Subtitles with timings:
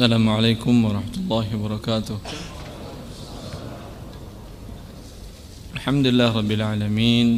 [0.00, 2.16] السلام عليكم ورحمة الله وبركاته.
[5.76, 7.28] الحمد لله رب العالمين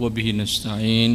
[0.00, 1.12] وبه نستعين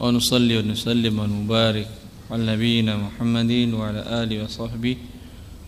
[0.00, 1.88] ونصلي ونسلم ونبارك
[2.32, 4.96] على نبينا محمد وعلى آله وصحبه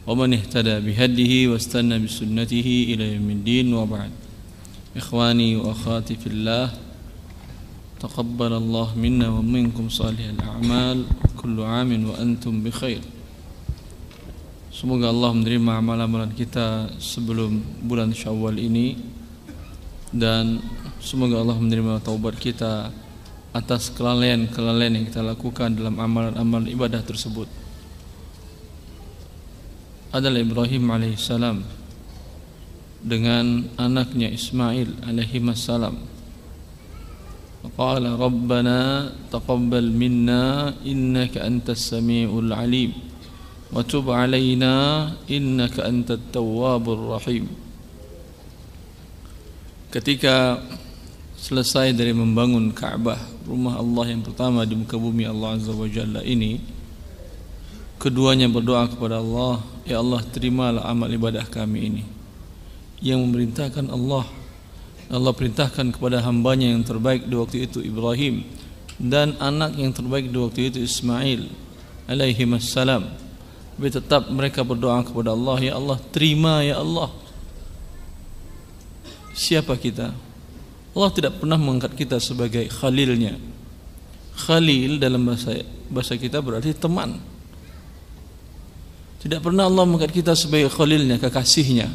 [0.08, 4.12] ومن اهتدى بهديه واستنى بسنته إلى يوم الدين وبعد.
[4.96, 6.72] إخواني وأخواتي في الله
[8.00, 11.04] تقبل الله منا ومنكم صالح الأعمال
[11.36, 13.11] كل عام وأنتم بخير.
[14.72, 18.96] Semoga Allah menerima amalan-amalan kita sebelum bulan Syawal ini
[20.08, 20.64] dan
[20.96, 22.88] semoga Allah menerima taubat kita
[23.52, 27.52] atas kelalaian-kelalaian yang kita lakukan dalam amalan-amalan ibadah tersebut.
[30.08, 31.60] Adalah Ibrahim alaihissalam
[33.04, 36.00] dengan anaknya Ismail alaihi salam.
[37.76, 43.11] Qala Rabbana taqabbal minna innaka antas samiul alim.
[43.71, 44.73] وتب علينا
[45.27, 47.45] إنك أنت التواب الرحيم
[49.87, 50.59] ketika
[51.39, 56.19] selesai dari membangun Ka'bah rumah Allah yang pertama di muka bumi Allah Azza wa Jalla
[56.23, 56.59] ini
[57.99, 62.03] keduanya berdoa kepada Allah ya Allah terimalah amal ibadah kami ini
[62.99, 64.27] yang memerintahkan Allah
[65.07, 68.43] Allah perintahkan kepada hambanya yang terbaik di waktu itu Ibrahim
[68.99, 71.47] dan anak yang terbaik di waktu itu Ismail
[72.11, 73.20] alaihi wassalam
[73.82, 77.10] tapi tetap mereka berdoa kepada Allah ya Allah terima ya Allah.
[79.34, 80.14] Siapa kita?
[80.94, 83.34] Allah tidak pernah mengangkat kita sebagai khalilnya.
[84.38, 87.18] Khalil dalam bahasa bahasa kita berarti teman.
[89.18, 91.90] Tidak pernah Allah mengangkat kita sebagai khalilnya kekasihnya.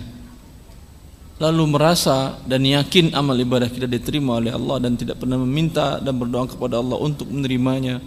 [1.39, 6.19] Lalu merasa dan yakin amal ibadah kita diterima oleh Allah dan tidak pernah meminta dan
[6.19, 8.03] berdoa kepada Allah untuk menerimanya.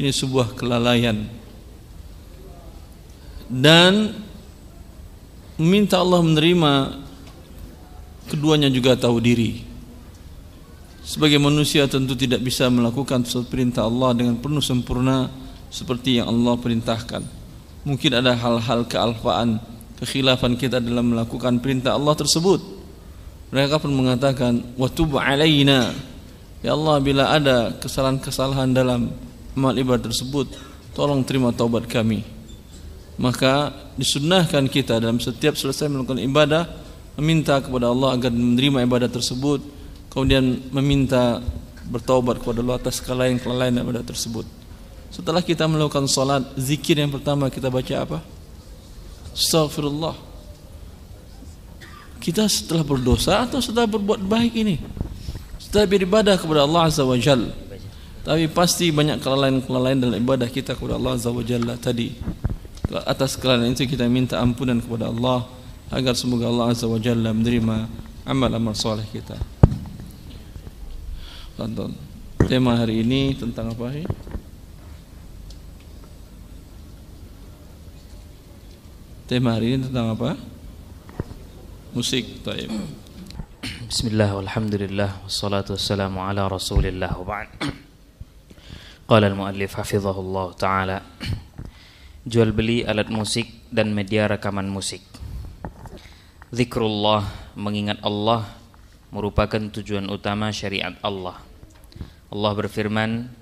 [0.00, 1.37] Ini sebuah kelalaian
[3.48, 4.12] dan
[5.56, 6.72] minta Allah menerima
[8.28, 9.64] keduanya juga tahu diri.
[11.02, 15.32] Sebagai manusia tentu tidak bisa melakukan perintah Allah dengan penuh sempurna
[15.72, 17.24] seperti yang Allah perintahkan.
[17.88, 19.56] Mungkin ada hal-hal kealfaan
[19.96, 22.60] kekhilafan kita dalam melakukan perintah Allah tersebut.
[23.48, 25.96] Mereka pun mengatakan watub alaina.
[26.60, 29.08] Ya Allah bila ada kesalahan-kesalahan dalam
[29.58, 30.54] amal ibadah tersebut
[30.94, 32.37] tolong terima taubat kami
[33.18, 36.70] maka disunnahkan kita dalam setiap selesai melakukan ibadah
[37.18, 39.58] meminta kepada Allah agar menerima ibadah tersebut
[40.08, 41.42] kemudian meminta
[41.90, 44.46] bertaubat kepada Allah atas kelalaian-kelalaian ibadah tersebut.
[45.10, 48.18] Setelah kita melakukan salat zikir yang pertama kita baca apa?
[49.34, 50.14] Astaghfirullah.
[52.22, 54.76] Kita setelah berdosa atau setelah berbuat baik ini?
[55.58, 57.18] Setelah beribadah kepada Allah Azza wa
[58.28, 62.12] tapi pasti banyak kelalaian-kelalaian dalam ibadah kita kepada Allah Azza wa Jalla tadi
[62.92, 65.44] atas kelalaian itu kita minta ampunan kepada Allah
[65.92, 67.88] agar semoga Allah Azza wa Jalla menerima
[68.24, 69.36] amal-amal soleh kita.
[71.56, 71.92] Tonton.
[72.48, 74.06] Tema hari ini tentang apa sih?
[79.28, 80.38] Tema hari ini tentang apa?
[81.92, 82.40] Musik.
[82.40, 82.72] Taib.
[83.88, 87.48] Bismillah walhamdulillah wassalatu wassalamu ala rasulillah wa ba'd.
[89.08, 91.00] Qala al-muallif hafizahullah ta'ala
[92.28, 95.00] jual beli alat musik dan media rekaman musik.
[96.52, 97.24] Zikrullah
[97.56, 98.44] mengingat Allah
[99.08, 101.40] merupakan tujuan utama syariat Allah.
[102.28, 103.32] Allah berfirman,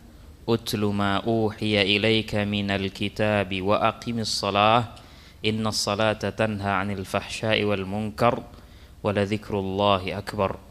[0.46, 4.94] "Utlu ma uhiya ilaika minal kitabi wa aqimis salah,
[5.42, 8.38] inna salata tanha 'anil fahsya'i wal munkar,
[9.02, 10.62] wa la dzikrullahi akbar."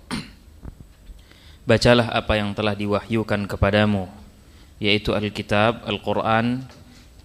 [1.68, 4.08] Bacalah apa yang telah diwahyukan kepadamu,
[4.80, 6.64] yaitu Alkitab, Al-Quran,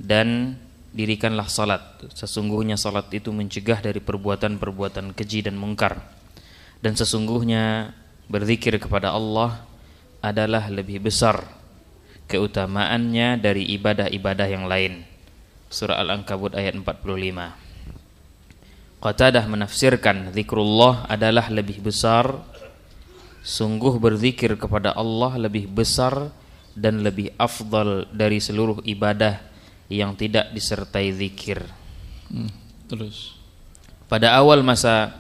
[0.02, 0.58] dan
[0.90, 1.82] dirikanlah salat.
[2.14, 6.02] Sesungguhnya salat itu mencegah dari perbuatan-perbuatan keji dan mungkar.
[6.80, 7.94] Dan sesungguhnya
[8.30, 9.66] berzikir kepada Allah
[10.20, 11.44] adalah lebih besar
[12.30, 15.02] keutamaannya dari ibadah-ibadah yang lain.
[15.70, 17.70] Surah Al-Ankabut ayat 45.
[19.00, 22.36] Qatadah menafsirkan zikrullah adalah lebih besar
[23.40, 26.28] sungguh berzikir kepada Allah lebih besar
[26.76, 29.40] dan lebih afdal dari seluruh ibadah
[29.90, 31.66] yang tidak disertai zikir.
[32.30, 32.48] Hmm,
[32.86, 33.34] terus.
[34.06, 35.10] Pada awal masa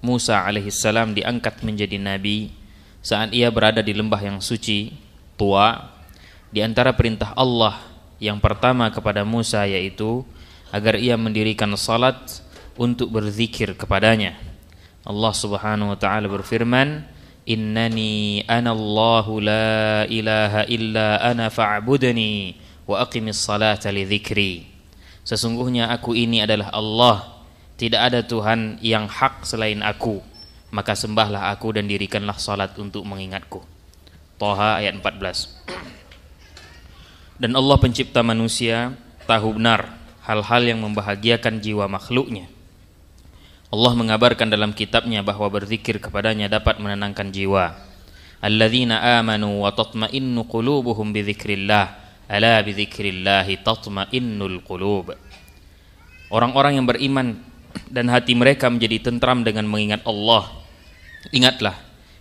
[0.00, 2.54] Musa alaihissalam diangkat menjadi nabi
[3.02, 4.94] saat ia berada di lembah yang suci,
[5.34, 5.92] tua,
[6.48, 7.76] di antara perintah Allah
[8.22, 10.22] yang pertama kepada Musa yaitu
[10.70, 12.16] agar ia mendirikan salat
[12.78, 14.38] untuk berzikir kepadanya.
[15.02, 17.02] Allah Subhanahu wa taala berfirman,
[17.48, 24.70] "Innani anallahu la ilaha illa ana fa'budni." Wa aqimis salata li dhikri
[25.30, 27.38] Sesungguhnya aku ini adalah Allah.
[27.78, 30.20] Tidak ada Tuhan yang hak selain aku.
[30.74, 33.62] Maka sembahlah aku dan dirikanlah salat untuk mengingatku.
[34.42, 35.70] Toha ayat 14
[37.40, 38.92] Dan Allah pencipta manusia
[39.24, 42.50] tahu benar hal-hal yang membahagiakan jiwa makhluknya.
[43.70, 47.78] Allah mengabarkan dalam kitabnya bahwa berzikir kepadanya dapat menenangkan jiwa.
[48.42, 55.10] Alladzina amanu wa tatma'innu qulubuhum bi dzikrillah Ala bidzikrillahi tatma'innul qulub.
[56.30, 57.42] Orang-orang yang beriman
[57.90, 60.46] dan hati mereka menjadi tentram dengan mengingat Allah.
[61.34, 61.74] Ingatlah,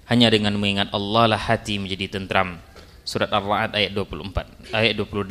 [0.10, 2.58] hanya dengan mengingat Allah lah hati menjadi tentram.
[3.06, 5.30] Surat Ar-Ra'd ayat 24, ayat 28.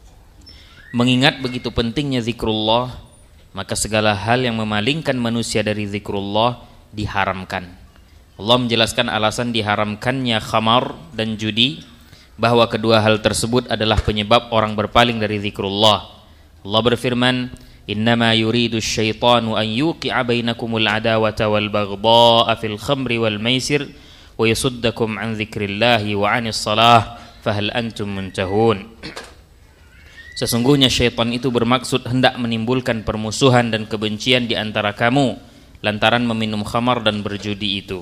[0.98, 2.96] Mengingat begitu pentingnya zikrullah,
[3.52, 6.64] maka segala hal yang memalingkan manusia dari zikrullah
[6.96, 7.76] diharamkan.
[8.40, 11.84] Allah menjelaskan alasan diharamkannya khamar dan judi
[12.40, 16.08] bahwa kedua hal tersebut adalah penyebab orang berpaling dari zikrullah.
[16.64, 17.52] Allah berfirman,
[17.84, 23.84] "Innama yuridu syaitanu an yuqi'a bainakumul adawata wal baghdha'a fil khamri wal maisir
[24.40, 28.88] wa yasuddakum an dzikrillahi wa 'anis salah, fahal antum muntahun."
[30.40, 35.36] Sesungguhnya syaitan itu bermaksud hendak menimbulkan permusuhan dan kebencian di antara kamu
[35.84, 38.00] lantaran meminum khamar dan berjudi itu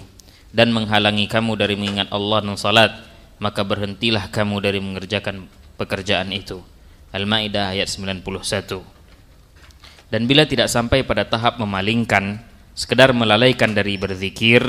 [0.55, 2.95] dan menghalangi kamu dari mengingat Allah dan salat
[3.39, 5.47] maka berhentilah kamu dari mengerjakan
[5.79, 6.63] pekerjaan itu.
[7.15, 8.27] Al-Maidah ayat 91.
[10.13, 12.43] Dan bila tidak sampai pada tahap memalingkan,
[12.75, 14.61] sekedar melalaikan dari berzikir,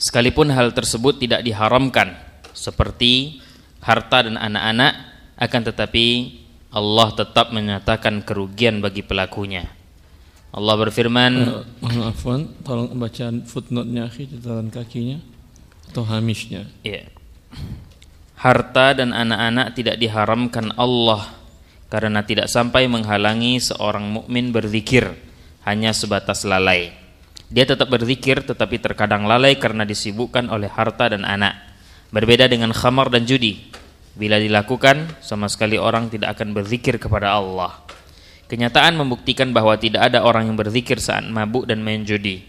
[0.00, 2.18] sekalipun hal tersebut tidak diharamkan,
[2.56, 3.42] seperti
[3.84, 4.92] harta dan anak-anak,
[5.38, 6.06] akan tetapi
[6.72, 9.68] Allah tetap menyatakan kerugian bagi pelakunya.
[10.52, 15.31] Allah berfirman, uh, tolong baca footnote-nya catatan kakinya
[15.92, 16.64] atau hamishnya.
[16.80, 17.04] Ya.
[18.40, 21.28] Harta dan anak-anak tidak diharamkan Allah
[21.92, 25.12] karena tidak sampai menghalangi seorang mukmin berzikir
[25.68, 26.96] hanya sebatas lalai.
[27.52, 31.52] Dia tetap berzikir tetapi terkadang lalai karena disibukkan oleh harta dan anak.
[32.08, 33.68] Berbeda dengan khamar dan judi.
[34.12, 37.76] Bila dilakukan, sama sekali orang tidak akan berzikir kepada Allah.
[38.48, 42.44] Kenyataan membuktikan bahwa tidak ada orang yang berzikir saat mabuk dan main judi.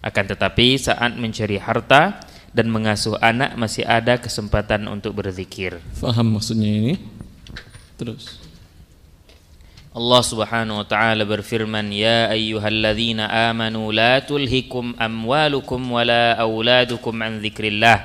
[0.00, 2.23] Akan tetapi saat mencari harta,
[2.54, 5.82] dan mengasuh anak masih ada kesempatan untuk berzikir.
[5.98, 6.94] Faham maksudnya ini?
[7.98, 8.38] Terus.
[9.94, 17.98] Allah Subhanahu wa taala berfirman, "Ya ayyuhalladzina amanu la tulhikum amwalukum wala auladukum an dzikrillah,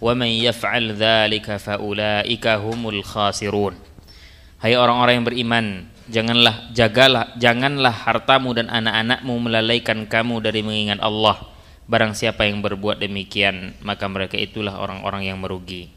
[0.00, 3.76] wa man yaf'al dzalika faulaika humul khasirun."
[4.60, 5.66] Hai orang-orang yang beriman,
[6.12, 11.40] janganlah jagalah janganlah hartamu dan anak-anakmu melalaikan kamu dari mengingat Allah
[11.90, 15.90] Barang siapa yang berbuat demikian maka mereka itulah orang-orang yang merugi.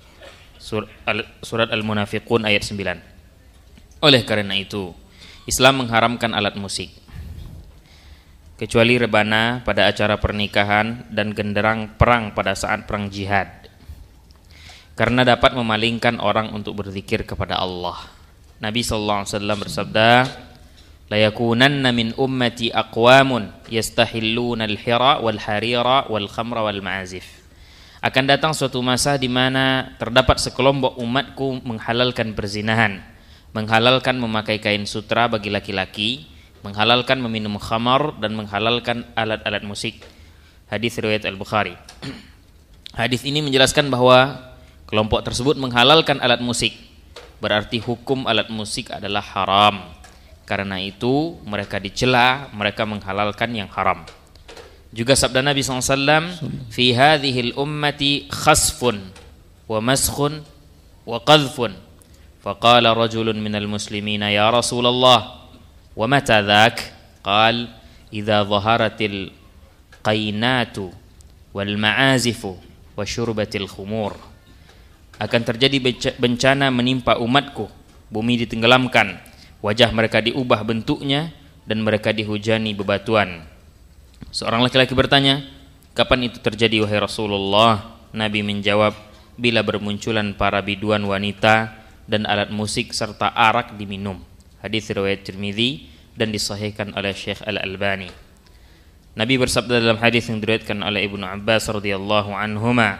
[0.57, 4.01] Surat Al-Munafiqun ayat 9.
[4.01, 4.90] Oleh karena itu,
[5.45, 6.90] Islam mengharamkan alat musik.
[8.57, 13.69] Kecuali rebana pada acara pernikahan dan genderang perang pada saat perang jihad.
[14.98, 18.01] Karena dapat memalingkan orang untuk berzikir kepada Allah.
[18.63, 20.10] Nabi wasallam bersabda,
[21.13, 27.45] layakunanna min ummati aqwamun yastahilluna al-hira wal harira wal khamra wal ma'azif
[28.01, 33.00] akan datang suatu masa di mana terdapat sekelompok umatku menghalalkan perzinahan,
[33.55, 36.27] menghalalkan memakai kain sutra bagi laki-laki,
[36.67, 40.03] menghalalkan meminum khamar dan menghalalkan alat-alat musik.
[40.67, 41.79] Hadis riwayat Al-Bukhari.
[43.00, 44.51] Hadis ini menjelaskan bahwa
[44.84, 46.75] kelompok tersebut menghalalkan alat musik.
[47.39, 50.02] Berarti hukum alat musik adalah haram
[50.43, 54.03] karena itu mereka dicela, mereka menghalalkan yang haram.
[54.93, 56.38] Juga sabda Nabi SAW,
[56.69, 59.01] "Fi hadhil ummati khasfun
[59.65, 60.43] wa maskhun
[61.07, 61.73] wa qadhfun."
[62.43, 65.47] Faqala rajulun minal muslimina ya Rasulullah,
[65.95, 66.91] "Wa mata dhak?"
[67.23, 67.71] Qal,
[68.12, 69.31] "Idza dhaharatil
[70.03, 70.91] qainatu
[71.55, 72.59] wal ma'azifu
[72.93, 74.19] wa syurbatil khumur."
[75.17, 75.79] Akan terjadi
[76.19, 77.71] bencana menimpa umatku,
[78.12, 79.33] bumi ditenggelamkan,
[79.63, 81.32] wajah mereka diubah bentuknya
[81.63, 83.48] dan mereka dihujani bebatuan.
[84.29, 85.39] Seorang laki-laki bertanya,
[85.96, 88.91] "Kapan itu terjadi wahai Rasulullah?" Nabi menjawab,
[89.39, 94.20] "Bila bermunculan para biduan wanita dan alat musik serta arak diminum."
[94.60, 98.12] Hadis riwayat Tirmizi dan disahihkan oleh Syekh Al-Albani.
[99.13, 102.98] Nabi bersabda dalam hadis yang diriwayatkan oleh Ibnu Abbas radhiyallahu anhuma,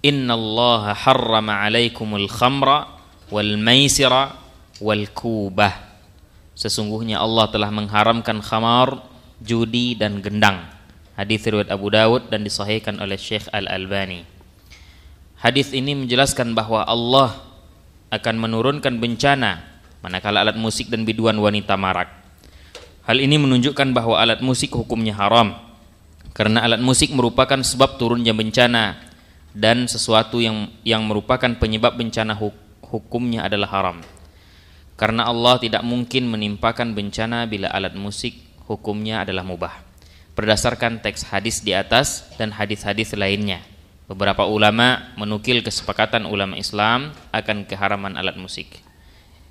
[0.00, 2.88] "Inna Allah harrama 'alaikumul khamra
[3.28, 4.47] wal maisira
[4.78, 5.74] wal kubah.
[6.58, 9.06] Sesungguhnya Allah telah mengharamkan khamar,
[9.38, 10.66] judi dan gendang.
[11.14, 14.22] Hadis riwayat Abu Dawud dan disahihkan oleh Syekh Al-Albani.
[15.38, 17.38] Hadis ini menjelaskan bahwa Allah
[18.10, 19.62] akan menurunkan bencana
[20.02, 22.10] manakala alat musik dan biduan wanita marak.
[23.06, 25.54] Hal ini menunjukkan bahwa alat musik hukumnya haram
[26.34, 28.98] karena alat musik merupakan sebab turunnya bencana
[29.54, 32.36] dan sesuatu yang yang merupakan penyebab bencana
[32.82, 33.98] hukumnya adalah haram.
[34.98, 38.34] Karena Allah tidak mungkin menimpakan bencana bila alat musik
[38.66, 39.86] hukumnya adalah mubah.
[40.34, 43.62] Berdasarkan teks hadis di atas dan hadis-hadis lainnya,
[44.10, 48.82] beberapa ulama menukil kesepakatan ulama Islam akan keharaman alat musik.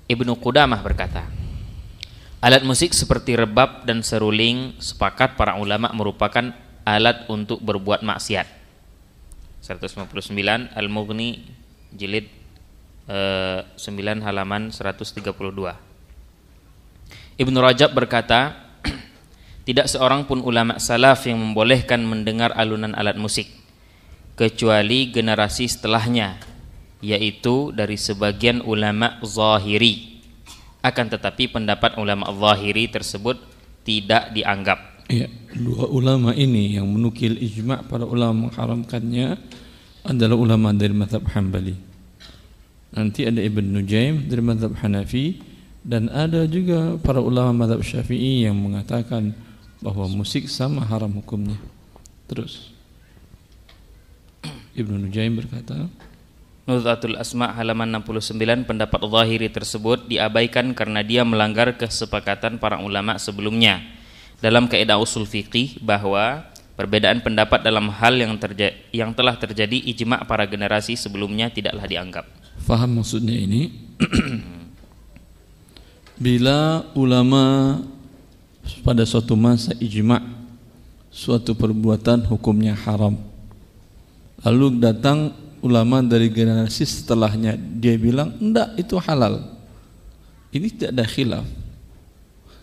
[0.04, 1.24] Ibnu Qudamah berkata,
[2.38, 6.54] Alat musik seperti rebab dan seruling sepakat para ulama merupakan
[6.86, 8.46] alat untuk berbuat maksiat.
[9.58, 10.30] 159
[10.70, 11.42] Al-Mughni
[11.90, 12.30] jilid
[13.08, 15.24] 9 eh, halaman 132.
[17.40, 18.68] Ibnu Rajab berkata,
[19.66, 23.48] tidak seorang pun ulama salaf yang membolehkan mendengar alunan alat musik
[24.36, 26.36] kecuali generasi setelahnya
[27.00, 30.20] yaitu dari sebagian ulama zahiri.
[30.84, 33.40] Akan tetapi pendapat ulama zahiri tersebut
[33.88, 35.08] tidak dianggap.
[35.08, 39.40] Ya, dua ulama ini yang menukil ijma' para ulama mengharamkannya
[40.04, 41.87] adalah ulama dari mazhab Hambali
[42.88, 45.44] Nanti ada Ibn Nujaim dari mazhab Hanafi
[45.84, 49.36] dan ada juga para ulama mazhab Syafi'i yang mengatakan
[49.84, 51.60] bahwa musik sama haram hukumnya.
[52.28, 52.72] Terus
[54.80, 55.88] Ibn Nujaim berkata,
[56.68, 63.80] Nuzhatul Asma halaman 69 pendapat zahiri tersebut diabaikan karena dia melanggar kesepakatan para ulama sebelumnya
[64.44, 66.44] dalam kaidah usul fiqih bahwa
[66.76, 72.26] perbedaan pendapat dalam hal yang terja yang telah terjadi ijma' para generasi sebelumnya tidaklah dianggap.
[72.62, 73.70] Faham maksudnya ini?
[76.18, 77.78] Bila ulama
[78.82, 80.20] pada suatu masa ijma'
[81.08, 83.16] suatu perbuatan hukumnya haram.
[84.42, 89.42] Lalu datang ulama dari generasi setelahnya dia bilang enggak itu halal.
[90.50, 91.46] Ini tidak ada khilaf.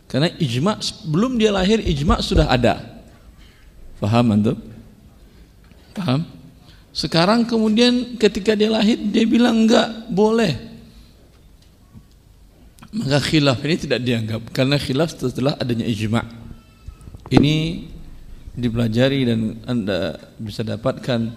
[0.06, 0.78] Karena ijma'
[1.10, 2.80] belum dia lahir ijma' sudah ada.
[3.98, 4.58] Faham antum?
[5.96, 6.35] Paham?
[6.96, 10.56] Sekarang kemudian ketika dia lahir dia bilang enggak boleh.
[12.96, 16.24] Maka khilaf ini tidak dianggap karena khilaf setelah adanya ijma.
[17.28, 17.84] Ini
[18.56, 21.36] dipelajari dan Anda bisa dapatkan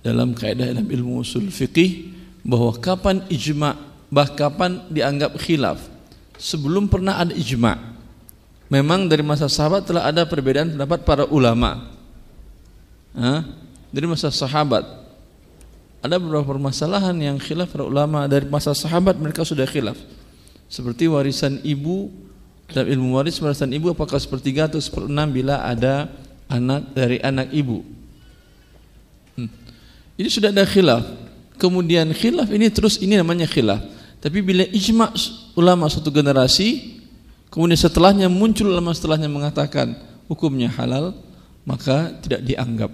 [0.00, 3.76] dalam kaidah dalam ilmu usul fikih bahwa kapan ijma
[4.08, 5.84] bah kapan dianggap khilaf
[6.40, 7.76] sebelum pernah ada ijma
[8.72, 11.92] memang dari masa sahabat telah ada perbedaan pendapat para ulama
[13.12, 13.44] Hah?
[13.90, 14.86] Dari masa sahabat.
[16.00, 20.00] Ada beberapa permasalahan yang khilaf para ulama dari masa sahabat mereka sudah khilaf.
[20.70, 22.08] Seperti warisan ibu
[22.70, 26.08] dalam ilmu waris warisan ibu apakah sepertiga atau seperenam bila ada
[26.48, 27.84] anak dari anak ibu.
[29.36, 29.50] Hmm.
[30.16, 31.04] Ini sudah ada khilaf.
[31.60, 33.84] Kemudian khilaf ini terus ini namanya khilaf.
[34.24, 35.12] Tapi bila ijma
[35.52, 37.00] ulama satu generasi,
[37.52, 39.92] kemudian setelahnya muncul ulama setelahnya mengatakan
[40.32, 41.12] hukumnya halal,
[41.68, 42.88] maka tidak dianggap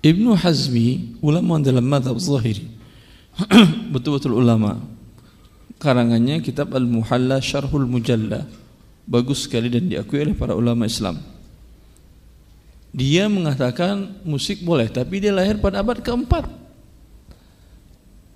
[0.00, 2.64] Ibnu Hazmi ulama dalam madhab zahiri
[3.92, 4.80] betul-betul ulama.
[5.80, 8.44] Karangannya kitab Al-Muhalla Syarhul Mujalla.
[9.08, 11.20] Bagus sekali dan diakui oleh para ulama Islam.
[12.90, 16.48] Dia mengatakan musik boleh tapi dia lahir pada abad keempat.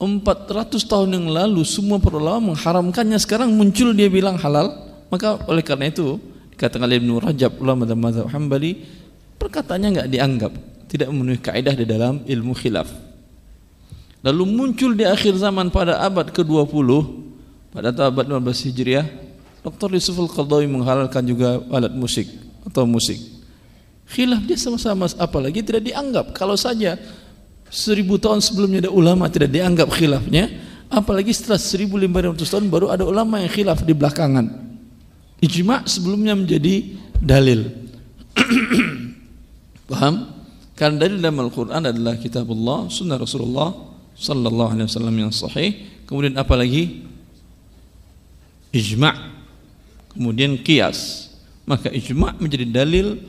[0.01, 3.17] 400 tahun yang lalu semua para ulama mengharamkannya.
[3.17, 4.73] Sekarang muncul dia bilang halal.
[5.09, 6.21] Maka oleh karena itu
[6.53, 8.83] dikatakan oleh Ibnu Rajab ulama dalam mazhab Hambali
[9.39, 10.53] perkataannya enggak dianggap
[10.95, 12.87] tidak memenuhi kaidah di dalam ilmu khilaf.
[14.23, 16.89] Lalu muncul di akhir zaman pada abad ke-20
[17.75, 19.07] pada abad 15 Hijriah,
[19.67, 19.91] Dr.
[19.99, 22.31] Yusuf Al-Qadhawi menghalalkan juga alat musik
[22.63, 23.19] atau musik.
[24.07, 26.95] Khilaf dia sama-sama apalagi tidak dianggap kalau saja
[27.73, 30.47] seribu tahun sebelumnya ada ulama tidak dianggap khilafnya
[30.93, 34.47] apalagi setelah 1500 tahun baru ada ulama yang khilaf di belakangan
[35.41, 37.73] ijma sebelumnya menjadi dalil
[39.91, 40.34] paham
[40.75, 43.71] karena dalil dalam Al-Quran adalah kitab Allah, sunnah Rasulullah
[44.19, 46.03] sallallahu alaihi wasallam yang sahih.
[46.07, 47.07] Kemudian apa lagi?
[48.75, 49.35] Ijma'
[50.15, 51.31] kemudian kias.
[51.67, 53.23] Maka ijma' menjadi dalil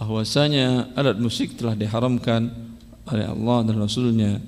[0.00, 2.48] bahwasanya alat musik telah diharamkan
[3.08, 4.40] oleh Allah dan Rasulnya.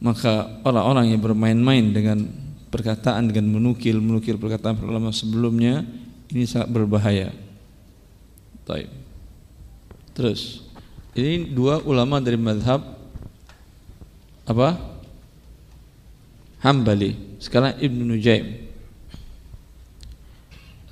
[0.00, 2.28] Maka orang-orang yang bermain-main dengan
[2.68, 5.86] perkataan dengan menukil menukil perkataan ulama sebelumnya
[6.28, 7.32] ini sangat berbahaya.
[8.66, 8.90] Baik.
[10.12, 10.65] Terus
[11.16, 12.84] ini dua ulama dari madhab
[14.46, 14.78] apa?
[16.62, 17.40] Hambali.
[17.42, 18.46] Sekarang Ibnu Nujaim.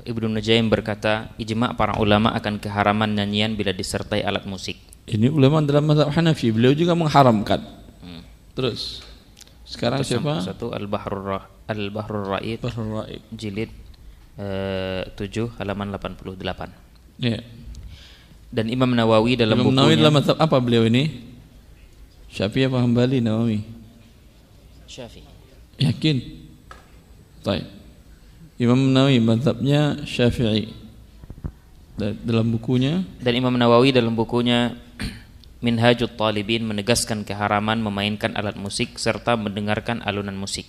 [0.04, 4.76] Ibnu Nujaim berkata, ijma para ulama akan keharaman nyanyian bila disertai alat musik.
[5.04, 7.61] Ini ulama dalam mazhab Hanafi, beliau juga mengharamkan.
[8.04, 8.25] Hmm.
[8.57, 9.00] Terus
[9.64, 10.45] Sekarang siapa?
[10.45, 13.21] Satu Al-Bahrul Al-Bahrul Ra'iq Bahrul Ra'iq.
[13.33, 13.73] jilid
[14.37, 16.37] eh, 7 halaman 88.
[17.25, 17.40] Ya.
[18.54, 21.11] Dan Imam Nawawi dalam Imam Nawawi bukunya dalam mazhab apa beliau ini?
[22.30, 23.66] Syafi'i apa Hambali Nawawi?
[24.87, 25.26] Syafi'i.
[25.82, 26.16] Yakin?
[27.42, 27.66] Baik.
[28.62, 30.70] Imam Nawawi mazhabnya Syafi'i.
[31.99, 34.75] Da- Dalam bukunya Dan Imam Nawawi dalam bukunya
[35.62, 40.68] Minhajut Talibin menegaskan keharaman memainkan alat musik serta mendengarkan alunan musik.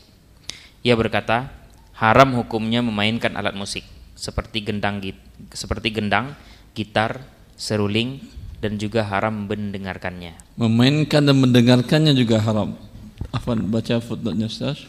[0.81, 1.51] Ia berkata,
[1.99, 3.83] haram hukumnya memainkan alat musik
[4.15, 5.03] seperti gendang
[5.51, 6.39] seperti gendang,
[6.71, 8.23] gitar, seruling
[8.59, 10.35] dan juga haram mendengarkannya.
[10.55, 12.75] memainkan dan mendengarkannya juga haram.
[13.31, 14.87] Afwan baca footnote-nya Ustaz.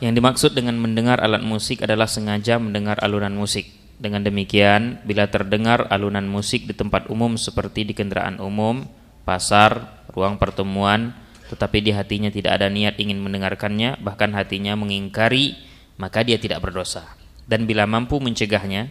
[0.00, 3.68] Yang dimaksud dengan mendengar alat musik adalah sengaja mendengar alunan musik.
[4.00, 8.88] Dengan demikian, bila terdengar alunan musik di tempat umum seperti di kendaraan umum,
[9.28, 11.12] pasar, ruang pertemuan,
[11.52, 15.52] tetapi di hatinya tidak ada niat ingin mendengarkannya, bahkan hatinya mengingkari,
[16.00, 17.04] maka dia tidak berdosa.
[17.44, 18.88] Dan bila mampu mencegahnya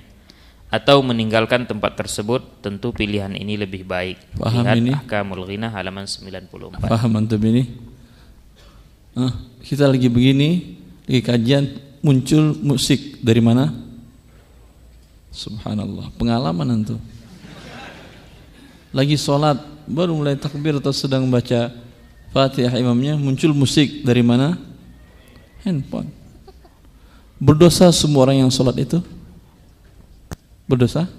[0.70, 4.38] atau meninggalkan tempat tersebut, tentu pilihan ini lebih baik.
[4.38, 4.92] Paham Lihat ini?
[4.94, 6.78] Ahkamul Ghina halaman 94.
[6.86, 7.74] Paham antum ini?
[9.18, 9.34] Ah,
[9.66, 10.78] kita lagi begini,
[11.10, 11.66] lagi kajian
[12.06, 13.74] muncul musik dari mana?
[15.34, 17.02] Subhanallah, pengalaman antum.
[18.94, 19.58] Lagi sholat,
[19.90, 21.74] baru mulai takbir atau sedang baca
[22.30, 24.54] Fatihah imamnya, muncul musik dari mana?
[25.66, 26.14] Handphone.
[27.42, 29.02] Berdosa semua orang yang sholat itu?
[30.70, 31.10] Berdosa?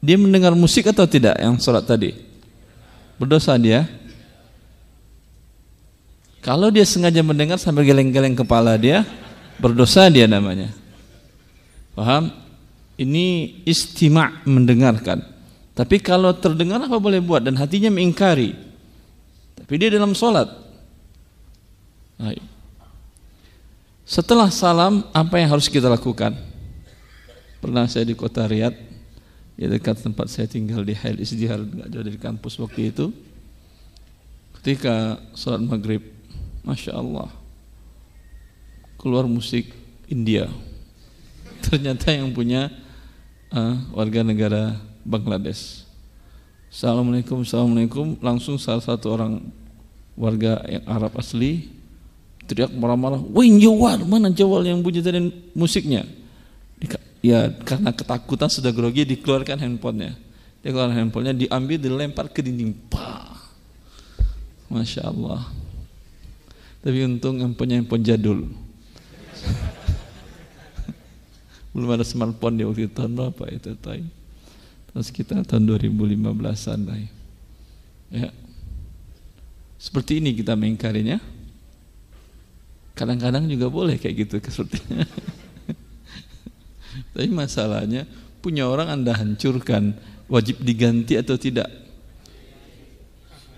[0.00, 2.16] Dia mendengar musik atau tidak yang sholat tadi?
[3.20, 3.84] Berdosa dia?
[6.40, 9.04] Kalau dia sengaja mendengar sambil geleng-geleng kepala dia,
[9.60, 10.72] berdosa dia namanya.
[11.92, 12.32] Paham?
[12.96, 15.20] Ini istima' mendengarkan.
[15.76, 18.56] Tapi kalau terdengar apa boleh buat dan hatinya mengingkari.
[19.60, 20.48] Tapi dia dalam sholat.
[24.08, 26.49] Setelah salam, apa yang harus kita lakukan?
[27.60, 28.76] Pernah saya di kota Riyadh,
[29.60, 33.12] di dekat tempat saya tinggal di Hail Isdihar, nggak jauh dari kampus waktu itu.
[34.56, 36.00] Ketika sholat maghrib,
[36.64, 37.28] masya Allah,
[38.96, 39.68] keluar musik
[40.08, 40.48] India.
[41.68, 42.72] Ternyata yang punya
[43.52, 45.84] uh, warga negara Bangladesh.
[46.72, 48.16] Assalamualaikum, assalamualaikum.
[48.24, 49.44] Langsung salah satu orang
[50.16, 51.68] warga yang Arab asli
[52.48, 55.20] teriak marah-marah, "Wing Jawal, mana Jawal yang bunyi tadi
[55.52, 56.19] musiknya?"
[57.20, 60.16] Ya karena ketakutan sudah grogi dikeluarkan handphonenya.
[60.64, 62.72] Dia keluarkan handphonenya diambil dilempar ke dinding.
[62.88, 63.36] Pah.
[64.72, 65.44] Masya Allah.
[66.80, 68.48] Tapi untung handphonenya handphone jadul.
[71.76, 74.02] Belum ada smartphone di waktu itu tahun berapa itu tay?
[74.90, 76.98] Tahun sekitar tahun 2015an lah.
[78.10, 78.34] Ya.
[79.78, 81.22] Seperti ini kita mengingkarinya.
[82.98, 85.06] Kadang-kadang juga boleh kayak gitu sepertinya.
[87.12, 88.08] Tapi masalahnya
[88.40, 89.94] punya orang Anda hancurkan
[90.30, 91.68] wajib diganti atau tidak?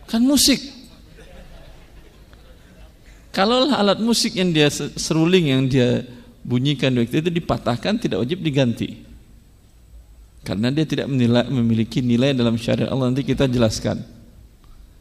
[0.09, 0.61] Kan musik.
[3.33, 6.05] Kalau alat musik yang dia seruling yang dia
[6.44, 9.09] bunyikan waktu itu dipatahkan tidak wajib diganti.
[10.42, 14.02] Karena dia tidak menilai, memiliki nilai dalam syariat Allah nanti kita jelaskan.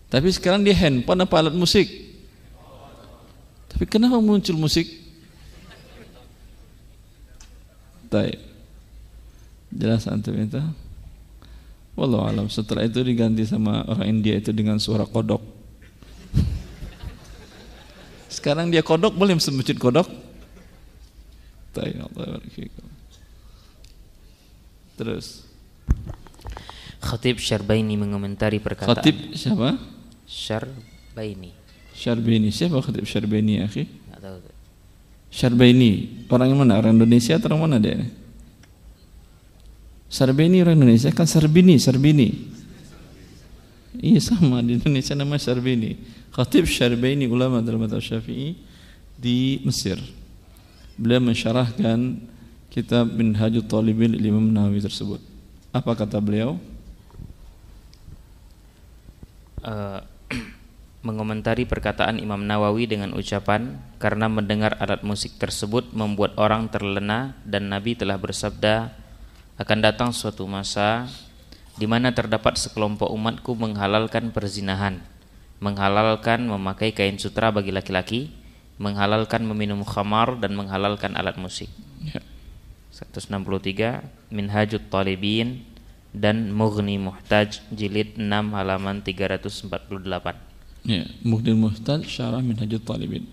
[0.06, 1.90] Tapi sekarang dia handphone apa alat musik?
[3.74, 5.01] Tapi kenapa muncul musik?
[8.12, 8.44] Baik.
[9.72, 10.60] Jelas antum itu?
[11.96, 12.46] Wallahu alam.
[12.52, 15.40] Setelah itu diganti sama orang India itu dengan suara kodok.
[18.36, 20.12] Sekarang dia kodok boleh masjid kodok?
[25.00, 25.48] Terus
[27.00, 29.80] Khatib Syarbaini mengomentari perkataan Khatib siapa?
[30.28, 31.56] Syarbaini.
[31.96, 32.52] Syarbini.
[32.52, 33.88] Siapa Khatib Syarbini ya, akhi?
[35.32, 36.28] Syarbini.
[36.28, 36.78] Orang mana?
[36.78, 38.04] Orang Indonesia atau orang mana dia?
[40.12, 42.52] Syarbini orang Indonesia kan Sarbini, Sarbini.
[43.96, 45.96] Iya sama di Indonesia nama Syarbini.
[46.36, 48.60] Khatib Syarbini ulama dalam mazhab Syafi'i
[49.16, 50.00] di Mesir.
[51.00, 52.20] Beliau mensyarahkan
[52.68, 55.24] kitab Minhajut Talibin Imam Nawawi tersebut.
[55.72, 56.60] Apa kata beliau?
[59.64, 60.00] Eh,
[61.02, 67.74] mengomentari perkataan Imam Nawawi dengan ucapan karena mendengar alat musik tersebut membuat orang terlena dan
[67.74, 68.94] Nabi telah bersabda
[69.58, 71.10] akan datang suatu masa
[71.78, 75.02] di mana terdapat sekelompok umatku menghalalkan perzinahan,
[75.58, 78.30] menghalalkan memakai kain sutra bagi laki-laki,
[78.78, 81.70] menghalalkan meminum khamar dan menghalalkan alat musik.
[82.06, 82.22] Ya.
[82.94, 85.66] 163 Minhajut Talibin
[86.12, 90.51] dan Mughni Muhtaj jilid 6 halaman 348.
[90.82, 93.30] Ya, Muhdil Muhtad Syarah Minhajul Talibin.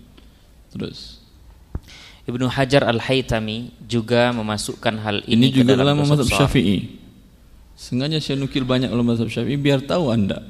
[0.69, 1.17] Terus
[2.29, 6.45] Ibnu Hajar Al-Haytami juga memasukkan hal ini, ini, juga ke dalam ulama mazhab.
[6.45, 7.01] Syafi'i.
[7.73, 10.45] Sengaja saya nukil banyak ulama mazhab Syafi'i biar tahu Anda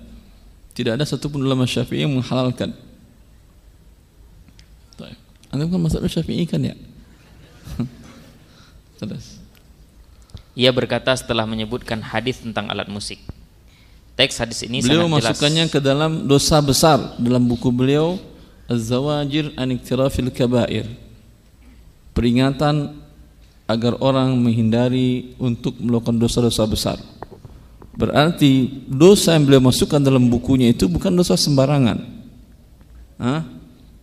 [0.75, 2.75] tidak ada satupun ulama Syafi'i yang menghalalkan.
[4.99, 5.19] Baik.
[5.55, 6.75] Anda bukan mazhab Syafi'i kan ya?
[8.99, 9.39] Terus.
[10.59, 13.23] Ia berkata setelah menyebutkan hadis tentang alat musik.
[14.19, 15.23] Teks hadis ini Beliau sangat jelas.
[15.31, 18.19] masukkannya ke dalam dosa besar dalam buku beliau
[18.67, 20.83] Az-Zawajir an Iktirafil Kabair.
[22.11, 22.99] Peringatan
[23.63, 26.97] agar orang menghindari untuk melakukan dosa-dosa besar.
[27.95, 32.03] Berarti dosa yang beliau masukkan dalam bukunya itu bukan dosa sembarangan.
[33.23, 33.47] Hah?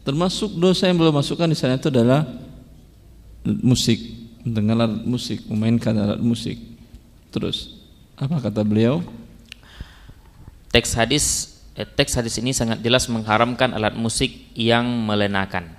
[0.00, 2.24] Termasuk dosa yang beliau masukkan di sana itu adalah
[3.44, 4.00] musik,
[4.48, 6.56] mendengar musik, memainkan alat musik.
[7.28, 7.76] Terus
[8.16, 9.04] apa kata beliau?
[10.76, 15.72] Teks hadis eh, teks hadis ini sangat jelas mengharamkan alat musik yang melenakan.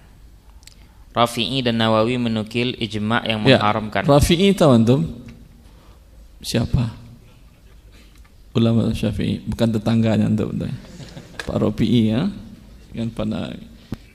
[1.14, 4.10] Rafi'i dan Nawawi menukil ijma' yang Ya, mengharamkan.
[4.10, 5.02] Rafi'i tahu antum?
[6.42, 6.98] Siapa?
[8.58, 10.50] Ulama Syafi'i, bukan tetangganya antum.
[11.46, 12.34] Pak Rafi'i ya.
[12.98, 13.54] Kan pada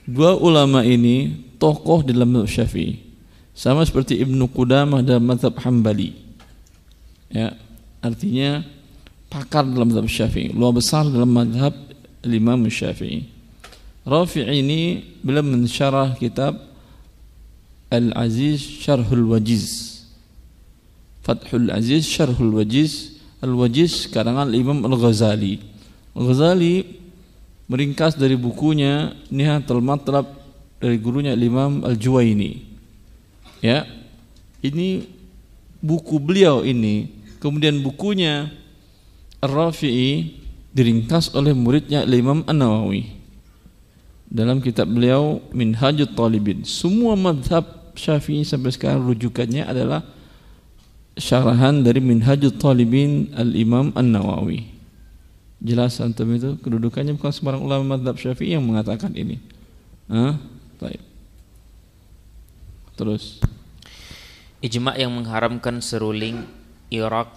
[0.03, 2.99] dua ulama ini tokoh dalam mazhab Syafi'i.
[3.55, 6.11] Sama seperti Ibnu Qudamah dalam mazhab Hambali.
[7.31, 7.55] Ya,
[8.03, 8.66] artinya
[9.33, 11.73] pakar dalam mazhab Syafi'i, luar besar dalam mazhab
[12.21, 13.25] Imam Syafi'i.
[14.05, 16.61] Rafi'i ini beliau mensyarah kitab
[17.88, 20.05] Al-Aziz Syarhul Wajiz.
[21.25, 23.16] Fathul Aziz Syarhul Wajiz.
[23.42, 25.59] Al-Wajiz karangan Imam Al-Ghazali.
[26.14, 26.87] Al-Ghazali
[27.66, 30.29] meringkas dari bukunya Nihatul Matlab
[30.79, 32.62] dari gurunya Imam Al-Juwaini.
[33.64, 33.88] Ya.
[34.62, 35.03] Ini
[35.83, 37.11] buku beliau ini
[37.42, 38.62] kemudian bukunya
[39.42, 40.38] Ar-Rafi'i
[40.70, 43.11] diringkas oleh muridnya Imam An-Nawawi.
[44.31, 46.62] Dalam kitab beliau Minhajut Talibin.
[46.62, 50.07] Semua madhab Syafi'i sampai sekarang rujukannya adalah
[51.18, 54.72] syarahan dari Minhajut Talibin Al-Imam An-Nawawi.
[55.59, 59.42] Jelas antum itu kedudukannya bukan sembarang ulama madhab Syafi'i yang mengatakan ini.
[60.07, 60.38] Hah?
[60.78, 61.02] Baik.
[62.94, 63.42] terus.
[64.62, 66.46] Ijma' yang mengharamkan seruling,
[66.94, 67.35] irak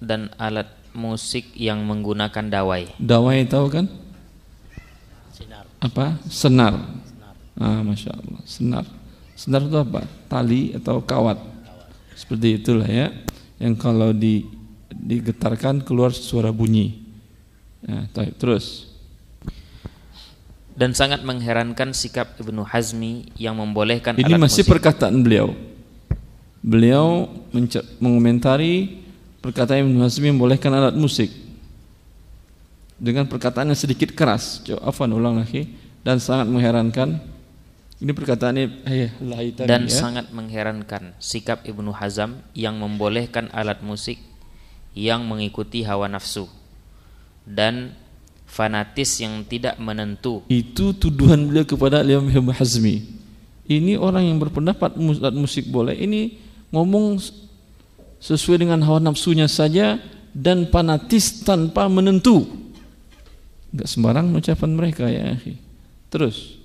[0.00, 2.90] dan alat musik yang menggunakan dawai.
[2.98, 3.86] dawai tahu kan?
[5.78, 6.18] Apa?
[6.26, 6.74] Senar.
[7.54, 8.42] Ah masya Allah.
[8.42, 8.84] Senar.
[9.38, 10.02] Senar itu apa?
[10.26, 11.38] Tali atau kawat?
[12.18, 13.14] Seperti itulah ya.
[13.62, 14.42] Yang kalau di
[14.90, 17.06] digetarkan keluar suara bunyi.
[17.86, 18.34] Ya, taib.
[18.34, 18.90] terus.
[20.74, 24.70] Dan sangat mengherankan sikap Ibnu Hazmi yang membolehkan ini alat masih musik.
[24.78, 25.54] perkataan beliau.
[26.62, 27.30] Beliau
[28.02, 29.02] mengomentari
[29.42, 31.30] perkataan Ibnu Hazmi membolehkan alat musik.
[32.98, 34.62] Dengan perkataan yang sedikit keras.
[34.66, 35.70] Coba afwan ulang lagi.
[36.02, 37.22] Dan sangat mengherankan.
[37.98, 39.10] Ini perkataannya eh,
[39.66, 39.90] dan ya.
[39.90, 44.22] sangat mengherankan sikap Ibnu Hazam yang membolehkan alat musik
[44.94, 46.46] yang mengikuti hawa nafsu.
[47.42, 47.98] Dan
[48.46, 50.46] fanatis yang tidak menentu.
[50.46, 53.18] Itu tuduhan beliau kepada Imam Ibn Hazmi.
[53.68, 55.98] Ini orang yang berpendapat alat musik boleh.
[55.98, 56.38] Ini
[56.70, 57.18] ngomong
[58.18, 59.98] sesuai dengan hawa nafsunya saja
[60.34, 62.46] dan fanatis tanpa menentu.
[63.74, 65.60] Enggak sembarang ucapan mereka ya, akhi.
[66.08, 66.58] Terus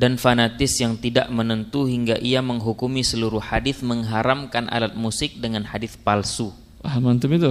[0.00, 5.98] dan fanatis yang tidak menentu hingga ia menghukumi seluruh hadis mengharamkan alat musik dengan hadis
[5.98, 6.54] palsu.
[6.80, 7.50] paham antum itu?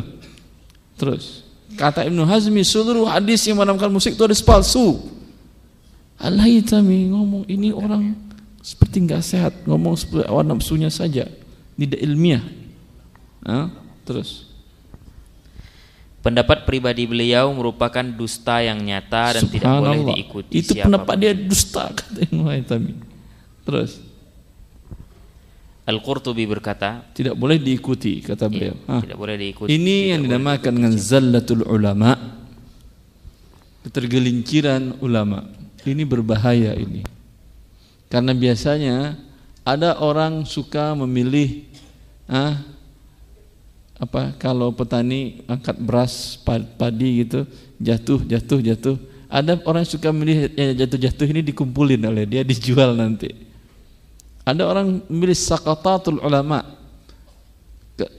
[0.97, 1.45] Terus
[1.78, 4.97] kata Ibnu Hazmi seluruh hadis yang menamakan musik itu hadis palsu.
[6.19, 8.12] Al-Haytami ngomong ini orang
[8.60, 11.28] seperti nggak sehat, ngomong seperti hawa nafsunya saja,
[11.80, 12.43] tidak ilmiah.
[13.43, 13.72] Hah?
[14.04, 14.50] Terus
[16.19, 20.91] Pendapat pribadi beliau merupakan dusta yang nyata dan tidak boleh diikuti Itu siapa pun.
[20.91, 22.28] pendapat dia dusta kata.
[23.63, 23.91] Terus
[25.88, 28.76] Al-Qurtubi berkata, tidak boleh diikuti kata ya, beliau.
[28.86, 29.02] Hah.
[29.02, 29.74] tidak boleh diikuti.
[29.74, 32.13] Ini tidak yang dinamakan dengan zallatul ulama.
[33.88, 35.50] Ketergelinciran ulama.
[35.88, 37.02] Ini berbahaya ini.
[38.10, 39.22] Karena biasanya
[39.62, 41.69] ada orang suka memilih
[42.26, 42.58] ah,
[44.02, 47.45] apa kalau petani angkat beras pa- padi gitu
[47.78, 48.98] jatuh jatuh jatuh.
[49.30, 53.30] Ada orang yang suka memilih yang jatuh-jatuh ini dikumpulin oleh dia dijual nanti.
[54.41, 56.65] Ada orang memilih sakatatul ulama.
[57.93, 58.10] Ke-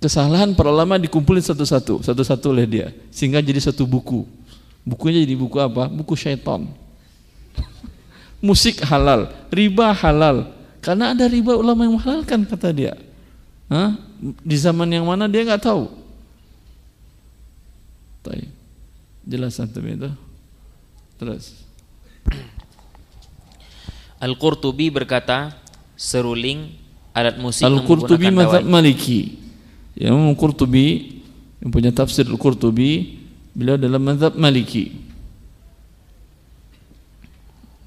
[0.00, 4.24] kesalahan para ulama dikumpulin satu-satu satu-satu oleh dia sehingga jadi satu buku.
[4.88, 5.84] Bukunya jadi buku apa?
[5.92, 6.64] Buku syaitan
[8.42, 10.50] musik halal riba halal
[10.82, 12.94] karena ada riba ulama yang menghalalkan kata dia
[13.70, 13.96] Hah?
[14.20, 16.02] di zaman yang mana dia nggak tahu
[18.22, 18.50] Baik.
[19.26, 20.10] Jelas antum itu.
[21.18, 21.54] Terus.
[24.22, 25.50] Al-Qurtubi berkata,
[25.98, 26.70] seruling
[27.10, 29.38] alat musik Al-Qurtubi mazhab Maliki.
[29.98, 30.86] Yang Qurtubi
[31.58, 33.18] yang punya tafsir Al-Qurtubi
[33.54, 34.94] beliau dalam mazhab Maliki.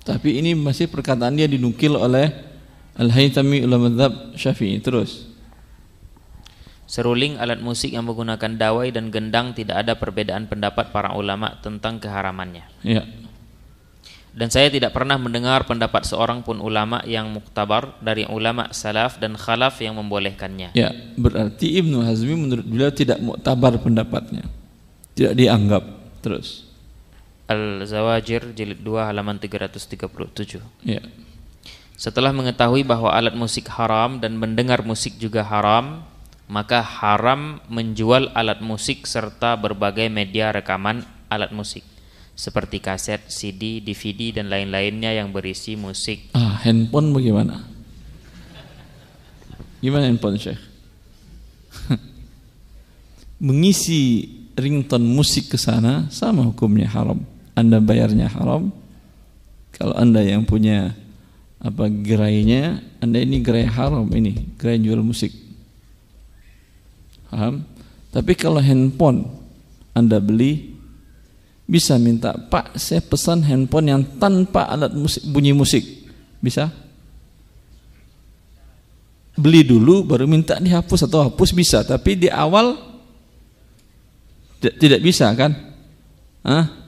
[0.06, 2.30] Tapi ini masih perkataan dia dinukil oleh
[2.96, 4.78] Al-Haytami ulama mazhab Syafi'i.
[4.78, 5.34] Terus.
[6.86, 11.98] Seruling alat musik yang menggunakan dawai dan gendang tidak ada perbedaan pendapat para ulama tentang
[11.98, 12.62] keharamannya.
[12.86, 13.02] Ya.
[14.36, 19.34] Dan saya tidak pernah mendengar pendapat seorang pun ulama yang muktabar dari ulama salaf dan
[19.40, 20.76] khalaf yang membolehkannya.
[20.76, 24.44] Ya, berarti Ibnu Hazmi menurut beliau tidak muktabar pendapatnya.
[25.16, 25.84] Tidak dianggap.
[26.20, 26.65] Terus.
[27.46, 30.62] Al-Zawajir jilid 2 halaman 337.
[30.82, 31.02] Ya.
[31.96, 36.04] Setelah mengetahui bahwa alat musik haram dan mendengar musik juga haram,
[36.50, 41.86] maka haram menjual alat musik serta berbagai media rekaman alat musik
[42.36, 46.36] seperti kaset, CD, DVD dan lain-lainnya yang berisi musik.
[46.36, 47.64] Ah, handphone bagaimana?
[49.80, 50.60] Gimana handphone, Syekh?
[53.48, 54.28] Mengisi
[54.60, 57.24] ringtone musik ke sana sama hukumnya haram.
[57.56, 58.70] Anda bayarnya haram.
[59.76, 60.92] Kalau Anda yang punya
[61.60, 65.32] apa gerainya, Anda ini gerai haram ini, gerai jual musik.
[67.32, 67.64] Paham?
[68.14, 69.28] Tapi kalau handphone
[69.92, 70.76] Anda beli
[71.68, 75.84] bisa minta, "Pak, saya pesan handphone yang tanpa alat musik, bunyi musik."
[76.40, 76.70] Bisa?
[79.36, 82.80] Beli dulu baru minta dihapus atau hapus bisa, tapi di awal
[84.64, 85.52] tidak bisa kan?
[86.46, 86.85] Hah?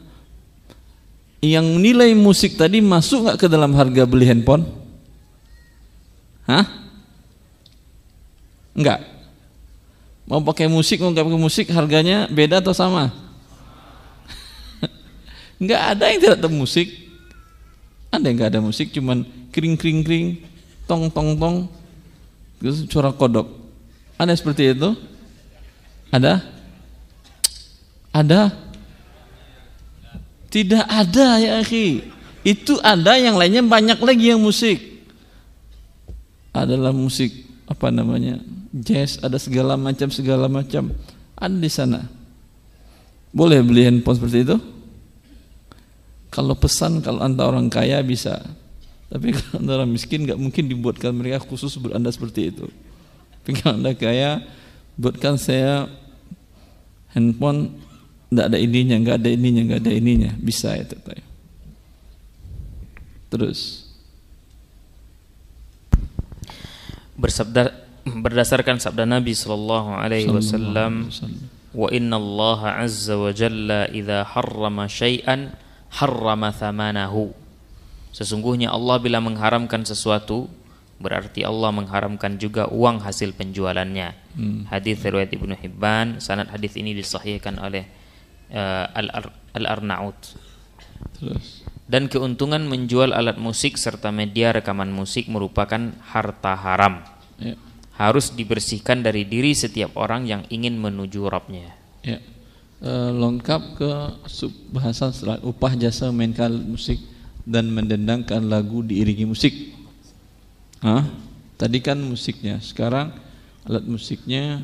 [1.47, 4.67] Yang nilai musik tadi masuk nggak ke dalam harga beli handphone?
[6.43, 6.67] Hah?
[8.75, 8.99] Enggak.
[10.27, 13.15] Mau pakai musik, mau nggak pakai musik, harganya beda atau sama?
[15.63, 16.88] Nggak ada yang tidak ada musik.
[18.12, 19.23] Ada yang nggak ada musik, cuman
[19.55, 20.43] kring kring kring,
[20.83, 21.71] tong tong tong,
[22.60, 23.47] terus suara kodok.
[24.19, 24.95] Ada seperti itu?
[26.12, 26.43] Ada?
[28.12, 28.66] Ada?
[30.47, 32.03] Tidak ada ya akhi.
[32.47, 34.79] Itu ada yang lainnya banyak lagi yang musik.
[36.55, 38.39] Adalah musik apa namanya?
[38.73, 40.91] jazz, ada segala macam segala macam
[41.38, 42.05] ada di sana.
[43.31, 44.57] Boleh beli handphone seperti itu?
[46.33, 48.41] Kalau pesan kalau anda orang kaya bisa,
[49.07, 52.67] tapi kalau anda orang miskin nggak mungkin dibuatkan mereka khusus buat anda seperti itu.
[53.43, 54.43] Tapi kalau anda kaya,
[54.99, 55.88] buatkan saya
[57.15, 57.71] handphone
[58.27, 61.15] nggak ada ininya, nggak ada ininya, nggak ada ininya, bisa ya tetap.
[63.31, 63.87] Terus.
[67.17, 67.73] Bersabda
[68.07, 71.11] berdasarkan sabda Nabi sallallahu alaihi wasallam
[71.75, 75.51] wa inna Allah azza wa jalla idza harrama syai'an
[75.91, 77.35] harrama thamanahu.
[78.15, 80.47] Sesungguhnya Allah bila mengharamkan sesuatu
[80.97, 84.27] berarti Allah mengharamkan juga uang hasil penjualannya.
[84.37, 84.69] Hmm.
[84.69, 87.89] hadis riwayat Ibnu Hibban sanad hadis ini disahihkan oleh
[88.51, 88.86] uh,
[89.55, 90.19] Al-Arnaud
[91.88, 97.01] dan keuntungan menjual alat musik serta media rekaman musik merupakan harta haram
[97.39, 97.55] ya
[97.97, 101.73] harus dibersihkan dari diri setiap orang yang ingin menuju Rabbnya.
[102.05, 102.21] Ya.
[102.77, 103.91] E, lengkap ke
[104.69, 107.01] bahasan setelah upah jasa memainkan musik
[107.41, 109.73] dan mendendangkan lagu diiringi musik.
[110.86, 111.10] Hah?
[111.57, 113.17] Tadi kan musiknya, sekarang
[113.65, 114.62] alat musiknya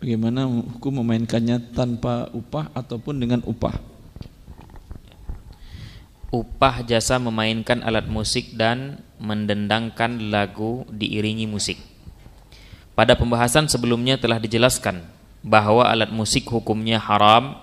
[0.00, 3.76] bagaimana hukum memainkannya tanpa upah ataupun dengan upah?
[6.32, 11.76] Upah jasa memainkan alat musik dan mendendangkan lagu diiringi musik.
[12.96, 15.04] Pada pembahasan sebelumnya telah dijelaskan
[15.44, 17.58] bahwa alat musik hukumnya haram,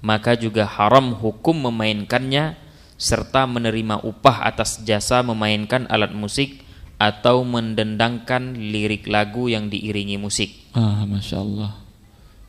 [0.00, 2.56] maka juga haram hukum memainkannya
[2.96, 6.62] serta menerima upah atas jasa memainkan alat musik
[7.02, 10.54] atau mendendangkan lirik lagu yang diiringi musik.
[10.70, 11.81] Ah, masya Allah.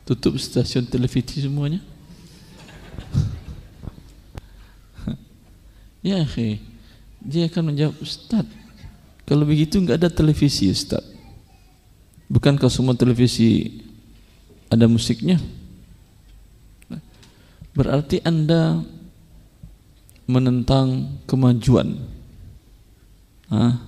[0.04, 1.80] Tutup stasiun televisi semuanya.
[6.06, 6.60] ya, akhi.
[7.24, 8.44] Dia akan menjawab, Ustaz,
[9.24, 11.00] kalau begitu nggak ada televisi, Ustaz.
[12.28, 13.80] Bukankah semua televisi
[14.68, 15.40] ada musiknya?
[17.74, 18.84] Berarti Anda
[20.28, 21.98] menentang kemajuan.
[23.50, 23.80] Hah?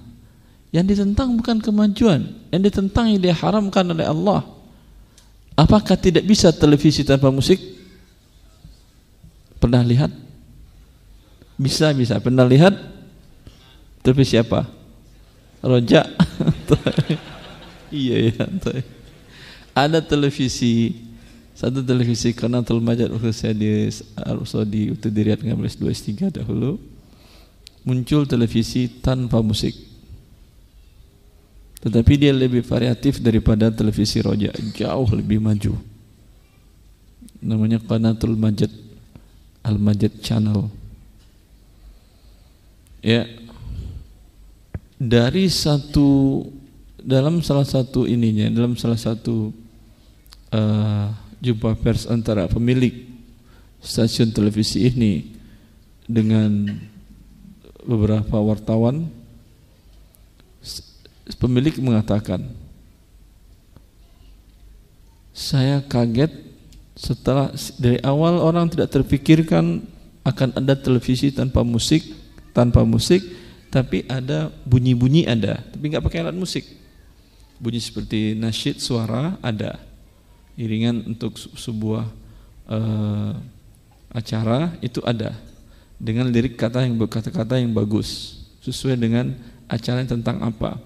[0.74, 4.40] Yang ditentang bukan kemajuan, yang ditentang yang diharamkan oleh Allah.
[5.56, 7.56] Apakah tidak bisa televisi tanpa musik?
[9.56, 10.12] Pernah lihat?
[11.56, 12.20] Bisa, bisa.
[12.20, 12.76] Pernah lihat?
[14.04, 14.68] Televisi apa?
[15.64, 16.06] Rojak.
[17.86, 18.44] Iya ya.
[19.70, 21.06] Ada televisi
[21.56, 23.88] satu televisi Qanatul Majid khususnya di
[24.18, 26.76] Arab Saudi itu di Riyadh 1523 dahulu
[27.86, 29.72] muncul televisi tanpa musik
[31.86, 34.50] tetapi dia lebih variatif daripada televisi Roja.
[34.74, 35.78] Jauh lebih maju.
[37.38, 38.74] Namanya Qanatul Majid.
[39.62, 40.66] Al Majid Channel.
[43.06, 43.30] Ya.
[44.98, 46.42] Dari satu
[46.98, 49.54] dalam salah satu ininya dalam salah satu
[50.50, 51.06] uh,
[51.38, 53.06] jumpa pers antara pemilik
[53.78, 55.38] stasiun televisi ini
[56.02, 56.66] dengan
[57.86, 59.06] beberapa wartawan
[61.34, 62.46] pemilik mengatakan
[65.34, 66.30] saya kaget
[66.94, 69.82] setelah dari awal orang tidak terpikirkan
[70.22, 72.06] akan ada televisi tanpa musik
[72.54, 73.20] tanpa musik
[73.68, 76.64] tapi ada bunyi-bunyi ada tapi nggak pakai alat musik.
[77.56, 79.80] Bunyi seperti nasyid suara ada
[80.60, 82.04] iringan untuk sebuah
[82.68, 83.32] uh,
[84.12, 85.36] acara itu ada
[85.96, 89.36] dengan lirik kata yang kata-kata yang bagus sesuai dengan
[89.68, 90.80] acara yang tentang apa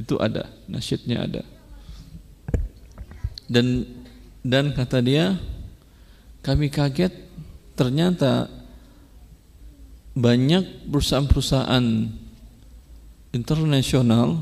[0.00, 1.42] itu ada nasyidnya ada.
[3.44, 3.84] Dan
[4.40, 5.36] dan kata dia
[6.40, 7.12] kami kaget
[7.76, 8.48] ternyata
[10.16, 11.84] banyak perusahaan-perusahaan
[13.36, 14.40] internasional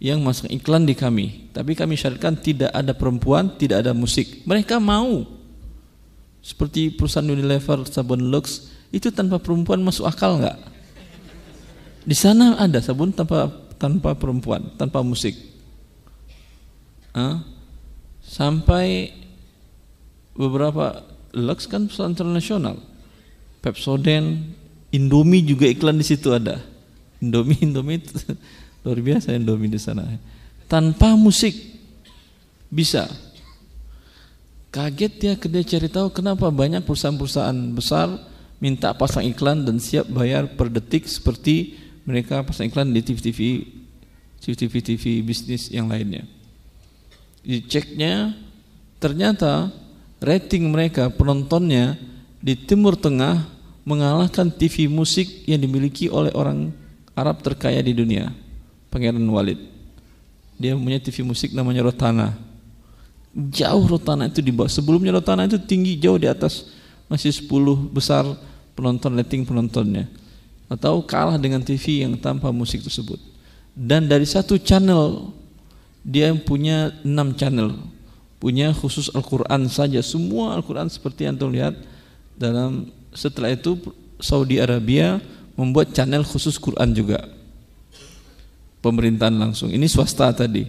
[0.00, 1.52] yang masuk iklan di kami.
[1.54, 4.42] Tapi kami syaratkan tidak ada perempuan tidak ada musik.
[4.48, 5.24] Mereka mau.
[6.44, 10.58] Seperti perusahaan Unilever sabun Lux itu tanpa perempuan masuk akal nggak?
[12.04, 15.34] Di sana ada sabun tanpa tanpa perempuan tanpa musik.
[17.14, 17.54] Hah?
[18.24, 19.12] sampai
[20.34, 22.80] beberapa Lux kan perusahaan internasional.
[23.60, 24.54] Pepsodent
[24.94, 26.62] Indomie juga iklan di situ ada.
[27.18, 28.02] Indomie Indomie
[28.86, 30.06] luar biasa Indomie di sana.
[30.70, 31.54] Tanpa musik.
[32.70, 33.06] Bisa.
[34.74, 38.10] Kaget dia dia cari tahu kenapa banyak perusahaan-perusahaan besar
[38.58, 43.40] minta pasang iklan dan siap bayar per detik seperti mereka pasang iklan di TV-TV
[44.44, 46.28] TV-TV bisnis yang lainnya
[47.44, 48.36] diceknya
[49.00, 49.72] ternyata
[50.20, 51.96] rating mereka penontonnya
[52.44, 53.44] di Timur Tengah
[53.84, 56.72] mengalahkan TV musik yang dimiliki oleh orang
[57.12, 58.32] Arab terkaya di dunia
[58.88, 59.60] Pangeran Walid.
[60.56, 62.36] Dia punya TV musik namanya Rotana.
[63.34, 64.70] Jauh Rotana itu di bawah.
[64.70, 66.72] Sebelumnya Rotana itu tinggi jauh di atas
[67.10, 67.50] masih 10
[67.92, 68.24] besar
[68.72, 70.08] penonton rating penontonnya.
[70.66, 73.20] Atau kalah dengan TV yang tanpa musik tersebut.
[73.74, 75.34] Dan dari satu channel
[76.04, 77.74] dia punya 6 channel.
[78.38, 80.04] Punya khusus Al-Quran saja.
[80.04, 81.74] Semua Al-Quran seperti yang terlihat
[82.36, 83.78] dalam setelah itu
[84.20, 85.22] Saudi Arabia
[85.54, 87.24] membuat channel khusus Quran juga
[88.84, 89.72] pemerintahan langsung.
[89.72, 90.68] Ini swasta tadi.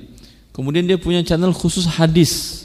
[0.56, 2.64] Kemudian dia punya channel khusus hadis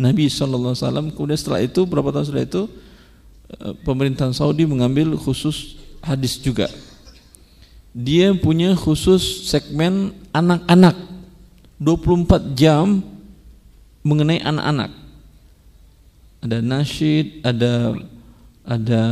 [0.00, 0.72] Nabi SAW.
[1.12, 2.62] Kemudian setelah itu berapa tahun setelah itu
[3.60, 5.76] eh, pemerintahan Saudi mengambil khusus
[6.06, 6.70] hadis juga.
[7.90, 10.94] Dia punya khusus segmen anak-anak
[11.82, 13.02] 24 jam
[14.06, 14.94] mengenai anak-anak.
[16.46, 17.98] Ada nasyid, ada
[18.62, 19.02] ada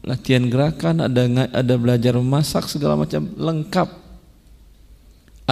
[0.00, 4.02] latihan gerakan, ada ada belajar memasak segala macam lengkap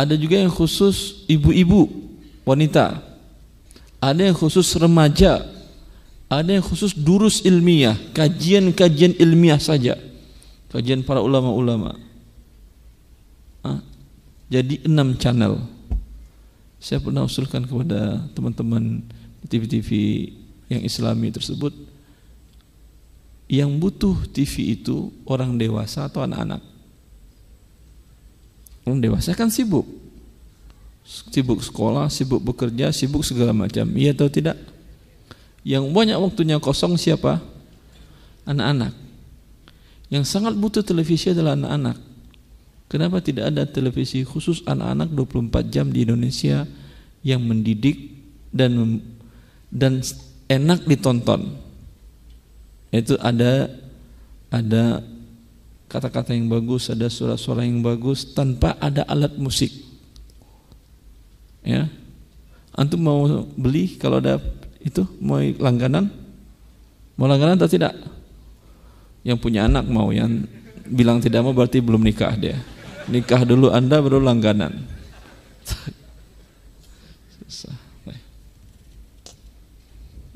[0.00, 1.90] ada juga yang khusus ibu-ibu
[2.46, 3.02] wanita.
[4.00, 5.44] Ada yang khusus remaja.
[6.30, 9.98] Ada yang khusus durus ilmiah, kajian-kajian ilmiah saja.
[10.70, 11.98] Kajian para ulama-ulama.
[13.66, 13.82] Ah,
[14.46, 15.58] jadi enam channel.
[16.80, 19.04] Saya pernah usulkan kepada teman-teman
[19.44, 19.90] TV-TV
[20.72, 21.74] yang islami tersebut
[23.50, 26.62] yang butuh TV itu orang dewasa atau anak-anak
[28.84, 29.86] Orang dewasa kan sibuk.
[31.06, 33.86] Sibuk sekolah, sibuk bekerja, sibuk segala macam.
[33.94, 34.56] Iya atau tidak?
[35.66, 37.38] Yang banyak waktunya kosong siapa?
[38.48, 38.90] Anak-anak.
[40.10, 41.96] Yang sangat butuh televisi adalah anak-anak.
[42.90, 46.66] Kenapa tidak ada televisi khusus anak-anak 24 jam di Indonesia
[47.22, 48.10] yang mendidik
[48.50, 48.98] dan
[49.70, 50.02] dan
[50.50, 51.54] enak ditonton?
[52.90, 53.70] Itu ada
[54.50, 55.06] ada
[55.86, 59.70] kata-kata yang bagus, ada suara-suara yang bagus tanpa ada alat musik.
[61.62, 61.86] Ya.
[62.74, 64.42] Antum mau beli kalau ada
[64.82, 66.10] itu mau langganan?
[67.14, 67.94] Mau langganan atau tidak?
[69.20, 70.48] Yang punya anak mau, yang
[70.88, 72.56] bilang tidak mau berarti belum nikah dia.
[73.10, 74.86] Nikah dulu Anda baru langganan.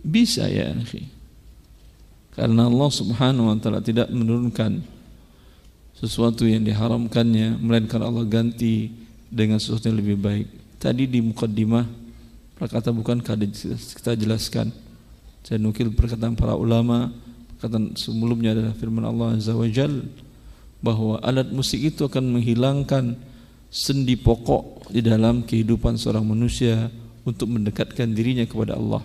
[0.04, 0.68] Bisa ya,
[2.36, 4.84] Karena Allah Subhanahu wa taala tidak menurunkan
[5.96, 8.92] sesuatu yang diharamkannya melainkan Allah ganti
[9.32, 10.46] dengan sesuatu yang lebih baik.
[10.76, 12.04] Tadi di mukaddimah
[12.64, 14.72] kata bukan kita jelaskan
[15.44, 17.12] Saya nukil perkataan para ulama,
[17.64, 20.04] perkataan sebelumnya adalah firman Allah Azza wa Jal
[20.84, 23.16] bahwa alat musik itu akan menghilangkan
[23.72, 26.92] sendi pokok di dalam kehidupan seorang manusia
[27.24, 29.00] untuk mendekatkan dirinya kepada Allah.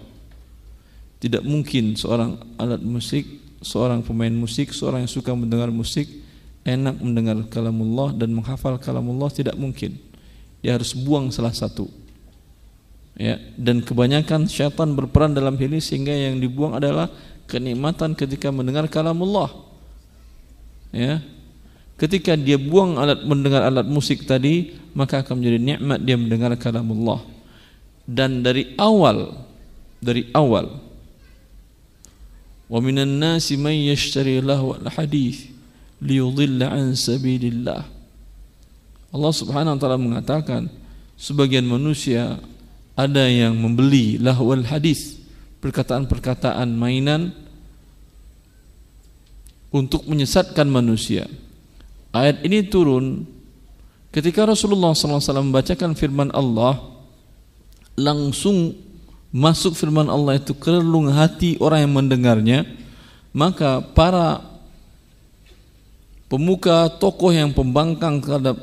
[1.24, 3.24] Tidak mungkin seorang alat musik,
[3.64, 6.12] seorang pemain musik, seorang yang suka mendengar musik
[6.68, 9.96] enak mendengar kalamullah dan menghafal kalamullah tidak mungkin.
[10.60, 11.88] Dia harus buang salah satu.
[13.16, 17.08] Ya, dan kebanyakan syaitan berperan dalam hal ini sehingga yang dibuang adalah
[17.50, 19.50] kenikmatan ketika mendengar kalamullah.
[20.94, 21.26] Ya,
[22.00, 27.20] Ketika dia buang alat mendengar alat musik tadi, maka akan menjadi nikmat dia mendengar kalamullah.
[28.08, 29.36] Dan dari awal,
[30.00, 30.80] dari awal,
[32.72, 35.52] wa minan nasi man yashtari lahu al-hadith
[36.00, 37.84] liyudilla an sabilillah.
[39.12, 40.72] Allah Subhanahu wa taala mengatakan,
[41.20, 42.40] sebagian manusia
[42.96, 45.19] ada yang membeli lahwal hadis,
[45.60, 47.36] perkataan-perkataan mainan
[49.70, 51.30] untuk menyesatkan manusia.
[52.10, 53.28] Ayat ini turun
[54.10, 56.82] ketika Rasulullah SAW membacakan firman Allah
[57.94, 58.74] langsung
[59.30, 62.60] masuk firman Allah itu ke relung hati orang yang mendengarnya
[63.30, 64.42] maka para
[66.26, 68.58] pemuka tokoh yang pembangkang terhadap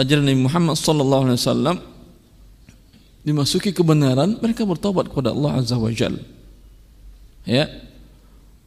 [0.00, 1.76] ajaran Nabi Muhammad sallallahu alaihi wasallam
[3.24, 6.20] dimasuki kebenaran mereka bertobat kepada Allah azza wajal
[7.48, 7.66] ya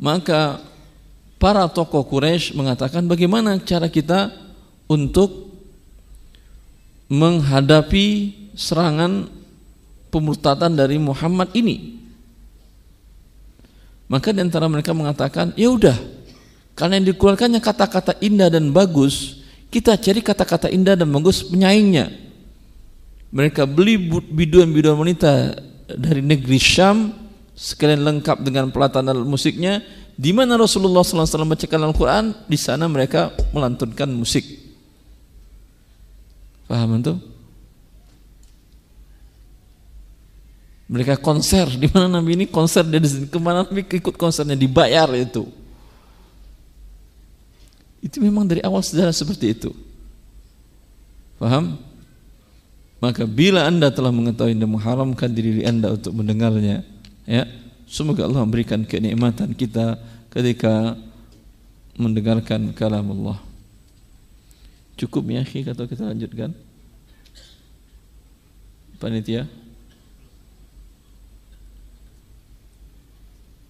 [0.01, 0.61] maka
[1.37, 4.33] para tokoh Quraisy mengatakan bagaimana cara kita
[4.89, 5.53] untuk
[7.07, 9.31] menghadapi serangan
[10.11, 11.99] pemurtadan dari Muhammad ini.
[14.07, 15.95] Maka di antara mereka mengatakan, ya udah,
[16.79, 22.26] karena yang dikeluarkannya kata-kata indah dan bagus, kita cari kata-kata indah dan bagus penyaingnya.
[23.27, 27.11] Mereka beli biduan-biduan wanita dari negeri Syam,
[27.55, 29.83] sekalian lengkap dengan pelatanan musiknya,
[30.15, 34.47] di mana Rasulullah SAW membacakan Al-Quran, di sana mereka melantunkan musik.
[36.67, 37.15] Paham itu?
[40.87, 45.43] Mereka konser, di mana Nabi ini konser dari ke mana Nabi ikut konsernya dibayar itu.
[47.99, 49.75] Itu memang dari awal sejarah seperti itu.
[51.35, 51.86] Paham?
[52.97, 56.81] Maka bila anda telah mengetahui dan mengharamkan diri anda untuk mendengarnya,
[57.29, 57.45] ya,
[57.87, 59.95] Semoga Allah memberikan kenikmatan kita
[60.27, 60.99] ketika
[61.95, 63.39] mendengarkan kalam Allah.
[64.99, 66.51] Cukup ya atau kita lanjutkan?
[68.99, 69.47] Panitia?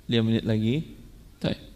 [0.09, 0.97] Lima menit lagi.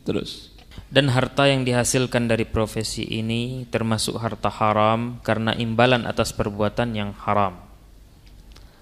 [0.02, 0.51] Terus.
[0.92, 7.16] Dan harta yang dihasilkan dari profesi ini termasuk harta haram karena imbalan atas perbuatan yang
[7.16, 7.64] haram.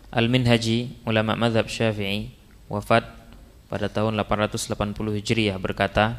[0.10, 2.34] Al-Minhaji, ulama madhab syafi'i,
[2.66, 3.06] wafat
[3.70, 6.18] pada tahun 880 Hijriah berkata,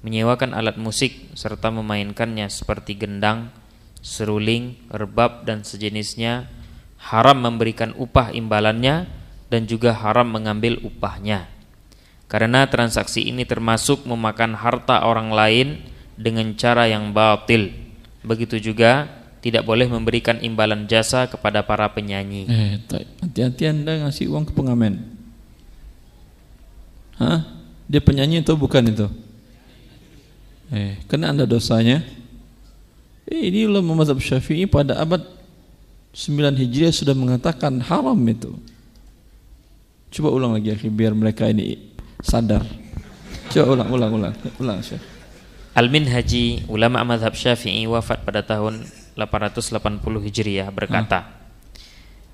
[0.00, 3.52] menyewakan alat musik serta memainkannya seperti gendang,
[4.00, 6.48] seruling, rebab dan sejenisnya
[7.12, 9.04] haram memberikan upah imbalannya
[9.52, 11.59] dan juga haram mengambil upahnya.
[12.30, 15.82] Karena transaksi ini termasuk memakan harta orang lain
[16.14, 17.74] dengan cara yang batil.
[18.22, 19.10] Begitu juga
[19.42, 22.46] tidak boleh memberikan imbalan jasa kepada para penyanyi.
[22.46, 22.78] Eh,
[23.18, 25.02] hati-hati Anda ngasih uang ke pengamen.
[27.18, 27.42] Hah?
[27.90, 29.10] Dia penyanyi itu bukan itu?
[30.70, 32.06] Eh, kena anda dosanya.
[33.26, 35.26] Eh, ini ulama mazhab Syafi'i pada abad
[36.14, 38.54] 9 Hijriah sudah mengatakan haram itu.
[40.14, 41.89] Coba ulang lagi akhi biar mereka ini
[42.22, 42.62] sadar.
[43.50, 45.02] Coba ulang ulang ulang ulang Syekh.
[45.74, 48.82] Al-Minhaji ulama mazhab Syafi'i wafat pada tahun
[49.14, 51.30] 880 Hijriah berkata, ha?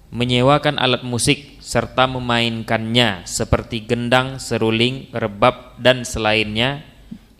[0.08, 6.80] menyewakan alat musik serta memainkannya seperti gendang, seruling, rebab dan selainnya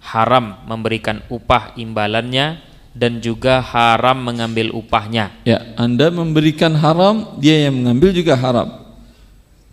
[0.05, 2.61] haram memberikan upah imbalannya
[2.97, 5.33] dan juga haram mengambil upahnya.
[5.45, 8.85] Ya, Anda memberikan haram, dia yang mengambil juga haram.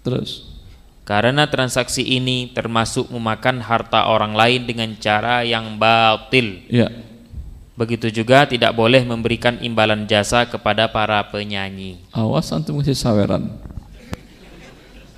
[0.04, 0.53] Terus
[1.04, 6.64] karena transaksi ini termasuk memakan harta orang lain dengan cara yang batil.
[6.72, 6.88] Ya.
[7.76, 12.00] Begitu juga tidak boleh memberikan imbalan jasa kepada para penyanyi.
[12.16, 13.52] Awas antum kasih saweran.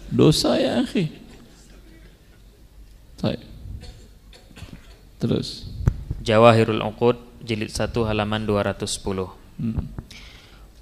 [0.09, 1.13] Dosa ya akhi.
[3.21, 3.41] Baik.
[5.21, 5.69] Terus.
[6.25, 9.29] Jawahirul Uqud jilid 1 halaman 210.
[9.61, 9.85] Hmm.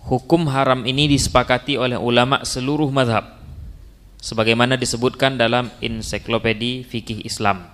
[0.07, 3.42] Hukum haram ini disepakati oleh ulama seluruh mazhab
[4.23, 7.67] sebagaimana disebutkan dalam ensiklopedia fikih Islam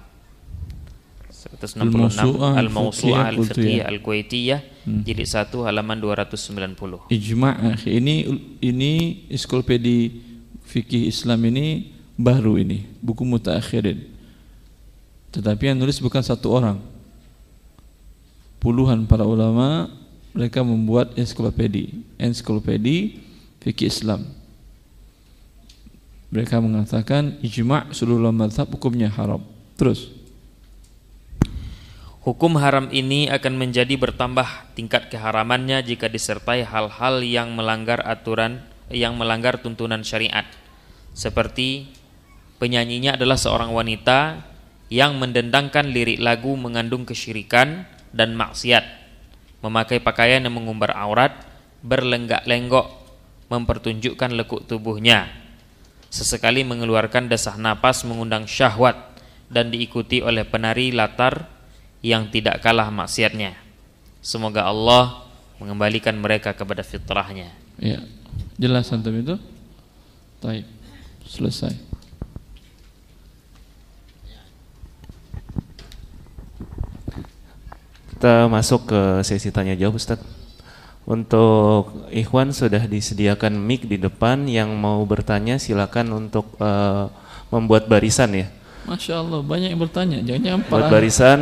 [1.30, 5.02] 166 Al-Mawsu'ah Al-Fiqhiyah Al-Kuwaitiyah hmm.
[5.06, 7.14] jilid 1 halaman 290.
[7.14, 8.16] Ijma' ini
[8.66, 8.92] ini
[9.30, 10.10] ensiklopedia
[10.66, 14.10] fikih Islam ini baru ini, buku mutakhirin.
[15.30, 16.82] Tetapi yang nulis bukan satu orang.
[18.60, 19.88] Puluhan para ulama
[20.36, 23.24] mereka membuat ensiklopedi, ensiklopedi
[23.64, 24.39] fikih Islam.
[26.30, 29.42] Mereka mengatakan ijma' seluruh mazhab hukumnya haram.
[29.74, 30.20] Terus
[32.20, 38.62] Hukum haram ini akan menjadi bertambah tingkat keharamannya jika disertai hal-hal yang melanggar aturan
[38.92, 40.46] yang melanggar tuntunan syariat.
[41.16, 41.90] Seperti
[42.62, 44.46] penyanyinya adalah seorang wanita
[44.92, 48.84] yang mendendangkan lirik lagu mengandung kesyirikan dan maksiat,
[49.66, 51.34] memakai pakaian yang mengumbar aurat,
[51.82, 52.90] berlenggak-lenggok,
[53.48, 55.49] mempertunjukkan lekuk tubuhnya,
[56.10, 58.98] sesekali mengeluarkan desah napas mengundang syahwat
[59.50, 61.50] dan diikuti oleh penari latar
[62.06, 63.58] yang tidak kalah maksiatnya.
[64.20, 65.26] Semoga Allah
[65.62, 67.54] mengembalikan mereka kepada fitrahnya.
[67.80, 68.04] Ya,
[68.60, 69.40] jelas antum itu?
[70.44, 70.68] Baik,
[71.28, 71.76] selesai.
[78.20, 80.20] Kita masuk ke sesi tanya jawab Ustaz.
[81.10, 87.10] Untuk Ikhwan sudah disediakan mic di depan yang mau bertanya silakan untuk uh,
[87.50, 88.48] membuat barisan ya.
[88.86, 90.18] Masya Allah banyak yang bertanya.
[90.22, 91.40] Jangan-jangan Buat barisan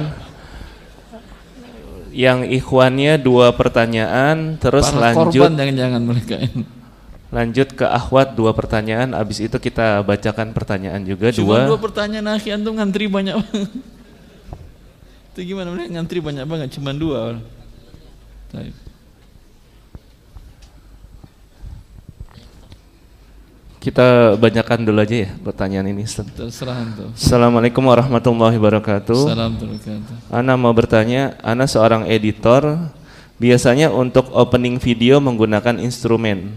[2.18, 6.65] yang ikhwannya dua pertanyaan terus para lanjut korban jangan-jangan mereka ini.
[7.30, 12.39] lanjut ke akhwat dua pertanyaan abis itu kita bacakan pertanyaan juga Cuma dua dua pertanyaan
[12.39, 13.70] akhi antum ngantri banyak banget.
[15.36, 17.43] Itu gimana mereka ngantri banyak banget cuma dua orang.
[23.88, 26.03] Kita bacakan dulu aja ya pertanyaan ini.
[26.03, 27.07] Terserah antum.
[27.15, 30.11] Assalamualaikum warahmatullahi wabarakatuh Salam terkata.
[30.27, 32.91] Ana mau bertanya Ana seorang editor
[33.39, 36.51] biasanya untuk opening video menggunakan instrumen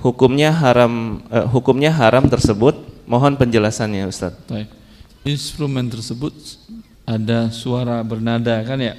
[0.00, 2.72] hukumnya haram eh, hukumnya haram tersebut
[3.04, 4.72] mohon penjelasannya Ustaz Baik.
[5.28, 6.32] Instrumen tersebut
[7.04, 8.96] ada suara bernada kan ya?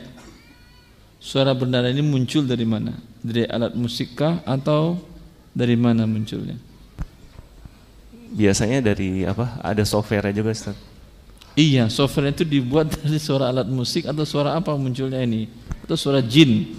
[1.18, 2.94] Suara bernada ini muncul dari mana?
[3.26, 5.02] Dari alat musikkah atau
[5.58, 6.67] dari mana munculnya?
[8.32, 10.78] Biasanya dari apa ada software juga Ustaz
[11.58, 15.50] Iya, software itu dibuat dari suara alat musik atau suara apa munculnya ini?
[15.82, 16.70] Atau suara jin?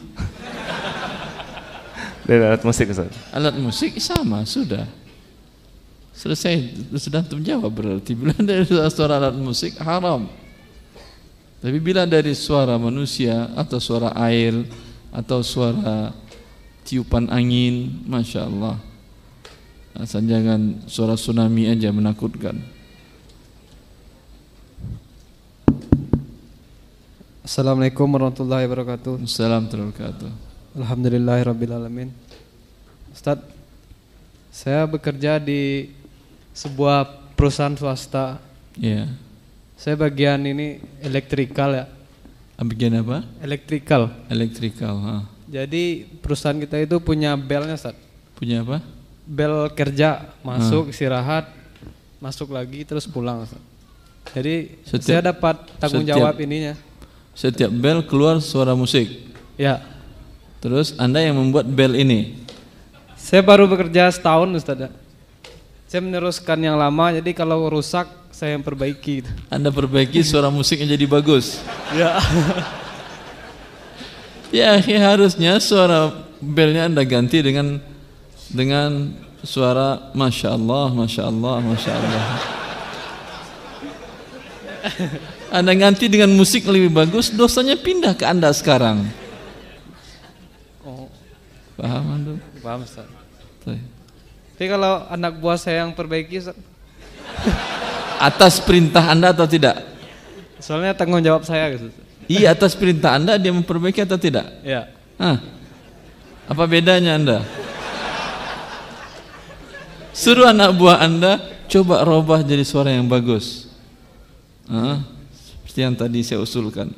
[2.22, 4.86] dari alat musik Ustaz Alat musik sama, sudah.
[6.14, 8.14] Selesai, sudah antum jawab berarti.
[8.14, 10.30] Bila dari suara alat musik haram.
[11.59, 14.62] Tapi bila dari suara manusia atau suara air
[15.11, 16.14] atau suara
[16.86, 18.78] tiupan angin, masya Allah.
[19.99, 22.55] Asal jangan suara tsunami aja menakutkan.
[27.42, 29.26] Assalamualaikum warahmatullahi wabarakatuh.
[29.26, 30.30] Salam terkatu.
[30.78, 32.14] Alhamdulillahirrabbilalamin.
[33.11, 33.42] Ustaz,
[34.55, 35.90] saya bekerja di
[36.55, 38.38] sebuah perusahaan swasta.
[38.78, 39.11] Ya.
[39.74, 41.90] Saya bagian ini elektrikal ya.
[42.55, 43.26] Bagian apa?
[43.42, 44.14] Elektrikal.
[44.30, 44.94] Elektrikal.
[44.94, 45.14] Ha.
[45.51, 47.99] Jadi perusahaan kita itu punya belnya Ustaz.
[48.38, 48.97] Punya apa?
[49.28, 51.52] Bel kerja, masuk, istirahat,
[52.16, 53.44] masuk lagi terus pulang.
[54.32, 56.74] Jadi Setiap- saya dapat tanggung setiap- jawab ininya.
[57.36, 59.28] Setiap bel keluar suara musik.
[59.60, 59.84] Ya.
[60.64, 62.40] Terus Anda yang membuat bel ini.
[63.14, 64.88] Saya baru bekerja setahun Ustaz.
[64.88, 64.90] ya.
[65.86, 69.22] Saya meneruskan yang lama jadi kalau rusak saya yang perbaiki.
[69.52, 71.60] Anda perbaiki suara musiknya jadi bagus.
[71.92, 72.16] Ya.
[74.48, 76.08] Ya, akhi, harusnya suara
[76.40, 77.84] belnya Anda ganti dengan
[78.49, 82.24] dengan suara Masya Allah, Masya Allah, Masya Allah.
[85.49, 89.09] Anda ganti dengan musik lebih bagus, dosanya pindah ke Anda sekarang.
[90.84, 91.09] Oh,
[91.76, 92.32] Paham Anda?
[92.61, 93.09] paham Ustaz.
[94.59, 96.57] Tapi kalau anak buah saya yang perbaiki Ustaz,
[98.18, 99.86] Atas perintah Anda atau tidak?
[100.59, 101.86] soalnya tanggung jawab saya gitu.
[101.86, 102.05] Ustaz.
[102.28, 104.44] Iya, atas perintah Anda dia memperbaiki atau tidak?
[104.61, 104.90] Ya.
[105.16, 105.38] Hah?
[106.44, 107.38] Apa bedanya Anda?
[110.18, 111.38] Suruh anak buah Anda
[111.70, 113.70] coba robah jadi suara yang bagus.
[114.66, 114.98] Hah?
[115.30, 116.90] Seperti yang tadi saya usulkan.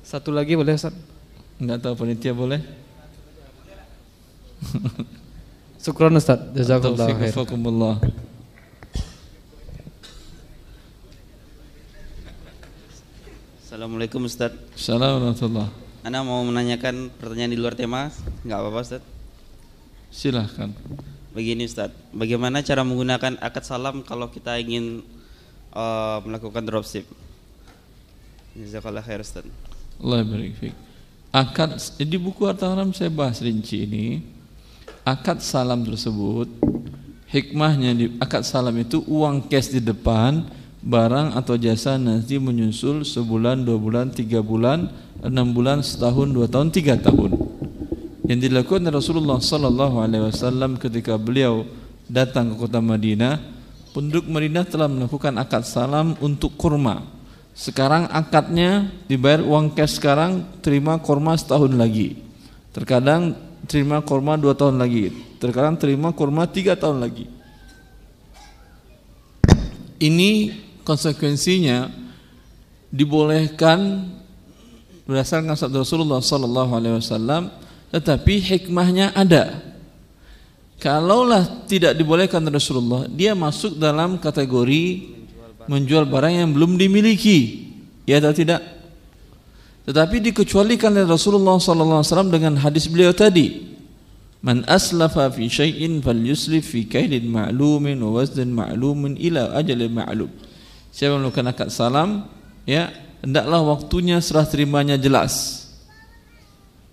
[0.00, 0.96] Satu lagi boleh Ustaz?
[1.60, 2.56] Enggak tahu panitia boleh?
[5.84, 6.40] Syukron Ustaz.
[6.56, 7.36] Jazakallah khair.
[13.60, 14.56] Assalamualaikum Ustaz.
[14.72, 15.68] Assalamualaikum
[16.00, 18.08] Anda mau menanyakan pertanyaan di luar tema?
[18.40, 19.19] Enggak apa-apa Ustaz.
[20.10, 20.74] Silahkan.
[21.30, 25.06] Begini Ustaz, bagaimana cara menggunakan akad salam kalau kita ingin
[25.70, 27.06] uh, melakukan dropship?
[28.58, 29.46] Jazakallah khair Ustaz.
[30.02, 30.74] Allah barik fiik.
[31.30, 34.20] Akad di buku harta haram saya bahas rinci ini.
[35.06, 36.50] Akad salam tersebut
[37.30, 40.42] hikmahnya di akad salam itu uang cash di depan
[40.82, 44.90] barang atau jasa nanti menyusul sebulan dua bulan tiga bulan
[45.22, 47.38] enam bulan setahun dua tahun tiga tahun
[48.28, 51.64] yang dilakukan Rasulullah Sallallahu Alaihi Wasallam ketika beliau
[52.10, 53.40] datang ke kota Madinah
[53.90, 57.06] penduduk Madinah telah melakukan akad salam untuk kurma.
[57.54, 62.16] Sekarang akadnya dibayar uang cash sekarang terima kurma setahun lagi.
[62.70, 63.34] Terkadang
[63.66, 65.10] terima kurma dua tahun lagi.
[65.42, 67.26] Terkadang terima kurma tiga tahun lagi.
[70.00, 70.30] Ini
[70.86, 71.92] konsekuensinya
[72.88, 74.08] dibolehkan
[75.04, 77.52] berdasarkan sabda Rasulullah sallallahu alaihi wasallam
[77.90, 79.58] tetapi hikmahnya ada
[80.80, 85.14] kalaulah tidak dibolehkan Rasulullah dia masuk dalam kategori
[85.68, 87.70] menjual barang yang belum dimiliki
[88.08, 88.62] ya atau tidak
[89.84, 93.70] tetapi dikecualikan oleh Rasulullah wasallam dengan hadis beliau tadi
[94.40, 100.32] Man aslafa fi syai'in falyuslif fi kailin ma'lumin wa waznin ma'lumin ila ajalin ma'lum.
[100.88, 102.24] Siapa melakukan akad salam,
[102.64, 102.88] ya,
[103.20, 105.68] hendaklah waktunya serah terimanya jelas.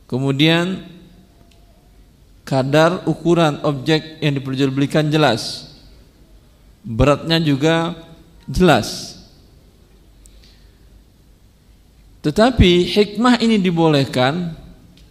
[0.08, 0.88] Kemudian
[2.48, 5.68] kadar ukuran objek yang diperjualbelikan jelas.
[6.88, 7.92] Beratnya juga
[8.48, 9.20] jelas.
[12.24, 14.56] Tetapi hikmah ini dibolehkan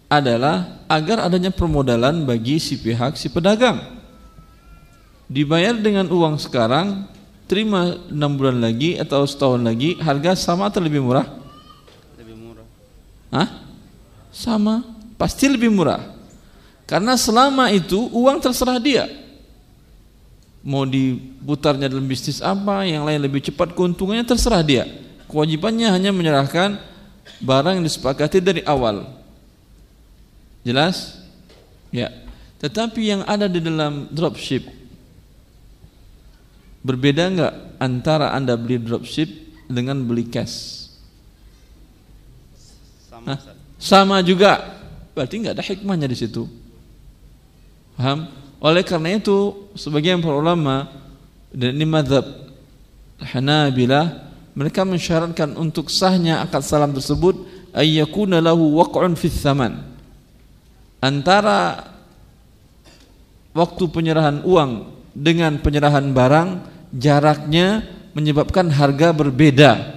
[0.09, 4.01] adalah agar adanya permodalan bagi si pihak si pedagang.
[5.29, 7.05] Dibayar dengan uang sekarang,
[7.45, 11.27] terima enam bulan lagi atau setahun lagi, harga sama atau lebih murah?
[12.17, 12.67] Lebih murah.
[13.35, 13.66] Hah?
[14.37, 14.85] Sama,
[15.17, 16.13] pasti lebih murah.
[16.85, 19.09] Karena selama itu uang terserah dia.
[20.61, 24.85] Mau diputarnya dalam bisnis apa, yang lain lebih cepat keuntungannya terserah dia.
[25.25, 26.77] Kewajibannya hanya menyerahkan
[27.41, 29.09] barang yang disepakati dari awal.
[30.61, 31.17] Jelas?
[31.89, 32.13] Ya.
[32.61, 34.69] Tetapi yang ada di dalam dropship
[36.85, 39.29] berbeda enggak antara Anda beli dropship
[39.67, 40.87] dengan beli cash?
[43.11, 43.56] Sama Hah?
[43.87, 44.83] Sama juga.
[45.15, 46.51] Berarti enggak ada hikmahnya di situ.
[47.95, 48.27] Paham?
[48.59, 50.91] Oleh karena itu sebagian para ulama
[51.55, 52.27] dan ini madhab
[53.17, 57.33] Hanabilah mereka mensyaratkan untuk sahnya akad salam tersebut
[57.73, 59.81] ayyakuna lahu waq'un fi thaman
[61.01, 61.89] antara
[63.57, 66.49] waktu penyerahan uang dengan penyerahan barang
[66.93, 69.96] jaraknya menyebabkan harga berbeda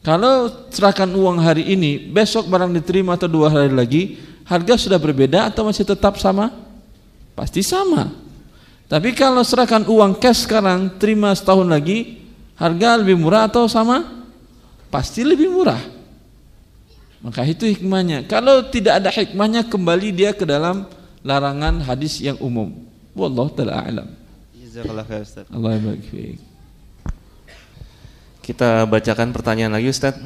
[0.00, 4.02] kalau serahkan uang hari ini besok barang diterima atau dua hari lagi
[4.48, 6.50] harga sudah berbeda atau masih tetap sama
[7.36, 8.10] pasti sama
[8.90, 12.18] tapi kalau serahkan uang cash sekarang terima setahun lagi
[12.58, 14.26] harga lebih murah atau sama?
[14.90, 15.78] Pasti lebih murah.
[17.22, 18.26] Maka itu hikmahnya.
[18.26, 20.90] Kalau tidak ada hikmahnya kembali dia ke dalam
[21.22, 22.74] larangan hadis yang umum.
[23.14, 24.08] Wallahu taala a'lam.
[24.58, 25.46] Jazakallah khair Ustaz.
[25.46, 26.49] Allah barik fiik.
[28.50, 30.18] Kita bacakan pertanyaan lagi Ustaz.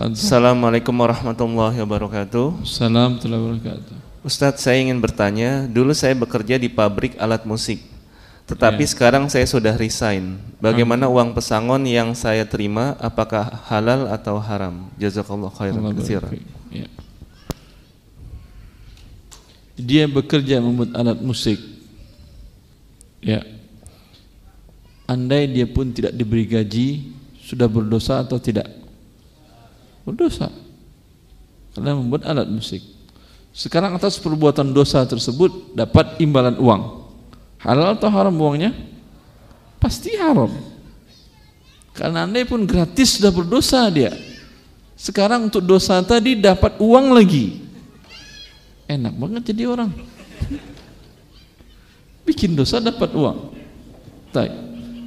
[0.00, 2.64] Assalamualaikum warahmatullahi wabarakatuh.
[2.64, 3.96] Salam warahmatullahi wabarakatuh.
[4.24, 7.84] Ustadz saya ingin bertanya, dulu saya bekerja di pabrik alat musik.
[8.48, 8.88] Tetapi Ya.
[8.88, 10.40] sekarang saya sudah resign.
[10.56, 14.88] Bagaimana uang pesangon yang saya terima apakah halal atau haram?
[14.96, 16.48] Jazakallah khairan fiik.
[16.72, 16.88] Ya.
[19.76, 21.60] Dia bekerja membuat alat musik.
[23.20, 23.44] Ya.
[25.04, 27.19] Andai dia pun tidak diberi gaji,
[27.50, 28.70] sudah berdosa atau tidak?
[30.06, 30.46] Berdosa.
[31.74, 32.78] Karena membuat alat musik.
[33.50, 36.82] Sekarang atas perbuatan dosa tersebut dapat imbalan uang.
[37.58, 38.70] Halal atau haram uangnya?
[39.82, 40.54] Pasti haram.
[41.90, 44.14] Karena andai pun gratis sudah berdosa dia.
[44.94, 47.66] Sekarang untuk dosa tadi dapat uang lagi.
[48.86, 49.90] Enak banget jadi orang.
[52.22, 53.50] Bikin dosa dapat uang.
[54.30, 54.54] Baik.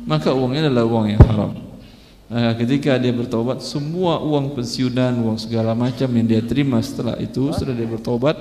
[0.03, 1.72] Maka uangnya adalah uang yang haram.
[2.33, 7.53] Nah, ketika dia bertobat, semua uang pensiunan, uang segala macam yang dia terima setelah itu,
[7.53, 8.33] setelah dia bertobat,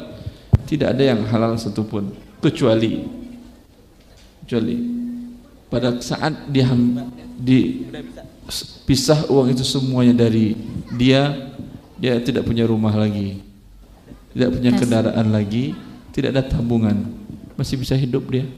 [0.65, 2.09] tidak ada yang halal satupun,
[2.41, 3.05] kecuali
[4.41, 4.77] kecuali
[5.69, 6.73] pada saat dia
[7.37, 7.85] di
[8.89, 10.57] pisah uang itu semuanya dari
[10.97, 11.53] dia,
[12.01, 13.45] dia tidak punya rumah lagi,
[14.33, 15.77] tidak punya kendaraan lagi,
[16.17, 17.13] tidak ada tabungan,
[17.61, 18.49] masih bisa hidup dia.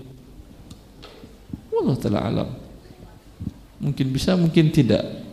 [1.75, 2.51] Wallah taala alam.
[3.83, 5.24] Mungkin bisa, mungkin tidak.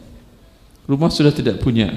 [0.90, 1.92] Rumah sudah tidak punya.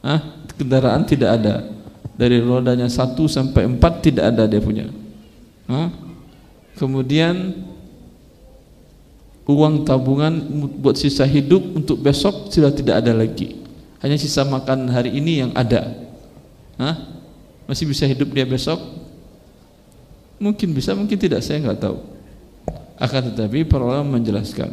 [0.00, 0.20] Ah,
[0.56, 1.68] kendaraan tidak ada.
[2.16, 4.88] Dari rodanya satu sampai empat tidak ada dia punya.
[5.68, 5.88] Ah,
[6.76, 7.64] kemudian
[9.48, 10.32] uang tabungan
[10.78, 13.60] buat sisa hidup untuk besok sudah tidak ada lagi.
[14.00, 15.92] Hanya sisa makan hari ini yang ada.
[16.80, 16.96] Hah?
[17.68, 18.80] Masih bisa hidup dia besok?
[20.40, 21.44] Mungkin bisa, mungkin tidak.
[21.44, 22.00] Saya nggak tahu.
[22.96, 24.72] Akan tetapi para ulama menjelaskan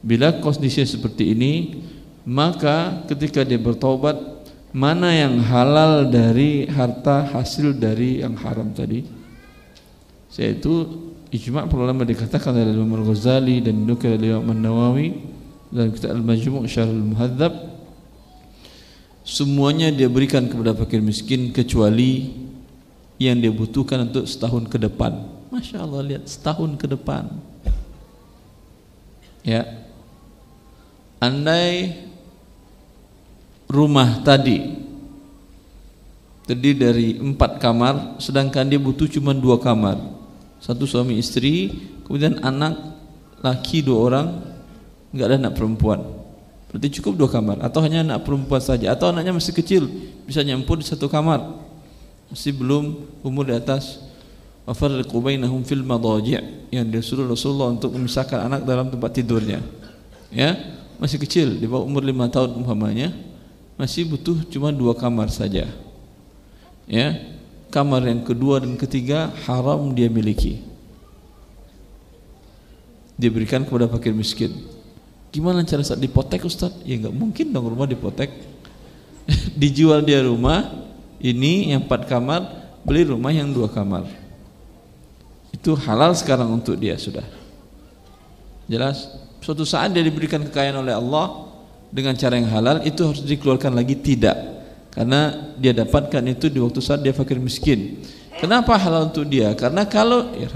[0.00, 1.52] bila kondisi seperti ini
[2.28, 4.20] maka ketika dia bertobat
[4.68, 9.00] mana yang halal dari harta hasil dari yang haram tadi
[10.36, 10.84] yaitu
[11.32, 15.08] ijma' ulama dikatakan oleh Imam Al-Ghazali dan dinukil oleh Imam An-Nawawi
[15.72, 17.52] dalam kitab Al-Majmu' Syarh Al-Muhadzab
[19.24, 22.28] semuanya dia berikan kepada fakir miskin kecuali
[23.16, 25.26] yang dia butuhkan untuk setahun ke depan.
[25.50, 27.34] Masya Allah lihat setahun ke depan.
[29.42, 29.64] Ya,
[31.18, 32.07] andai
[33.68, 34.80] rumah tadi.
[36.48, 40.00] Terdiri dari empat kamar, sedangkan dia butuh cuma dua kamar,
[40.64, 41.76] satu suami istri,
[42.08, 42.72] kemudian anak
[43.44, 44.26] laki dua orang,
[45.12, 46.00] nggak ada anak perempuan.
[46.72, 49.92] Berarti cukup dua kamar, atau hanya anak perempuan saja, atau anaknya masih kecil,
[50.24, 51.52] bisa nyampur di satu kamar,
[52.32, 54.00] masih belum umur di atas.
[54.64, 59.64] Wafarriqu bainahum fil madaji' yang disuruh Rasulullah untuk memisahkan anak dalam tempat tidurnya.
[60.28, 60.60] Ya
[61.00, 63.16] masih kecil di bawah umur lima tahun umpamanya
[63.78, 65.70] masih butuh cuma dua kamar saja.
[66.84, 67.38] Ya
[67.70, 70.60] kamar yang kedua dan ketiga haram dia miliki.
[73.14, 74.52] Diberikan kepada fakir miskin.
[75.30, 76.74] Gimana cara saat dipotek Ustaz?
[76.82, 78.34] Ya nggak mungkin dong rumah dipotek.
[79.60, 80.64] Dijual dia rumah
[81.22, 82.46] ini yang empat kamar
[82.82, 84.08] beli rumah yang dua kamar.
[85.52, 87.24] Itu halal sekarang untuk dia sudah.
[88.70, 89.10] Jelas?
[89.42, 91.47] Suatu saat dia diberikan kekayaan oleh Allah
[91.88, 94.36] dengan cara yang halal itu harus dikeluarkan lagi tidak.
[94.92, 98.02] Karena dia dapatkan itu di waktu saat dia fakir miskin.
[98.38, 99.50] Kenapa halal untuk dia?
[99.54, 100.46] Karena kalau ya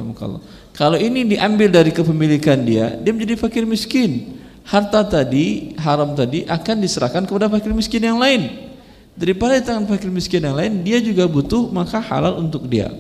[0.73, 4.39] kalau ini diambil dari kepemilikan dia dia menjadi fakir miskin.
[4.63, 8.71] Harta tadi haram tadi akan diserahkan kepada fakir miskin yang lain.
[9.19, 12.91] Daripada tangan fakir miskin yang lain dia juga butuh maka halal untuk dia.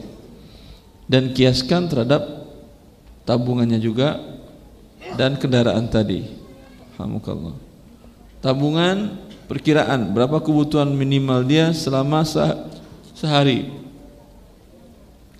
[1.06, 2.22] Dan kiaskan terhadap
[3.22, 4.18] tabungannya juga
[5.14, 6.26] dan kendaraan tadi.
[6.98, 7.71] Alhamdulillah.
[8.42, 12.26] Tabungan perkiraan berapa kebutuhan minimal dia selama
[13.14, 13.70] sehari.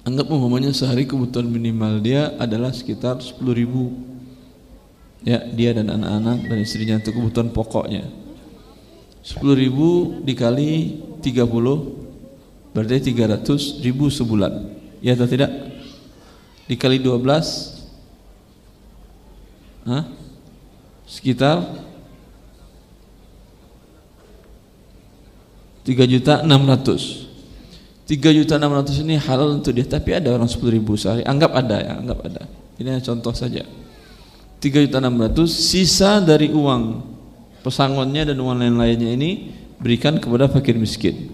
[0.07, 3.92] Anggap umpamanya sehari kebutuhan minimal dia adalah sekitar 10 ribu
[5.22, 8.03] ya dia dan anak-anak dan istrinya untuk kebutuhan pokoknya
[9.22, 15.50] 10 ribu dikali 30 berarti 300 ribu sebulan Ya atau tidak?
[16.70, 17.22] Dikali 12
[19.82, 20.07] Hah?
[21.03, 21.59] Sekitar
[25.83, 27.22] 3 juta 600
[28.07, 31.22] 3 juta 600 ini halal untuk dia Tapi ada orang 10 ribu sehari.
[31.22, 32.43] Anggap ada ya, anggap ada.
[32.78, 33.62] Ini hanya contoh saja.
[34.61, 37.03] 3 juta 600 Sisa dari uang
[37.62, 39.30] pesangonnya dan uang lain-lainnya ini
[39.83, 41.30] Berikan kepada fakir miskin.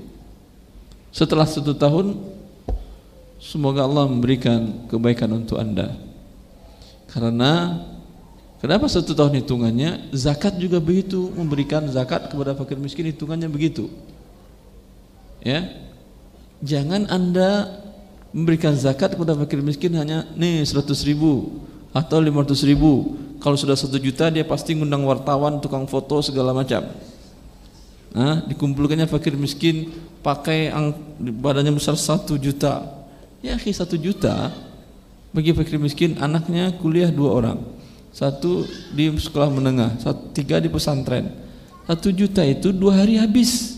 [1.12, 2.16] Setelah satu tahun
[3.38, 5.92] Semoga Allah memberikan kebaikan untuk anda.
[7.08, 7.80] Karena
[8.58, 10.10] Kenapa satu tahun hitungannya?
[10.10, 13.86] Zakat juga begitu Memberikan zakat kepada fakir miskin hitungannya begitu
[15.42, 15.68] Ya
[16.62, 17.80] Jangan anda
[18.34, 21.62] Memberikan zakat kepada fakir miskin Hanya nih 100 ribu
[21.94, 26.84] Atau 500 ribu Kalau sudah 1 juta dia pasti ngundang wartawan Tukang foto segala macam
[28.08, 29.92] Nah, dikumpulkannya fakir miskin
[30.24, 30.72] pakai
[31.20, 32.98] badannya besar 1 juta
[33.38, 34.50] Ya satu juta
[35.30, 37.58] bagi fakir miskin anaknya kuliah dua orang.
[38.10, 41.30] Satu di sekolah menengah, satu, tiga di pesantren.
[41.86, 43.77] Satu juta itu dua hari habis.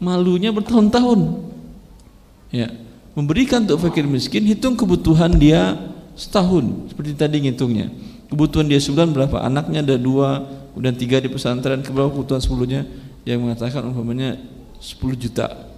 [0.00, 1.44] Malunya bertahun-tahun.
[2.50, 2.72] Ya,
[3.14, 5.76] memberikan untuk fakir miskin hitung kebutuhan dia
[6.16, 7.92] setahun seperti tadi ngitungnya.
[8.32, 9.44] Kebutuhan dia sebulan berapa?
[9.44, 10.42] Anaknya ada dua,
[10.72, 12.88] kemudian tiga di pesantren, keberapa kebutuhan sepuluhnya?
[13.28, 14.40] Yang mengatakan umpamanya
[14.80, 15.70] 10 juta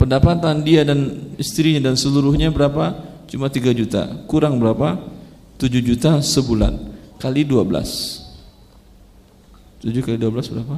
[0.00, 2.96] pendapatan dia dan istrinya dan seluruhnya berapa?
[3.26, 4.06] Cuma 3 juta.
[4.30, 4.96] Kurang berapa?
[5.58, 6.78] 7 juta sebulan
[7.18, 8.22] kali 12.
[9.82, 10.76] 7 kali 12 berapa?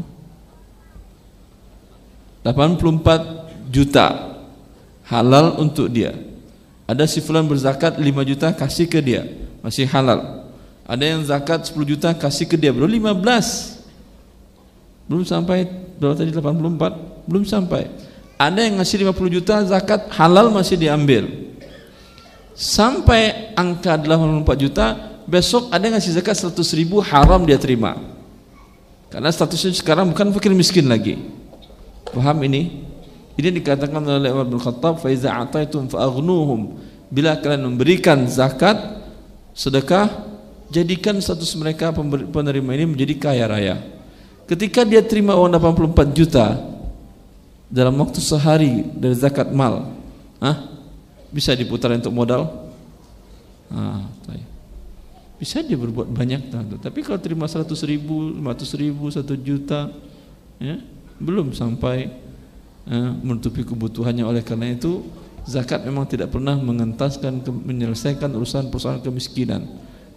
[2.52, 4.38] 84 juta
[5.04, 6.16] halal untuk dia.
[6.88, 9.28] Ada si fulan berzakat 5 juta kasih ke dia,
[9.60, 10.48] masih halal.
[10.88, 13.76] Ada yang zakat 10 juta kasih ke dia, baru 15.
[15.04, 15.68] Belum sampai
[16.00, 17.28] berapa tadi 84?
[17.28, 17.92] Belum sampai.
[18.40, 21.28] Ada yang ngasih 50 juta zakat halal masih diambil.
[22.56, 24.86] Sampai angka 84 juta,
[25.28, 28.00] besok ada yang ngasih zakat 100 ribu haram dia terima.
[29.12, 31.20] Karena statusnya sekarang bukan fakir miskin lagi.
[32.14, 32.86] Paham ini?
[33.38, 36.10] Ini dikatakan oleh Umar bin Khattab, "Fa iza ataitum fa
[37.08, 38.76] Bila kalian memberikan zakat,
[39.54, 40.10] sedekah,
[40.68, 41.94] jadikan status mereka
[42.28, 43.76] penerima ini menjadi kaya raya.
[44.44, 46.60] Ketika dia terima uang 84 juta,
[47.68, 49.92] dalam waktu sehari dari zakat mal
[50.40, 50.72] Hah?
[51.28, 52.72] bisa diputar untuk modal
[53.68, 54.08] ah,
[55.38, 56.76] bisa dia berbuat banyak tentu.
[56.82, 59.86] Tapi kalau terima 100 ribu, 500 ribu, 1 juta,
[60.58, 60.82] ya,
[61.18, 62.10] belum sampai
[62.88, 64.24] eh, menutupi kebutuhannya.
[64.24, 65.06] Oleh karena itu
[65.44, 69.64] zakat memang tidak pernah mengentaskan menyelesaikan urusan persoalan kemiskinan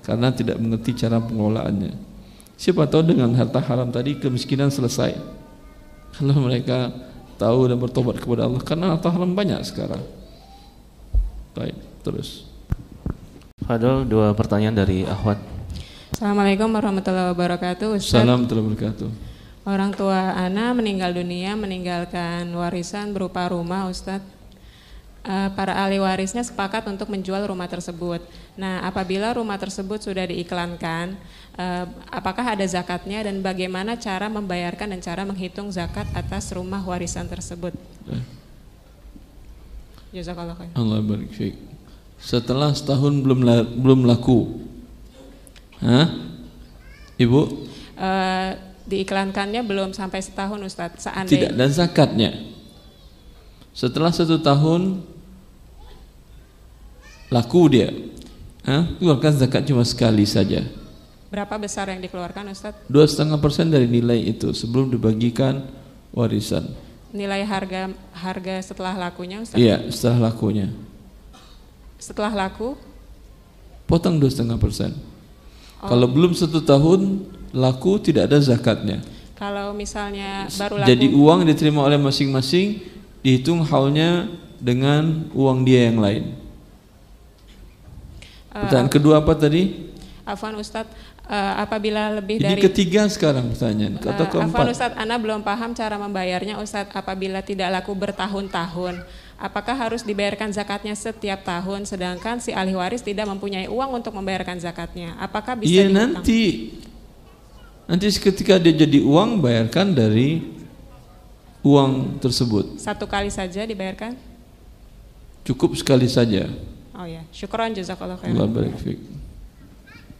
[0.05, 1.93] karena tidak mengerti cara pengelolaannya.
[2.57, 5.17] Siapa tahu dengan harta haram tadi kemiskinan selesai.
[6.15, 6.93] Kalau mereka
[7.41, 10.03] tahu dan bertobat kepada Allah karena harta haram banyak sekarang.
[11.57, 11.75] Baik,
[12.05, 12.45] terus.
[13.65, 15.41] Fadol dua pertanyaan dari Ahwat.
[16.11, 17.97] Assalamualaikum warahmatullahi wabarakatuh.
[17.97, 18.21] Ustaz.
[18.21, 19.30] Salam wabarakatuh.
[19.62, 24.39] Orang tua Ana meninggal dunia meninggalkan warisan berupa rumah Ustadz.
[25.22, 28.26] Uh, para ahli warisnya sepakat untuk menjual rumah tersebut.
[28.57, 31.14] Nah, apabila rumah tersebut sudah diiklankan,
[31.62, 37.30] uh, apakah ada zakatnya dan bagaimana cara membayarkan dan cara menghitung zakat atas rumah warisan
[37.30, 37.70] tersebut?
[38.09, 38.26] Eh.
[40.18, 40.74] Jazakallah khair.
[40.74, 41.30] Allah barik
[42.22, 43.45] setelah setahun belum
[43.78, 44.66] belum laku.
[45.82, 46.09] Hah?
[47.18, 47.41] Ibu?
[47.93, 51.07] Uh, diiklankannya belum sampai setahun Ustadz.
[51.07, 52.31] Seandainya Tidak dan zakatnya.
[53.71, 54.99] Setelah satu tahun
[57.31, 57.89] laku dia.
[58.67, 58.91] Hah?
[58.99, 60.67] Keluarkan zakat cuma sekali saja.
[61.31, 62.91] Berapa besar yang dikeluarkan Ustadz?
[62.91, 65.63] Dua setengah persen dari nilai itu sebelum dibagikan
[66.11, 66.67] warisan.
[67.15, 69.63] Nilai harga harga setelah lakunya Ustadz?
[69.63, 70.67] Iya, setelah lakunya.
[71.95, 72.75] Setelah laku?
[73.87, 74.91] Potong dua setengah persen.
[75.79, 75.87] Oh.
[75.87, 79.03] Kalau belum satu tahun laku tidak ada zakatnya.
[79.35, 80.89] Kalau misalnya baru laku.
[80.89, 82.83] Jadi uang diterima oleh masing-masing
[83.21, 84.29] dihitung haulnya
[84.61, 86.23] dengan uang dia yang lain.
[88.51, 89.89] Uh, Pertanyaan kedua apa tadi?
[90.21, 90.93] Afwan Ustadz,
[91.25, 93.97] uh, apabila lebih Ini dari ketiga sekarang pertanyaan.
[93.97, 94.53] Kata uh, keempat.
[94.53, 99.01] Afwan Ustadz, Anda belum paham cara membayarnya Ustadz apabila tidak laku bertahun-tahun
[99.41, 104.61] apakah harus dibayarkan zakatnya setiap tahun sedangkan si ahli waris tidak mempunyai uang untuk membayarkan
[104.61, 106.69] zakatnya apakah bisa Iya nanti
[107.86, 110.43] nanti ketika dia jadi uang bayarkan dari
[111.61, 114.17] uang tersebut satu kali saja dibayarkan
[115.45, 116.49] cukup sekali saja
[116.97, 118.99] oh ya syukron jazakallah khair Allah barik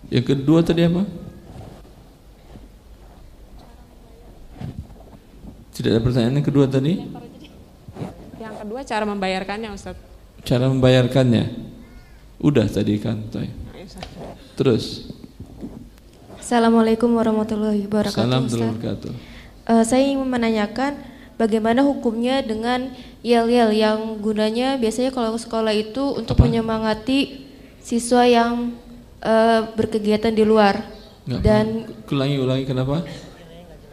[0.09, 1.03] yang kedua tadi apa
[5.76, 6.93] tidak ada pertanyaan yang kedua tadi
[8.72, 9.99] kedua cara membayarkannya Ustaz.
[10.47, 11.43] Cara membayarkannya.
[12.39, 13.51] Udah tadi kan, Tay.
[14.55, 15.11] Terus.
[16.42, 18.18] Assalamualaikum warahmatullahi wabarakatuh.
[18.18, 19.12] Assalamualaikum warahmatullahi wabarakatuh.
[19.70, 20.98] Uh, saya ingin menanyakan
[21.38, 22.89] bagaimana hukumnya dengan
[23.22, 26.50] yel-yel yang gunanya biasanya kalau sekolah itu untuk Apa?
[26.50, 27.46] menyemangati
[27.86, 28.74] siswa yang
[29.22, 30.82] uh, berkegiatan di luar.
[31.30, 31.66] Nggak dan
[32.10, 33.06] ulangi ulangi kenapa?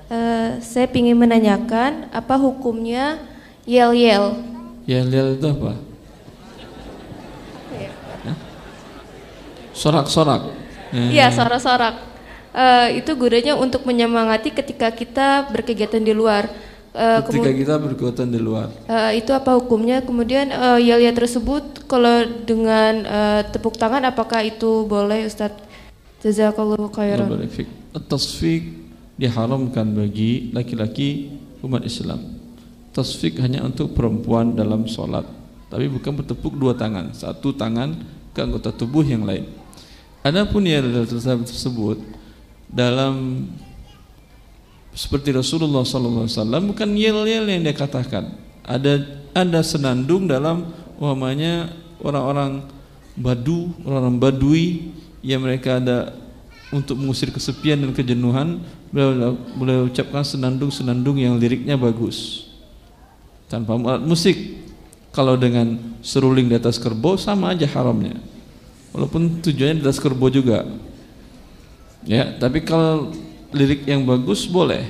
[0.09, 3.21] Uh, saya ingin menanyakan apa hukumnya
[3.69, 4.41] yel-yel
[4.89, 5.77] Yel-yel itu apa?
[9.77, 10.49] Sorak-sorak.
[10.91, 12.08] Iya, sorak-sorak.
[12.59, 16.51] Uh, itu gunanya untuk menyemangati ketika kita berkegiatan di luar.
[16.91, 18.75] Uh, ketika kita berkegiatan di luar.
[18.91, 20.03] Uh, itu apa hukumnya?
[20.03, 25.63] Kemudian uh, yel-yel tersebut kalau dengan uh, tepuk tangan apakah itu boleh Ustadz?
[26.19, 27.31] Jazakallahu khairan.
[28.11, 28.75] Tasfik
[29.15, 32.39] diharamkan bagi laki-laki umat Islam
[32.95, 35.23] tasfik hanya untuk perempuan dalam sholat
[35.71, 37.99] tapi bukan bertepuk dua tangan satu tangan
[38.35, 39.47] ke anggota tubuh yang lain
[40.27, 40.87] adapun yang
[41.47, 41.99] tersebut
[42.69, 43.49] dalam
[44.93, 46.29] seperti Rasulullah SAW
[46.69, 48.35] bukan yel-yel yang dia katakan.
[48.67, 49.01] Ada
[49.33, 52.67] ada senandung dalam umpamanya orang-orang
[53.15, 54.67] badu orang-orang badui
[55.23, 56.15] yang mereka ada
[56.69, 58.61] untuk mengusir kesepian dan kejenuhan
[58.93, 62.49] beliau ucapkan senandung-senandung yang liriknya bagus.
[63.49, 64.37] Tanpa alat musik.
[65.09, 68.21] Kalau dengan seruling di atas kerbau sama aja haramnya.
[68.93, 70.69] Walaupun tujuannya di atas kerbau juga
[72.07, 73.11] ya tapi kalau
[73.53, 74.85] lirik yang bagus boleh.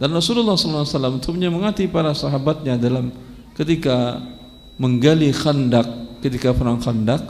[0.00, 3.12] Dan Rasulullah SAW itu menyemangati para sahabatnya dalam
[3.52, 4.16] ketika
[4.80, 5.84] menggali khandak
[6.24, 7.20] ketika perang khandak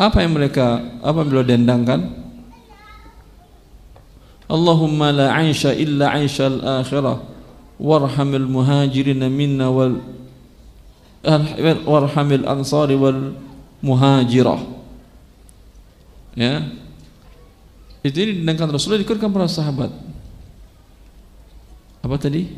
[0.00, 2.08] apa yang mereka apa beliau dendangkan?
[4.48, 7.20] Allahumma la aisha illa aisha al-akhirah
[7.76, 10.00] warhamil muhajirin minna wal
[11.84, 13.36] warhamil ansari wal
[13.84, 14.60] muhajirah.
[16.32, 16.64] Ya
[18.00, 19.92] itu ini dengan Rasulullah dikurkan para sahabat.
[22.00, 22.48] Apa tadi?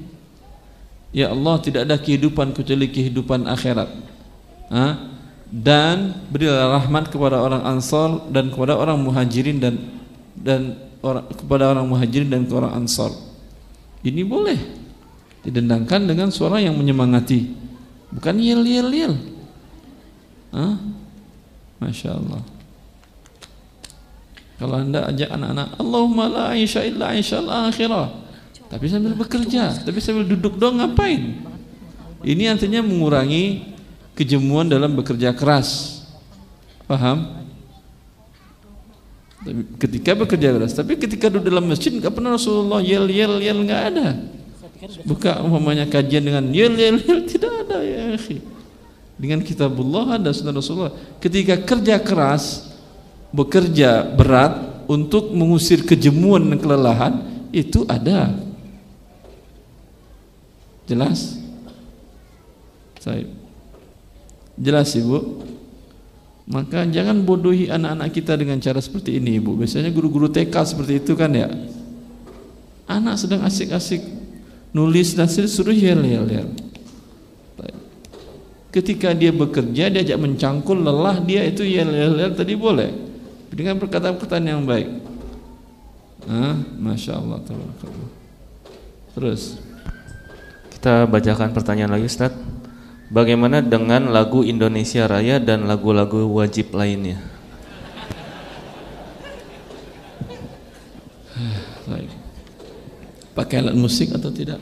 [1.12, 3.90] Ya Allah tidak ada kehidupan kecuali kehidupan akhirat.
[4.72, 5.12] Ha?
[5.52, 9.76] dan berilah rahmat kepada orang ansar dan kepada orang muhajirin dan
[10.32, 10.80] dan
[11.36, 13.12] kepada orang muhajirin dan kepada orang ansar.
[14.00, 14.56] Ini boleh
[15.44, 17.52] didendangkan dengan suara yang menyemangati.
[18.16, 19.14] Bukan yel yel yel
[20.52, 20.76] Hah?
[21.80, 22.40] Masya Allah
[24.62, 28.14] Kalau anda ajak anak-anak, Allahumma la aisha illa aisha al-akhirah.
[28.70, 31.42] Tapi sambil bekerja, tapi sambil duduk doang ngapain?
[32.22, 33.74] Ini artinya mengurangi
[34.14, 35.98] kejemuan dalam bekerja keras.
[36.86, 37.42] Paham?
[39.82, 43.82] Ketika bekerja keras, tapi ketika duduk dalam masjid nggak pernah Rasulullah yel yel yel nggak
[43.90, 44.14] ada.
[45.02, 48.14] Buka umpamanya kajian dengan yel yel yel tidak ada ya.
[49.18, 50.94] Dengan kitabullah ada sunnah Rasulullah.
[51.18, 52.71] Ketika kerja keras,
[53.32, 57.14] bekerja berat untuk mengusir kejemuan dan kelelahan
[57.50, 58.36] itu ada.
[60.84, 61.40] Jelas?
[63.00, 63.24] Saya
[64.60, 65.42] jelas ibu.
[66.42, 69.56] Maka jangan bodohi anak-anak kita dengan cara seperti ini ibu.
[69.56, 71.48] Biasanya guru-guru TK seperti itu kan ya?
[72.90, 74.04] Anak sedang asik-asik
[74.74, 76.48] nulis dan suruh yel yel yel.
[78.72, 83.11] Ketika dia bekerja diajak mencangkul lelah dia itu yel yel yel tadi boleh
[83.52, 84.88] dengan perkataan-perkataan yang baik.
[86.24, 87.38] Ah, masya Allah,
[89.12, 89.60] Terus
[90.72, 92.32] kita bacakan pertanyaan lagi, Ustaz.
[93.12, 97.20] Bagaimana dengan lagu Indonesia Raya dan lagu-lagu wajib lainnya?
[103.32, 104.60] Pakai alat musik atau tidak?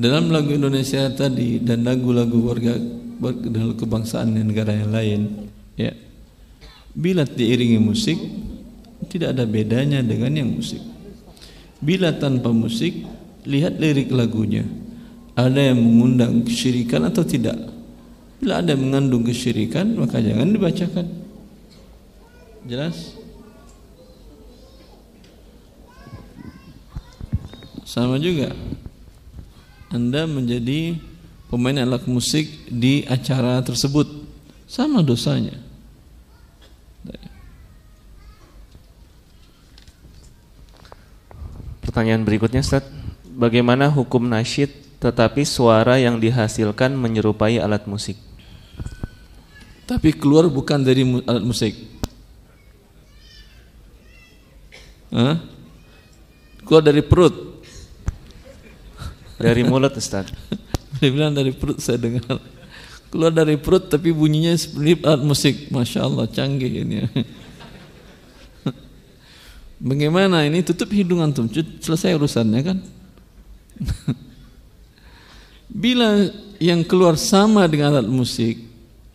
[0.00, 2.72] Dalam lagu Indonesia tadi dan lagu-lagu warga
[3.20, 5.20] dalam kebangsaan negara yang lain,
[5.76, 5.92] ya
[6.90, 8.18] Bila diiringi musik
[9.10, 10.82] tidak ada bedanya dengan yang musik.
[11.80, 12.92] Bila tanpa musik,
[13.48, 14.66] lihat lirik lagunya.
[15.34, 17.56] Ada yang mengundang kesyirikan atau tidak?
[18.40, 21.06] Bila ada yang mengandung kesyirikan, maka jangan dibacakan.
[22.68, 23.16] Jelas?
[27.88, 28.52] Sama juga.
[29.90, 31.00] Anda menjadi
[31.50, 34.06] pemain alat musik di acara tersebut.
[34.70, 35.69] Sama dosanya.
[41.90, 42.86] Pertanyaan berikutnya Ustaz,
[43.26, 44.70] bagaimana hukum nasyid
[45.02, 48.14] tetapi suara yang dihasilkan menyerupai alat musik?
[49.90, 51.74] Tapi keluar bukan dari alat musik.
[55.10, 55.42] Hah?
[56.62, 57.58] Keluar dari perut.
[59.34, 60.30] Dari mulut Ustaz.
[61.02, 62.38] Dia bilang dari perut saya dengar.
[63.10, 65.74] Keluar dari perut tapi bunyinya seperti alat musik.
[65.74, 67.10] Masya Allah canggih ini.
[69.80, 71.48] Bagaimana ini tutup hidung antum,
[71.80, 72.78] selesai urusannya kan?
[75.72, 76.28] Bila
[76.60, 78.60] yang keluar sama dengan alat musik,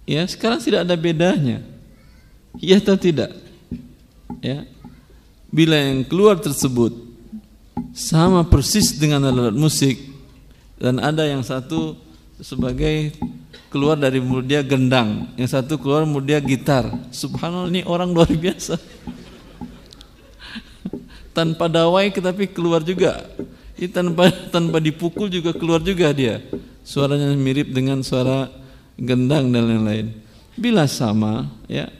[0.09, 1.61] ya sekarang tidak ada bedanya.
[2.57, 3.29] Ya atau tidak?
[4.41, 4.65] Ya.
[5.53, 6.97] Bila yang keluar tersebut
[7.93, 10.01] sama persis dengan alat musik
[10.81, 11.93] dan ada yang satu
[12.41, 13.13] sebagai
[13.69, 16.89] keluar dari mulut dia gendang, yang satu keluar mulut dia gitar.
[17.13, 18.81] Subhanallah ini orang luar biasa
[21.35, 23.27] tanpa dawai tetapi keluar juga.
[23.75, 26.39] Ini tanpa tanpa dipukul juga keluar juga dia.
[26.87, 28.47] Suaranya mirip dengan suara
[28.95, 30.15] gendang dan lain-lain.
[30.55, 31.91] Bila sama, ya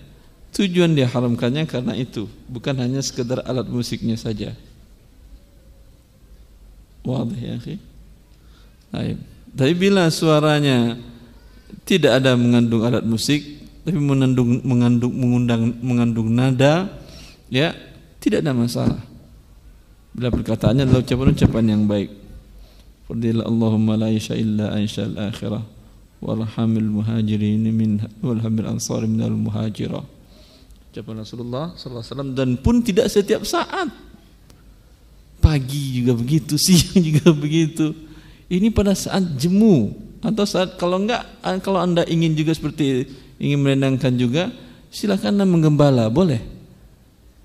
[0.55, 4.55] tujuan dia haramkannya karena itu, bukan hanya sekedar alat musiknya saja.
[7.03, 7.75] Wadah ya, akhi.
[9.51, 10.95] Tapi bila suaranya
[11.83, 13.43] tidak ada mengandung alat musik,
[13.83, 16.87] tapi mengandung mengandung mengundang mengandung nada,
[17.51, 17.75] ya
[18.23, 19.14] tidak ada masalah.
[20.15, 22.07] Bila perkataannya adalah ucapan-ucapan yang baik.
[23.03, 25.59] Fadil Allahumma la isha illa aisha al-akhirah
[26.23, 30.07] warhamil muhajirin min walhamil ansar min al-muhajirah.
[30.95, 33.91] Ucapan Rasulullah sallallahu alaihi wasallam dan pun tidak setiap saat.
[35.43, 37.91] Pagi juga begitu, siang juga begitu.
[38.47, 39.91] Ini pada saat jemu
[40.23, 41.27] atau saat kalau enggak
[41.59, 43.03] kalau Anda ingin juga seperti
[43.35, 44.47] ingin menenangkan juga
[44.95, 46.54] silakan menggembala, boleh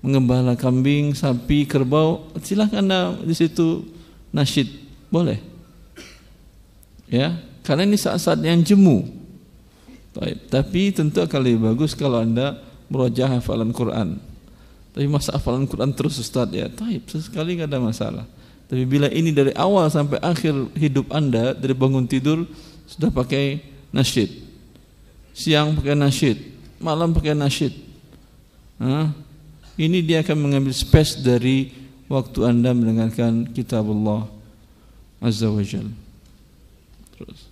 [0.01, 3.85] mengembala kambing, sapi, kerbau, silahkan anda di situ
[4.33, 4.67] nasyid,
[5.13, 5.37] boleh.
[7.05, 9.05] Ya, karena ini saat-saat yang jemu.
[10.51, 12.59] Tapi tentu akan lebih bagus kalau anda
[12.91, 14.19] merojah hafalan Quran.
[14.91, 18.25] Tapi masa hafalan Quran terus Ustaz ya, taib sesekali nggak ada masalah.
[18.67, 22.43] Tapi bila ini dari awal sampai akhir hidup anda dari bangun tidur
[22.87, 23.63] sudah pakai
[23.95, 24.31] nasyid,
[25.31, 26.37] siang pakai nasyid,
[26.79, 27.71] malam pakai nasyid,
[28.79, 29.11] Hah?
[29.81, 31.73] Ini dia akan mengambil space dari
[32.05, 34.29] waktu anda mendengarkan kitab Allah
[35.17, 35.89] Azza wa Jal.
[37.17, 37.49] Terus.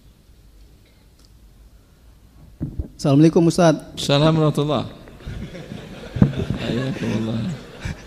[2.94, 3.82] Assalamualaikum Ustaz.
[3.98, 4.68] Assalamualaikum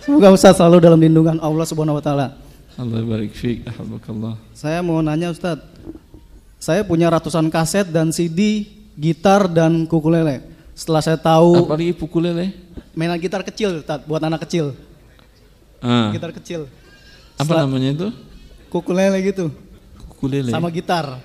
[0.02, 2.36] Semoga Ustaz selalu dalam lindungan Allah Subhanahu wa taala.
[2.78, 4.38] Allah barik fiik, ahbakallah.
[4.54, 5.58] Saya mau nanya Ustaz.
[6.62, 10.51] Saya punya ratusan kaset dan CD, gitar dan ukulele.
[10.72, 12.56] Setelah saya tahu Apalagi ukulele?
[12.96, 14.72] mainan gitar kecil, Tat, buat anak kecil.
[15.84, 16.08] Ah.
[16.12, 16.64] Gitar kecil.
[17.36, 18.08] Apa Setelah- namanya itu?
[18.72, 19.52] Ukulele gitu.
[20.16, 20.48] Ukulele.
[20.48, 21.20] Sama gitar.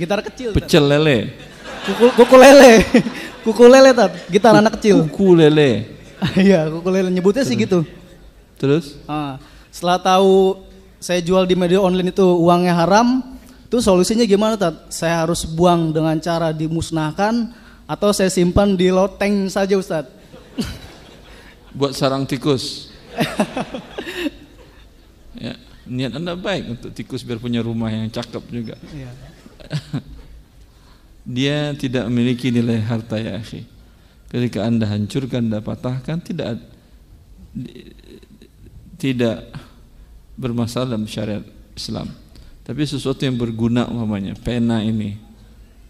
[0.00, 0.56] Gitar kecil.
[0.56, 0.64] Tat.
[0.64, 1.36] Pecel lele.
[1.84, 2.72] Kuku, kukulele.
[3.44, 4.12] kukulele, Tat.
[4.32, 5.04] Gitar anak kecil.
[5.04, 5.70] Ukulele.
[6.36, 7.80] Iya, kukulele nyebutnya sih gitu.
[8.60, 9.00] Terus?
[9.08, 9.40] Ah,
[9.72, 10.60] setelah tahu
[11.00, 13.24] saya jual di media online itu uangnya haram,
[13.70, 14.90] itu solusinya gimana Tat?
[14.90, 17.54] Saya harus buang dengan cara dimusnahkan
[17.86, 20.10] atau saya simpan di loteng saja Ustadz?
[21.78, 22.90] Buat sarang tikus.
[25.46, 25.54] ya,
[25.86, 28.74] niat anda baik untuk tikus biar punya rumah yang cakep juga.
[28.90, 29.10] Iya.
[31.38, 33.62] Dia tidak memiliki nilai harta ya akhi.
[34.34, 36.58] Ketika anda hancurkan, anda patahkan, tidak
[38.98, 39.46] tidak
[40.34, 41.46] bermasalah dalam syariat
[41.78, 42.29] Islam.
[42.70, 45.18] Tapi sesuatu yang berguna umpamanya, pena ini,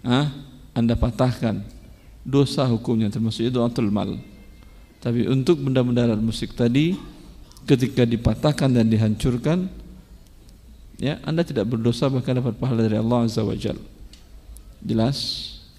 [0.00, 0.32] ah,
[0.72, 1.60] anda patahkan,
[2.24, 3.60] dosa hukumnya termasuk itu
[3.92, 4.16] mal.
[4.96, 6.96] Tapi untuk benda-benda alat musik tadi,
[7.68, 9.68] ketika dipatahkan dan dihancurkan,
[10.96, 13.76] ya anda tidak berdosa bahkan dapat pahala dari Allah Azza wa Jal.
[14.80, 15.16] Jelas?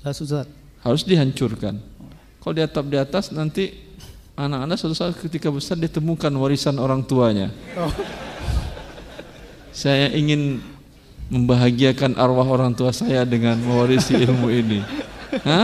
[0.05, 0.53] Lah Ustadz.
[0.85, 1.81] Harus dihancurkan.
[2.45, 3.73] Kalau di atap di atas nanti
[4.37, 7.49] anak-anak suatu saat ketika besar ditemukan warisan orang tuanya.
[7.73, 7.89] Oh.
[9.73, 10.61] Saya ingin
[11.31, 14.83] membahagiakan arwah orang tua saya dengan mewarisi ilmu ini.
[15.47, 15.63] Hah?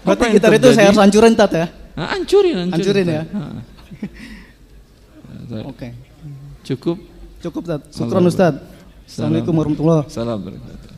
[0.00, 0.88] Berarti gitar itu saya terjadi?
[0.88, 1.66] harus hancurin Tat ya?
[1.92, 2.72] Ah, hancurin, hancurin.
[2.72, 3.22] Hancurin ya?
[3.28, 3.62] Nah,
[5.70, 5.92] Oke.
[6.64, 6.96] Cukup.
[7.44, 7.84] Cukup Tat.
[7.92, 8.32] Syukron Allah.
[8.32, 8.64] Ustadz.
[9.04, 10.92] Assalamualaikum warahmatullahi Salam wabarakatuh.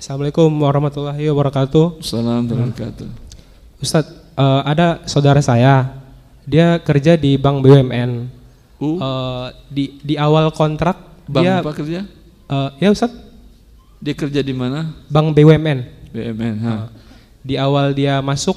[0.00, 1.86] Assalamualaikum warahmatullahi wabarakatuh.
[2.00, 3.08] Salam wabarakatuh.
[3.84, 6.00] Ustadz, eh, ada saudara saya,
[6.48, 8.10] dia kerja di bank BUMN.
[8.80, 12.00] Eh, di di awal kontrak Bank dia apa kerja?
[12.48, 13.14] eh, ya Ustadz,
[13.98, 14.94] Dia kerja di mana?
[15.06, 15.78] bank BUMN.
[16.10, 16.54] BUMN.
[16.62, 16.72] Ha.
[17.42, 18.56] Di awal dia masuk,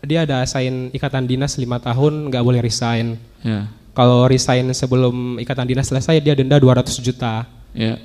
[0.00, 3.16] dia ada assign ikatan dinas lima tahun, nggak boleh resign.
[3.42, 3.66] Ya.
[3.92, 7.44] Kalau resign sebelum ikatan dinas selesai, dia denda 200 juta.
[7.72, 7.98] Ya.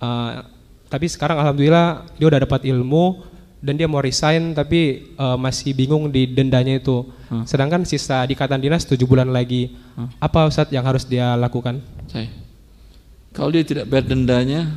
[0.00, 0.32] Eh,
[0.90, 3.22] tapi sekarang alhamdulillah dia udah dapat ilmu
[3.60, 7.04] dan dia mau resign tapi eh, masih bingung di dendanya itu.
[7.46, 9.70] Sedangkan sisa ikatan dinas 7 bulan lagi.
[10.18, 11.78] Apa Ustadz yang harus dia lakukan?
[12.10, 12.26] Saya.
[13.30, 14.74] Kalau dia tidak bayar dendanya,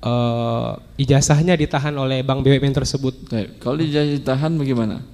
[0.00, 0.70] Eh,
[1.04, 3.28] ijazahnya ditahan oleh bank BUMN tersebut.
[3.28, 3.60] baik.
[3.60, 5.04] kalau dia ditahan bagaimana?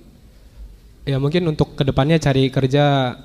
[1.03, 3.19] Ya mungkin untuk ke depannya cari kerja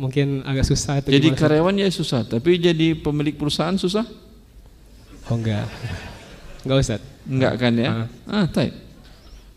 [0.00, 1.04] mungkin agak susah.
[1.04, 4.08] atau Jadi karyawan ya susah, tapi jadi pemilik perusahaan susah?
[5.28, 5.68] Oh enggak.
[6.64, 7.04] Enggak Ustadz.
[7.28, 7.88] Enggak kan ya?
[8.24, 8.72] Ah, taib.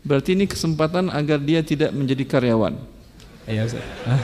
[0.04, 2.76] Berarti ini kesempatan agar dia tidak menjadi karyawan.
[3.48, 4.04] Iya Ustadz.
[4.04, 4.20] Ah.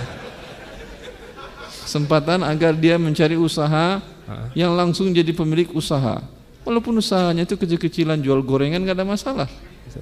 [1.88, 4.04] Kesempatan agar dia mencari usaha
[4.52, 6.20] yang langsung jadi pemilik usaha.
[6.68, 9.48] Walaupun usahanya itu kecil-kecilan jual gorengan nggak ada masalah.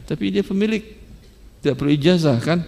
[0.02, 0.82] Tapi dia pemilik.
[1.62, 2.66] Tidak perlu ijazah kan?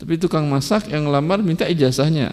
[0.00, 2.32] Tapi tukang masak yang lamar minta ijazahnya.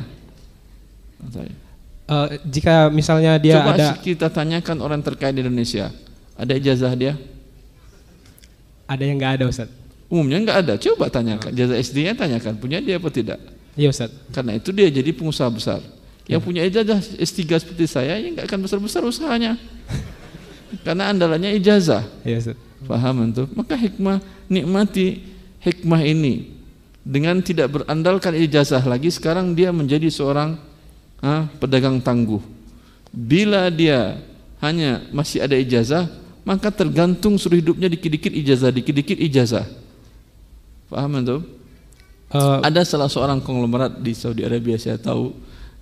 [2.08, 5.92] Eh, jika misalnya dia Coba ada kita tanyakan orang terkait di Indonesia.
[6.40, 7.20] Ada ijazah dia?
[8.88, 9.76] ada yang nggak ada Ustadz.
[10.08, 10.74] Umumnya nggak ada.
[10.80, 11.52] Coba tanyakan.
[11.52, 12.56] Ijazah SD-nya tanyakan.
[12.56, 13.44] Punya dia apa tidak?
[13.76, 14.32] Iya Ustadz.
[14.32, 15.84] Karena itu dia jadi pengusaha besar.
[16.28, 19.56] Yang punya ijazah S3 seperti saya, ya nggak akan besar-besar usahanya.
[20.86, 22.04] Karena andalannya ijazah.
[22.28, 22.66] Iya Ustadz.
[22.84, 23.44] Paham itu?
[23.56, 24.22] Maka hikmah
[24.52, 25.24] nikmati
[25.64, 26.54] hikmah ini
[27.02, 29.08] dengan tidak berandalkan ijazah lagi.
[29.10, 30.60] Sekarang dia menjadi seorang
[31.24, 32.44] ah, pedagang tangguh.
[33.10, 34.20] Bila dia
[34.60, 36.12] hanya masih ada ijazah,
[36.44, 39.66] maka tergantung seluruh hidupnya dikit-dikit ijazah, dikit-dikit ijazah.
[40.92, 41.38] Paham itu?
[42.36, 45.32] ada salah seorang konglomerat di Saudi Arabia saya tahu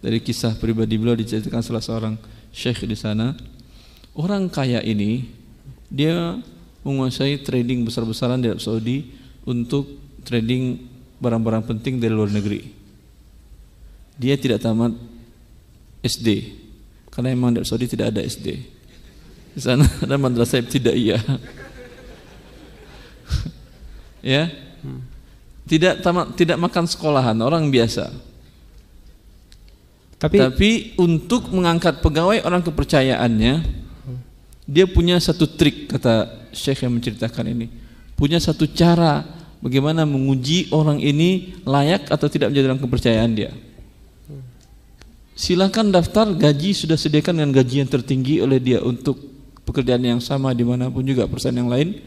[0.05, 2.13] dari kisah pribadi beliau diceritakan salah seorang
[2.53, 3.33] syekh di sana.
[4.13, 5.25] Orang kaya ini
[5.89, 6.37] dia
[6.85, 9.09] menguasai trading besar-besaran di Arab Saudi
[9.49, 9.89] untuk
[10.21, 10.77] trading
[11.17, 12.69] barang-barang penting dari luar negeri.
[14.21, 14.93] Dia tidak tamat
[16.05, 16.53] SD
[17.09, 18.61] karena memang di Arab Saudi tidak ada SD.
[19.57, 21.21] Di sana ada madrasah ibtidaiyah.
[24.37, 24.53] ya.
[25.65, 28.34] Tidak tamat tidak makan sekolahan, orang biasa.
[30.15, 33.53] Tapi, Tapi untuk mengangkat pegawai orang kepercayaannya,
[34.65, 37.67] dia punya satu trik kata Syekh yang menceritakan ini.
[38.15, 39.27] Punya satu cara
[39.59, 43.51] bagaimana menguji orang ini layak atau tidak menjadi orang kepercayaan dia.
[45.35, 49.19] Silakan daftar gaji sudah sediakan dengan gaji yang tertinggi oleh dia untuk
[49.67, 51.99] pekerjaan yang sama di mana pun juga perusahaan yang lain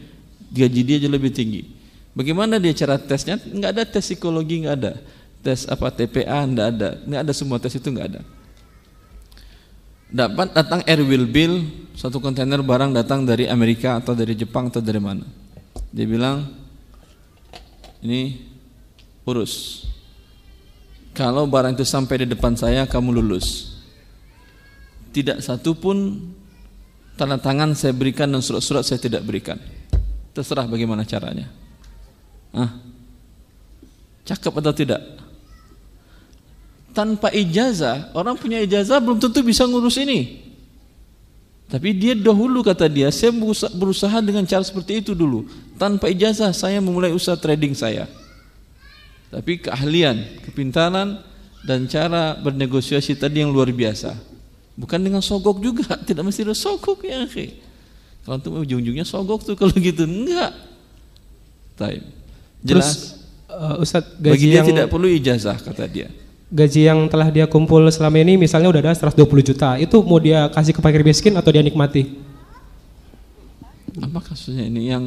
[0.49, 1.69] gaji dia jauh lebih tinggi.
[2.17, 3.37] Bagaimana dia cara tesnya?
[3.53, 4.91] Enggak ada tes psikologi, enggak ada
[5.39, 8.21] tes apa TPA, enggak ada, enggak ada semua tes itu enggak ada.
[10.09, 14.81] dapat datang air wheel bill satu kontainer barang datang dari Amerika atau dari Jepang atau
[14.81, 15.21] dari mana.
[15.93, 16.49] Dia bilang
[18.01, 18.41] ini
[19.27, 19.85] urus.
[21.13, 23.77] Kalau barang itu sampai di depan saya kamu lulus.
[25.11, 26.15] Tidak satu pun
[27.19, 29.59] tanda tangan saya berikan dan surat-surat saya tidak berikan.
[30.31, 31.51] Terserah bagaimana caranya.
[32.55, 32.79] Ah,
[34.23, 35.01] cakep atau tidak?
[36.99, 40.51] Tanpa ijazah, orang punya ijazah belum tentu bisa ngurus ini.
[41.71, 43.31] Tapi dia dahulu kata dia, saya
[43.71, 45.47] berusaha dengan cara seperti itu dulu.
[45.79, 48.03] Tanpa ijazah saya memulai usaha trading saya.
[49.31, 51.23] Tapi keahlian, kepintaran
[51.63, 54.19] dan cara bernegosiasi tadi yang luar biasa.
[54.75, 57.63] Bukan dengan sogok juga, tidak mesti ada sogok ya akhi.
[58.27, 60.51] Kalau itu ujung-ujungnya sogok tuh kalau gitu enggak.
[61.79, 62.03] Taib.
[62.59, 62.67] Jelas.
[62.67, 62.91] Terus,
[63.55, 64.67] uh, Ustaz, gaji Bagi dia yang...
[64.67, 66.11] tidak perlu ijazah kata dia
[66.49, 70.49] gaji yang telah dia kumpul selama ini misalnya udah ada 120 juta itu mau dia
[70.49, 72.09] kasih ke fakir miskin atau dia nikmati?
[74.01, 74.89] Apa kasusnya ini?
[74.89, 75.03] Yang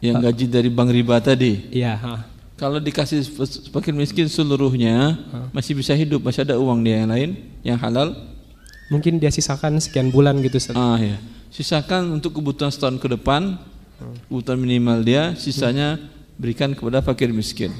[0.00, 1.68] yang gaji dari bank riba tadi?
[1.72, 1.96] Iya
[2.56, 3.20] kalau dikasih
[3.68, 5.20] fakir miskin seluruhnya
[5.52, 7.30] masih bisa hidup masih ada uang dia yang lain
[7.60, 8.16] yang halal?
[8.86, 10.78] Mungkin dia sisakan sekian bulan gitu Ustaz.
[10.78, 11.18] ah ya
[11.56, 13.56] sisakan untuk kebutuhan setahun ke depan
[14.28, 15.96] kebutuhan minimal dia sisanya
[16.36, 17.72] berikan kepada fakir miskin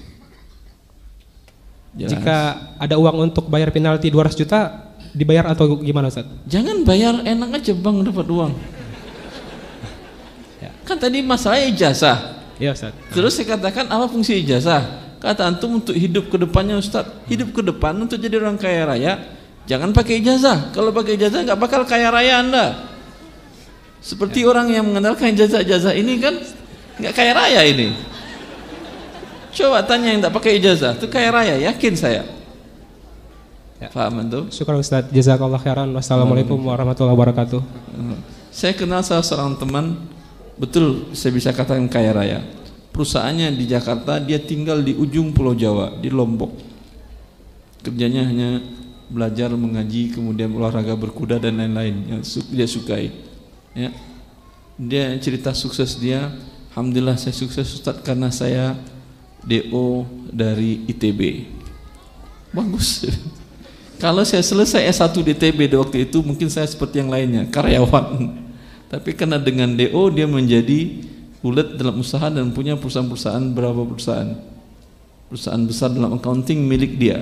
[1.97, 2.13] Jelas.
[2.13, 2.37] Jika
[2.77, 6.29] ada uang untuk bayar penalti 200 juta, dibayar atau gimana Ustaz?
[6.45, 8.53] Jangan bayar, enak aja bang dapat uang.
[10.61, 10.71] ya.
[10.85, 12.45] Kan tadi masalah ijazah.
[12.61, 12.93] Iya Ustaz.
[13.17, 15.09] Terus saya katakan apa fungsi ijazah?
[15.17, 17.09] Kata antum untuk hidup ke depannya Ustaz.
[17.33, 19.13] Hidup ke depan untuk jadi orang kaya raya,
[19.65, 20.77] jangan pakai ijazah.
[20.77, 22.93] Kalau pakai ijazah nggak bakal kaya raya Anda.
[24.05, 24.53] Seperti ya.
[24.53, 26.37] orang yang mengandalkan ijazah-ijazah ini kan
[27.01, 28.16] nggak kaya raya ini.
[29.57, 32.29] Coba tanya yang tak pakai ijazah, itu kaya raya, yakin saya.
[33.81, 33.89] Ya.
[33.89, 34.53] Paham itu?
[34.53, 35.89] Syukur Ustaz, jazakallah khairan.
[35.97, 37.61] Wassalamualaikum warahmatullahi wabarakatuh.
[38.53, 39.97] Saya kenal salah seorang teman,
[40.61, 42.39] betul saya bisa katakan kaya raya.
[42.93, 46.53] Perusahaannya di Jakarta, dia tinggal di ujung Pulau Jawa, di Lombok.
[47.81, 48.61] Kerjanya hanya
[49.09, 52.21] belajar mengaji, kemudian olahraga berkuda dan lain-lain yang
[52.53, 53.09] dia sukai.
[53.73, 53.93] Ya.
[54.77, 56.33] Dia cerita sukses dia,
[56.77, 58.77] Alhamdulillah saya sukses Ustaz karena saya
[59.47, 60.05] DO
[60.35, 61.47] dari ITB.
[62.51, 63.07] Bagus.
[64.03, 68.45] Kalau saya selesai S1 di ITB di waktu itu mungkin saya seperti yang lainnya, karyawan.
[68.93, 71.01] Tapi karena dengan DO dia menjadi
[71.41, 74.37] ulet dalam usaha dan punya perusahaan-perusahaan berapa perusahaan.
[75.33, 77.19] Perusahaan besar dalam accounting milik dia.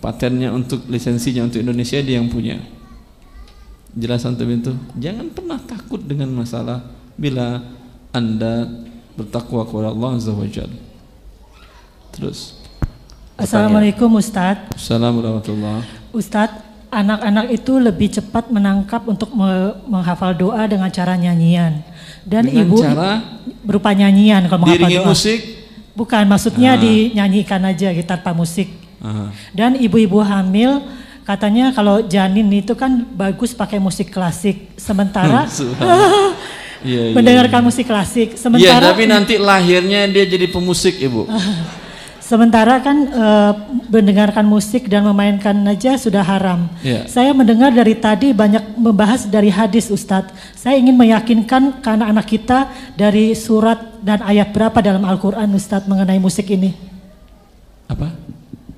[0.00, 2.60] Patennya untuk lisensinya untuk Indonesia dia yang punya.
[3.92, 4.72] Jelasan itu.
[4.96, 6.86] Jangan pernah takut dengan masalah
[7.18, 7.58] bila
[8.14, 8.68] Anda
[9.18, 10.80] bertakwa kepada Allah Azza wa Jalla.
[12.14, 12.58] Terus.
[13.40, 14.68] Assalamualaikum Ustaz.
[14.76, 15.56] Assalamualaikum
[16.12, 16.50] Ustaz,
[16.92, 19.32] anak-anak itu lebih cepat menangkap untuk
[19.86, 21.80] menghafal doa dengan cara nyanyian.
[22.26, 23.24] Dan dengan ibu cara
[23.64, 25.08] berupa nyanyian kalau menghafal doa.
[25.08, 25.40] musik?
[25.96, 26.80] Bukan, maksudnya ah.
[26.80, 28.68] dinyanyikan aja gitu tanpa musik.
[29.00, 29.32] Aha.
[29.56, 30.84] Dan ibu-ibu hamil
[31.24, 34.68] katanya kalau janin itu kan bagus pakai musik klasik.
[34.76, 35.48] Sementara
[36.84, 37.68] yeah, iya, mendengarkan yeah.
[37.68, 38.28] musik klasik.
[38.34, 41.28] Iya, Sementara yeah, tapi nanti lahirnya dia jadi pemusik, Ibu.
[42.30, 43.26] Sementara kan e,
[43.90, 46.70] mendengarkan musik dan memainkan aja sudah haram.
[46.78, 47.02] Yeah.
[47.10, 50.30] Saya mendengar dari tadi banyak membahas dari hadis Ustadz.
[50.54, 56.22] Saya ingin meyakinkan ke anak-anak kita dari surat dan ayat berapa dalam Al-Quran Ustadz mengenai
[56.22, 56.70] musik ini.
[57.90, 58.14] Apa?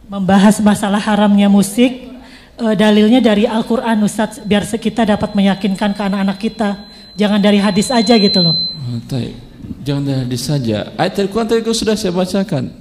[0.09, 2.09] Membahas masalah haramnya musik.
[2.57, 7.93] E, dalilnya dari Al-Quran Ustadz biar kita dapat meyakinkan ke anak-anak kita Jangan dari hadis
[7.93, 8.57] aja gitu loh.
[8.57, 9.01] Oh,
[9.83, 10.95] Jangan dari hadis saja.
[10.97, 12.73] Ayat Al-Quran tadi sudah saya bacakan.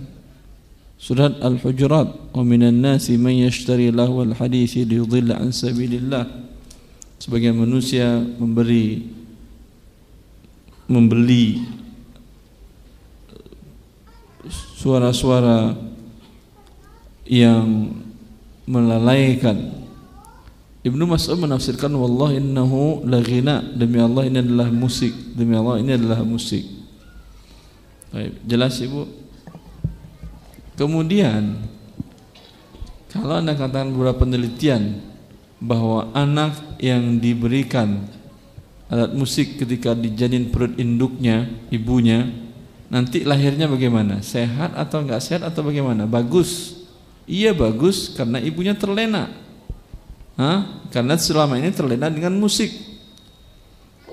[1.02, 2.32] Surat Al-Hujurat.
[2.32, 6.30] Wa minan nasi man yashtari lahu al-hadisi liyudhilla an sabilillah.
[7.18, 9.06] Sebagian manusia memberi
[10.90, 11.64] membeli
[14.78, 15.78] suara-suara
[17.30, 17.94] yang
[18.68, 19.81] melalaikan
[20.82, 26.26] Ibnu Mas'ud menafsirkan wallah innahu laghina demi Allah ini adalah musik demi Allah ini adalah
[26.26, 26.66] musik.
[28.10, 29.06] Baik, jelas Ibu.
[30.74, 31.62] Kemudian
[33.14, 35.06] kalau Anda katakan beberapa penelitian
[35.62, 38.10] bahwa anak yang diberikan
[38.90, 42.26] alat musik ketika dijanin perut induknya, ibunya,
[42.90, 44.26] nanti lahirnya bagaimana?
[44.26, 46.10] Sehat atau enggak sehat atau bagaimana?
[46.10, 46.82] Bagus.
[47.30, 49.41] Iya bagus karena ibunya terlena
[50.40, 50.88] Hah?
[50.92, 52.72] Karena selama ini terlena dengan musik.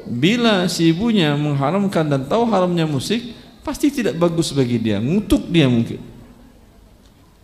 [0.09, 5.69] Bila si ibunya mengharamkan dan tahu haramnya musik, pasti tidak bagus bagi dia, ngutuk dia
[5.69, 6.01] mungkin.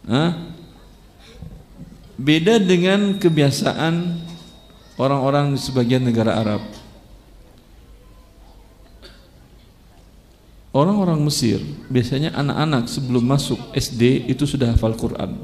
[0.08, 0.54] Hah?
[2.14, 4.22] beda dengan kebiasaan
[4.98, 6.62] orang-orang di sebagian negara Arab.
[10.74, 15.38] Orang-orang Mesir biasanya anak-anak sebelum masuk SD itu sudah hafal Quran.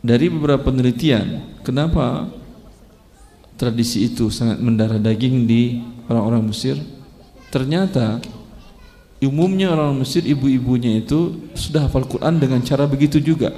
[0.00, 2.28] Dari beberapa penelitian, kenapa
[3.60, 6.80] tradisi itu sangat mendarah daging di orang-orang Mesir?
[7.52, 8.24] Ternyata
[9.20, 13.52] umumnya orang Mesir ibu-ibunya itu sudah hafal Quran dengan cara begitu juga.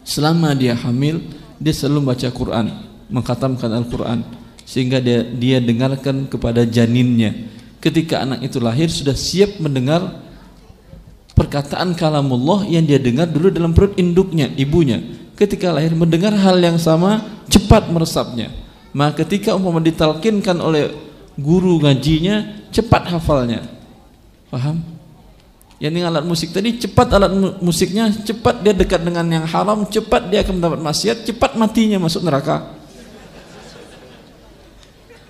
[0.00, 1.20] Selama dia hamil,
[1.60, 2.66] dia selalu baca Quran,
[3.12, 4.24] mengkhatamkan Al-Quran
[4.64, 7.50] sehingga dia dia dengarkan kepada janinnya
[7.80, 10.20] ketika anak itu lahir sudah siap mendengar
[11.32, 15.00] perkataan kalamullah yang dia dengar dulu dalam perut induknya, ibunya.
[15.40, 18.52] Ketika lahir mendengar hal yang sama, cepat meresapnya.
[18.92, 20.92] Maka ketika umpama ditalkinkan oleh
[21.40, 23.64] guru ngajinya, cepat hafalnya.
[24.52, 24.84] Paham?
[25.80, 27.32] Yang alat musik tadi cepat alat
[27.64, 32.20] musiknya, cepat dia dekat dengan yang haram, cepat dia akan mendapat maksiat, cepat matinya masuk
[32.20, 32.76] neraka.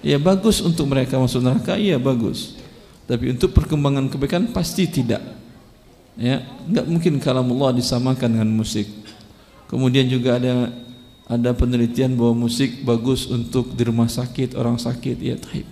[0.03, 2.59] Ya bagus untuk mereka masuk neraka, iya bagus.
[3.07, 5.23] Tapi untuk perkembangan kebaikan pasti tidak.
[6.19, 8.91] Ya, enggak mungkin kalamullah disamakan dengan musik.
[9.71, 10.75] Kemudian juga ada
[11.31, 15.67] ada penelitian bahwa musik bagus untuk di rumah sakit orang sakit ya taib.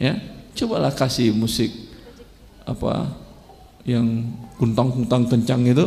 [0.00, 0.16] Ya,
[0.56, 1.68] cobalah kasih musik
[2.64, 3.12] apa
[3.84, 5.86] yang kuntang-kuntang kencang itu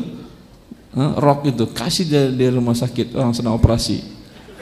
[0.95, 4.03] rock itu kasih di, di rumah sakit orang sedang operasi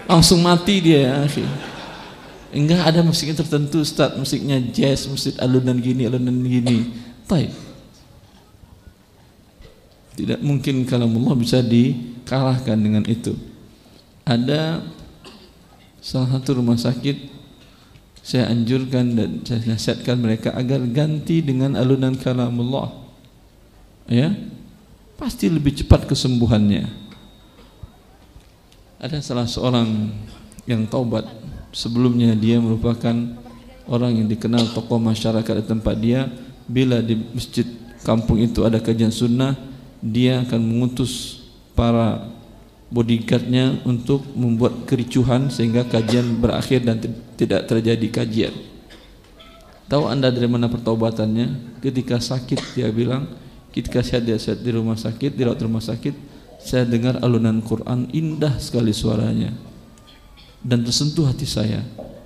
[0.08, 1.46] langsung mati dia ya,
[2.54, 6.86] Enggak ada musiknya tertentu Ustaz, musiknya jazz, musik alunan gini, alunan gini.
[7.26, 7.50] Baik.
[10.14, 13.34] Tidak mungkin kalau Allah bisa dikalahkan dengan itu.
[14.24, 14.86] Ada
[16.00, 17.34] salah satu rumah sakit
[18.24, 22.94] saya anjurkan dan saya nasihatkan mereka agar ganti dengan alunan kalamullah.
[24.08, 24.32] Ya.
[25.20, 26.88] Pasti lebih cepat kesembuhannya.
[29.04, 30.14] Ada salah seorang
[30.64, 31.28] yang taubat
[31.76, 33.12] sebelumnya dia merupakan
[33.92, 36.32] orang yang dikenal tokoh masyarakat di tempat dia
[36.64, 37.68] bila di masjid
[38.08, 39.73] kampung itu ada kajian sunnah
[40.04, 41.40] dia akan mengutus
[41.72, 42.28] para
[42.92, 47.00] bodyguardnya untuk membuat kericuhan sehingga kajian berakhir dan
[47.40, 48.54] tidak terjadi kajian
[49.88, 53.32] tahu anda dari mana pertaubatannya ketika sakit dia bilang
[53.72, 56.14] ketika saya dia di rumah sakit di rumah sakit
[56.60, 59.74] saya dengar alunan Quran indah sekali suaranya
[60.64, 61.84] dan tersentuh hati saya.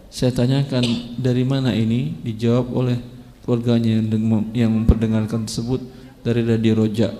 [0.07, 2.97] Saya tanyakan dari mana ini dijawab oleh
[3.43, 5.83] keluarganya yang, yang memperdengarkan tersebut
[6.23, 7.11] dari radio Roja.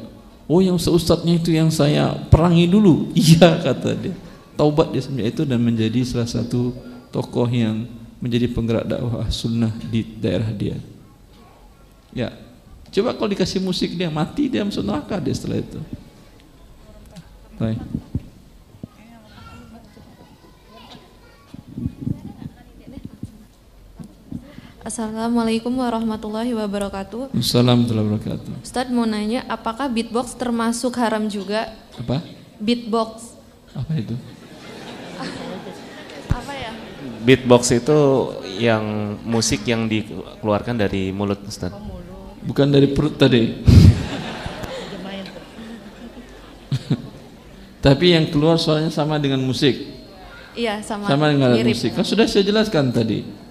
[0.48, 3.12] Oh yang seustadnya itu yang saya perangi dulu.
[3.20, 4.16] Iya kata dia.
[4.56, 6.74] Taubat dia semenjak itu dan menjadi salah satu
[7.14, 7.86] tokoh yang
[8.18, 10.80] menjadi penggerak dakwah sunnah di daerah dia.
[12.16, 12.34] Ya,
[12.90, 15.78] coba kalau dikasih musik dia mati dia masuk neraka dia setelah itu.
[17.62, 17.78] Baik.
[24.88, 27.36] Assalamualaikum warahmatullahi wabarakatuh.
[27.36, 28.64] Assalamualaikum warahmatullahi wabarakatuh.
[28.64, 31.76] Ustadz mau nanya, apakah beatbox termasuk haram juga?
[32.00, 32.24] Apa?
[32.56, 33.36] Beatbox.
[33.76, 34.16] Apa itu?
[36.32, 36.72] Apa ya?
[37.20, 38.00] Beatbox itu
[38.64, 41.76] yang musik yang dikeluarkan dari mulut Ustaz.
[41.76, 42.00] Oh,
[42.48, 43.44] Bukan dari perut tadi.
[47.84, 49.84] Tapi yang keluar suaranya sama dengan musik.
[50.56, 51.12] Iya, sama.
[51.12, 51.76] Sama dengan mirip.
[51.76, 51.92] musik.
[51.92, 53.47] Kan sudah saya jelaskan tadi.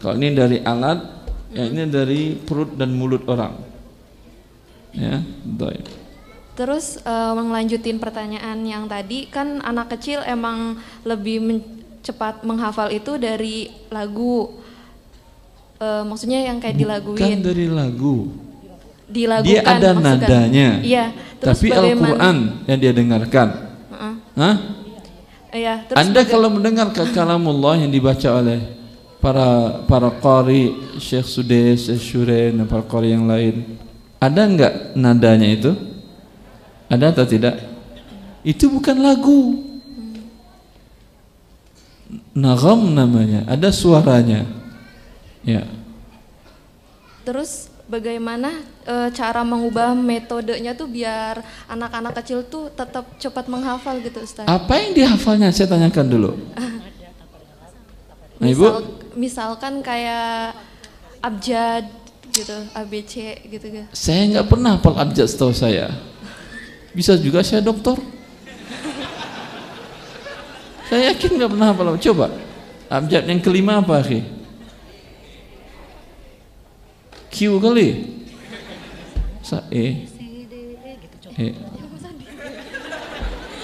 [0.00, 3.52] Kalau ini dari alat, ya ini dari perut dan mulut orang.
[4.96, 5.84] Ya, baik.
[6.56, 11.58] Terus uh, melanjutin pertanyaan yang tadi kan anak kecil emang lebih men
[12.00, 14.56] cepat menghafal itu dari lagu.
[15.80, 17.20] Uh, maksudnya yang kayak dilaguin.
[17.20, 18.16] Bukan dari lagu.
[19.04, 19.52] Dilagukan.
[19.52, 20.16] Dia ada maksudnya.
[20.16, 20.68] nadanya.
[20.80, 21.04] Iya.
[21.40, 22.36] Tapi Al-Quran
[22.68, 23.48] yang dia dengarkan.
[23.88, 24.14] Uh -uh.
[24.36, 24.56] Hah?
[25.52, 25.74] Iya.
[25.88, 28.79] Terus Anda kalau mendengar kalamullah yang dibaca oleh
[29.20, 33.80] para para qari Syekh Sudes, Syekh dan para qari yang lain
[34.20, 35.72] ada enggak nadanya itu?
[36.92, 37.56] Ada atau tidak?
[38.44, 39.64] Itu bukan lagu.
[42.36, 44.44] Nagam namanya, ada suaranya.
[45.40, 45.64] Ya.
[47.24, 54.20] Terus bagaimana e, cara mengubah metodenya tuh biar anak-anak kecil tuh tetap cepat menghafal gitu
[54.20, 54.44] Ustaz?
[54.44, 55.48] Apa yang dihafalnya?
[55.48, 56.30] Saya tanyakan dulu.
[58.40, 58.66] Nah, Ibu?
[59.20, 60.56] misalkan kayak
[61.20, 61.84] abjad
[62.32, 63.86] gitu, ABC gitu gitu.
[63.92, 65.92] Saya nggak pernah hafal abjad setahu saya.
[66.96, 68.00] Bisa juga saya dokter.
[70.88, 72.00] saya yakin nggak pernah hafal.
[72.00, 72.26] Coba
[72.88, 74.24] abjad yang kelima apa sih?
[77.28, 77.88] Q kali.
[79.44, 80.08] Sa E.
[81.36, 81.46] E.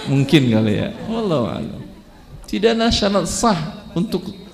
[0.05, 0.93] Mungkin kali ya.
[1.09, 1.83] Allah alam.
[2.45, 4.46] Tidak ada syarat sah untuk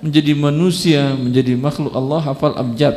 [0.00, 2.96] menjadi manusia, menjadi makhluk Allah hafal abjad.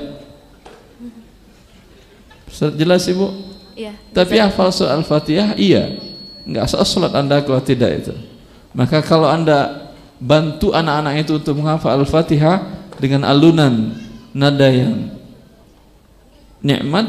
[2.80, 3.28] Jelas Ibu?
[3.74, 3.94] Iya.
[4.14, 5.98] Tapi hafal soal Fatihah iya.
[6.44, 8.14] Enggak sah salat Anda kalau tidak itu.
[8.76, 12.64] Maka kalau Anda bantu anak-anak itu untuk menghafal Al-Fatihah
[13.00, 13.96] dengan alunan
[14.36, 15.14] nada yang
[16.64, 17.06] nikmat,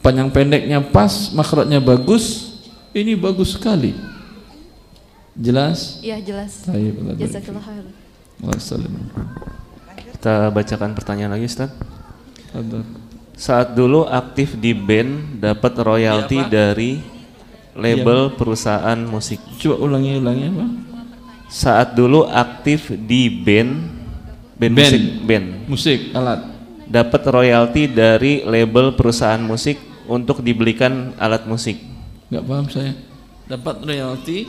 [0.00, 2.56] panjang pendeknya pas, makhrajnya bagus,
[2.94, 3.94] ini bagus sekali.
[5.34, 5.98] Jelas?
[5.98, 6.62] Iya jelas.
[6.66, 8.03] Baik, Jazakallah khair.
[10.14, 11.70] Kita bacakan pertanyaan lagi Ustaz.
[13.34, 16.50] Saat dulu aktif di band dapat royalti Ya, Pak.
[16.54, 16.90] dari
[17.74, 19.42] label perusahaan musik.
[19.58, 20.64] Coba ulangi ulangi apa?
[21.50, 23.90] Saat dulu aktif di band
[24.54, 24.86] band, Band.
[24.86, 26.40] musik band Musik, alat.
[26.86, 29.76] dapat royalti dari label perusahaan musik
[30.06, 31.74] untuk dibelikan alat musik.
[32.30, 32.92] Enggak paham saya.
[33.44, 34.46] Dapat royalti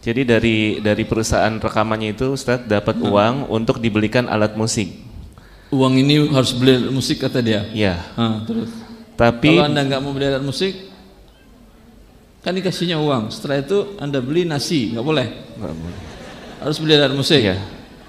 [0.00, 3.12] Jadi dari dari perusahaan rekamannya itu Ustadz dapat Hmm.
[3.12, 4.88] uang untuk dibelikan alat musik.
[5.70, 7.62] uang ini harus beli alat musik kata dia.
[7.70, 8.02] Ya.
[8.18, 8.72] Ah, terus.
[9.14, 10.72] Tapi Kalau anda nggak mau beli alat musik,
[12.40, 13.30] kan dikasihnya uang.
[13.30, 15.26] Setelah itu anda beli nasi, nggak boleh.
[15.60, 15.98] Nggak boleh.
[16.58, 17.38] Harus beli alat musik.
[17.38, 17.56] ya.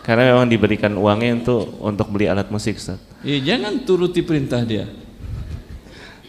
[0.02, 3.22] Karena memang diberikan uangnya untuk untuk beli alat musik Ustadz.
[3.22, 4.90] Ya, jangan turuti perintah dia.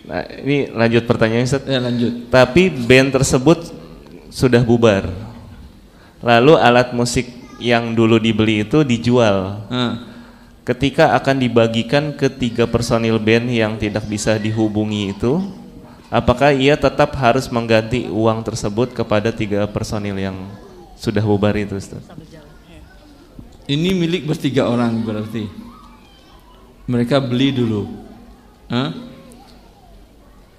[0.05, 1.64] Nah, ini lanjut pertanyaan Ustadz.
[1.64, 2.28] Ya lanjut.
[2.28, 3.72] Tapi band tersebut
[4.28, 5.31] sudah bubar.
[6.23, 7.27] Lalu alat musik
[7.59, 9.66] yang dulu dibeli itu dijual.
[9.70, 9.94] Ah.
[10.62, 15.43] Ketika akan dibagikan ke tiga personil band yang tidak bisa dihubungi itu,
[16.07, 20.39] apakah ia tetap harus mengganti uang tersebut kepada tiga personil yang
[20.94, 22.07] sudah bubar itu, Ustaz?
[23.66, 25.51] Ini milik bertiga orang berarti.
[26.86, 27.90] Mereka beli dulu.
[28.70, 28.94] Hah?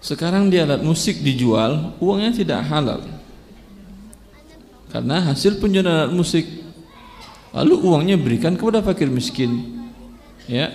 [0.04, 3.13] Sekarang dia alat musik dijual, uangnya tidak halal.
[4.94, 6.46] Karena hasil penjualan alat musik.
[7.50, 9.82] Lalu uangnya berikan kepada fakir miskin.
[10.46, 10.70] Ya.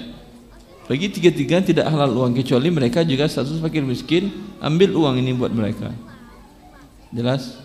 [0.91, 5.55] Bagi tiga-tiga tidak halal uang kecuali mereka juga status fakir miskin, ambil uang ini buat
[5.55, 5.95] mereka.
[7.15, 7.61] Jelas?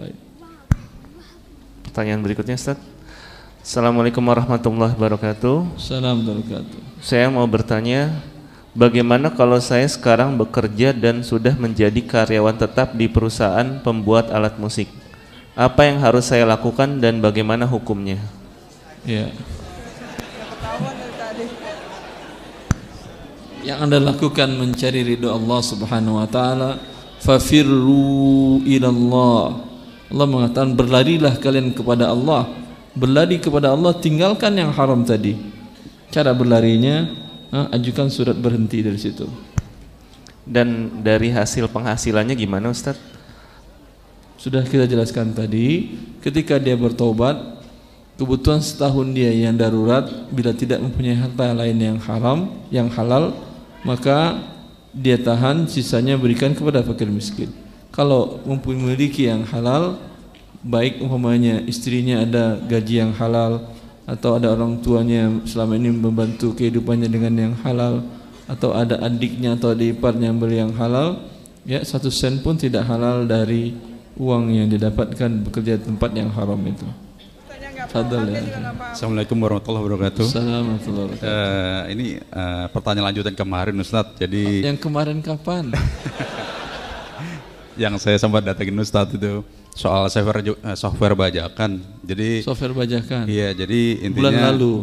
[0.00, 0.16] Baik.
[1.84, 2.78] Pertanyaan berikutnya, Ustaz.
[3.60, 5.76] Assalamualaikum warahmatullahi wabarakatuh.
[5.76, 7.02] Salam wabarakatuh.
[7.02, 8.22] Saya mau bertanya,
[8.72, 14.99] bagaimana kalau saya sekarang bekerja dan sudah menjadi karyawan tetap di perusahaan pembuat alat musik?
[15.58, 18.22] Apa yang harus saya lakukan dan bagaimana hukumnya?
[19.02, 19.34] Ya.
[23.60, 26.80] Yang Anda lakukan mencari ridho Allah Subhanahu wa taala,
[27.20, 29.68] fafirru ilallah.
[30.10, 32.46] Allah mengatakan berlarilah kalian kepada Allah.
[32.90, 35.38] Berlari kepada Allah tinggalkan yang haram tadi.
[36.10, 37.06] Cara berlarinya
[37.54, 39.26] ah, ajukan surat berhenti dari situ.
[40.42, 42.98] Dan dari hasil penghasilannya gimana Ustaz?
[44.40, 47.60] Sudah kita jelaskan tadi, ketika dia bertobat,
[48.16, 53.36] kebutuhan setahun dia yang darurat, bila tidak mempunyai harta lain yang haram, yang halal,
[53.84, 54.40] maka
[54.96, 57.52] dia tahan, sisanya berikan kepada fakir miskin.
[57.92, 60.00] Kalau memiliki yang halal,
[60.64, 63.68] baik umpamanya istrinya ada gaji yang halal,
[64.08, 68.08] atau ada orang tuanya selama ini membantu kehidupannya dengan yang halal,
[68.48, 71.28] atau ada adiknya atau adik iparnya yang beli yang halal,
[71.68, 76.58] ya satu sen pun tidak halal dari uang yang didapatkan bekerja di tempat yang haram
[76.62, 76.86] itu.
[77.80, 78.38] Fadal ya.
[78.92, 80.22] Assalamualaikum warahmatullahi wabarakatuh.
[80.22, 81.32] Assalamualaikum warahmatullahi wabarakatuh.
[81.32, 84.14] Eh, ini eh, pertanyaan lanjutan kemarin Ustadz.
[84.16, 85.64] Jadi Yang kemarin kapan?
[87.82, 89.42] yang saya sempat datengin Ustadz itu
[89.72, 91.80] soal software eh, software bajakan.
[92.04, 93.24] Jadi Software bajakan.
[93.26, 94.74] Iya, jadi intinya Bulan lalu.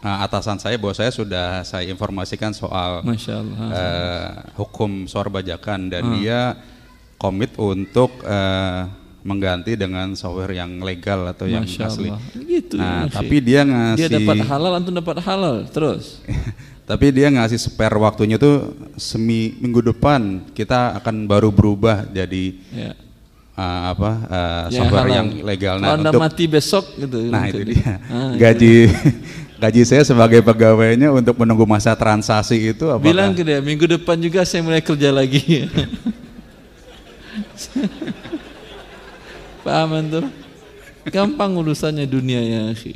[0.00, 3.56] eh, atasan saya bahwa saya sudah saya informasikan soal Masya Allah.
[3.68, 6.12] eh, hukum software bajakan dan Ah.
[6.14, 6.40] dia
[7.22, 8.82] komit untuk eh,
[9.22, 12.10] mengganti dengan software yang legal atau yang Masya asli.
[12.10, 12.20] Allah.
[12.34, 15.56] Gitu nah, ya, tapi dia ngasih Dia dapat halal, antum dapat halal.
[15.70, 16.18] Terus.
[16.82, 22.92] Tapi dia ngasih spare waktunya tuh semi minggu depan kita akan baru berubah jadi Ya.
[23.54, 25.16] uh, apa uh, Yang software halal.
[25.16, 25.74] yang legal.
[25.78, 27.30] Kalau anda mati besok gitu.
[27.30, 28.02] Nah itu dia.
[28.10, 28.90] Ah, gaji
[29.62, 34.18] gaji saya sebagai pegawainya untuk menunggu masa transaksi itu apakah Bilang ke dia, minggu depan
[34.18, 35.70] juga saya mulai kerja lagi.
[39.66, 40.24] Paham antum?
[41.06, 42.94] Gampang urusannya dunia ya, akhi.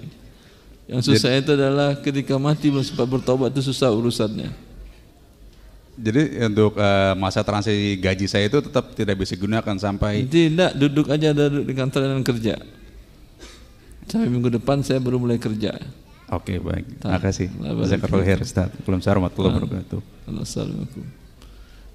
[0.87, 4.51] Yang susah itu adalah ketika mati belum sempat bertobat itu susah urusannya.
[5.97, 11.09] jadi untuk uh, masa transisi gaji saya itu tetap tidak bisa digunakan sampai Tidak, duduk
[11.09, 12.55] aja duduk di kantor dan kerja.
[14.07, 15.73] Sampai minggu depan saya baru mulai kerja.
[16.29, 17.01] Oke baik.
[17.01, 17.49] Terima kasih.
[17.49, 18.69] Jazakallahu khair Ustaz.
[18.77, 19.59] Assalamualaikum warahmatullahi Ah.
[19.59, 20.01] wabarakatuh.
[20.45, 21.05] Assalamualaikum.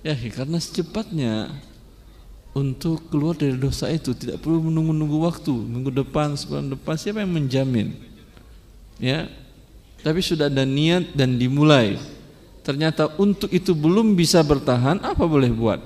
[0.01, 1.33] Ya, karena secepatnya
[2.51, 5.55] untuk keluar dari dosa itu tidak perlu menunggu-nunggu waktu.
[5.55, 7.95] Minggu depan sebulan depan siapa yang menjamin?
[8.99, 9.31] Ya.
[10.01, 11.95] Tapi sudah ada niat dan dimulai.
[12.61, 15.79] Ternyata untuk itu belum bisa bertahan apa boleh buat?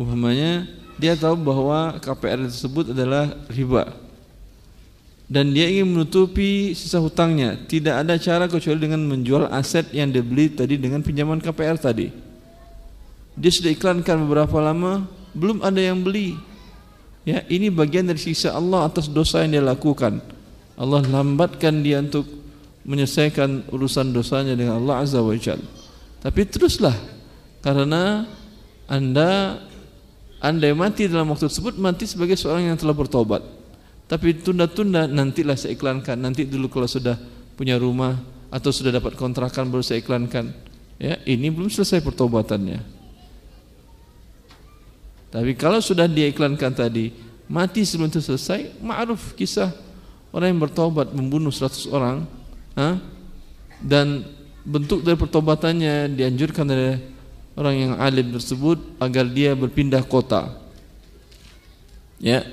[0.00, 0.66] Umpamanya
[0.96, 3.94] dia tahu bahwa KPR tersebut adalah riba.
[5.24, 7.58] Dan dia ingin menutupi sisa hutangnya.
[7.58, 12.08] Tidak ada cara kecuali dengan menjual aset yang dibeli tadi dengan pinjaman KPR tadi.
[13.34, 16.38] Dia sudah iklankan beberapa lama belum ada yang beli.
[17.24, 20.20] Ya, ini bagian dari sisa Allah atas dosa yang dia lakukan.
[20.74, 22.28] Allah lambatkan dia untuk
[22.84, 25.64] menyelesaikan urusan dosanya dengan Allah Azza wa Jalla.
[26.20, 26.96] Tapi teruslah
[27.64, 28.28] karena
[28.88, 29.60] Anda
[30.44, 33.40] Anda mati dalam waktu tersebut mati sebagai seorang yang telah bertobat.
[34.04, 37.16] Tapi tunda-tunda nantilah saya iklankan, nanti dulu kalau sudah
[37.56, 38.20] punya rumah
[38.52, 40.52] atau sudah dapat kontrakan baru saya iklankan.
[41.00, 42.84] Ya, ini belum selesai pertobatannya.
[45.34, 47.10] Tapi kalau sudah dia iklankan tadi,
[47.50, 49.74] mati sebelum itu selesai, ma'ruf kisah
[50.30, 52.22] orang yang bertobat membunuh 100 orang,
[53.82, 54.22] dan
[54.62, 57.02] bentuk dari pertobatannya dianjurkan oleh
[57.58, 60.54] orang yang alim tersebut agar dia berpindah kota.
[62.22, 62.46] Ya.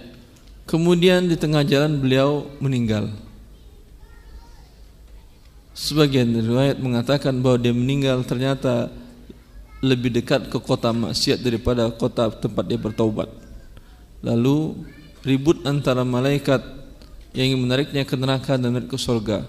[0.65, 3.11] Kemudian di tengah jalan beliau meninggal.
[5.75, 8.87] Sebagian riwayat mengatakan bahwa dia meninggal ternyata
[9.81, 13.27] lebih dekat ke kota maksiat daripada kota tempat dia bertaubat.
[14.21, 14.85] Lalu
[15.25, 16.61] ribut antara malaikat
[17.33, 19.41] yang ingin menariknya ke neraka dan menarik ke surga.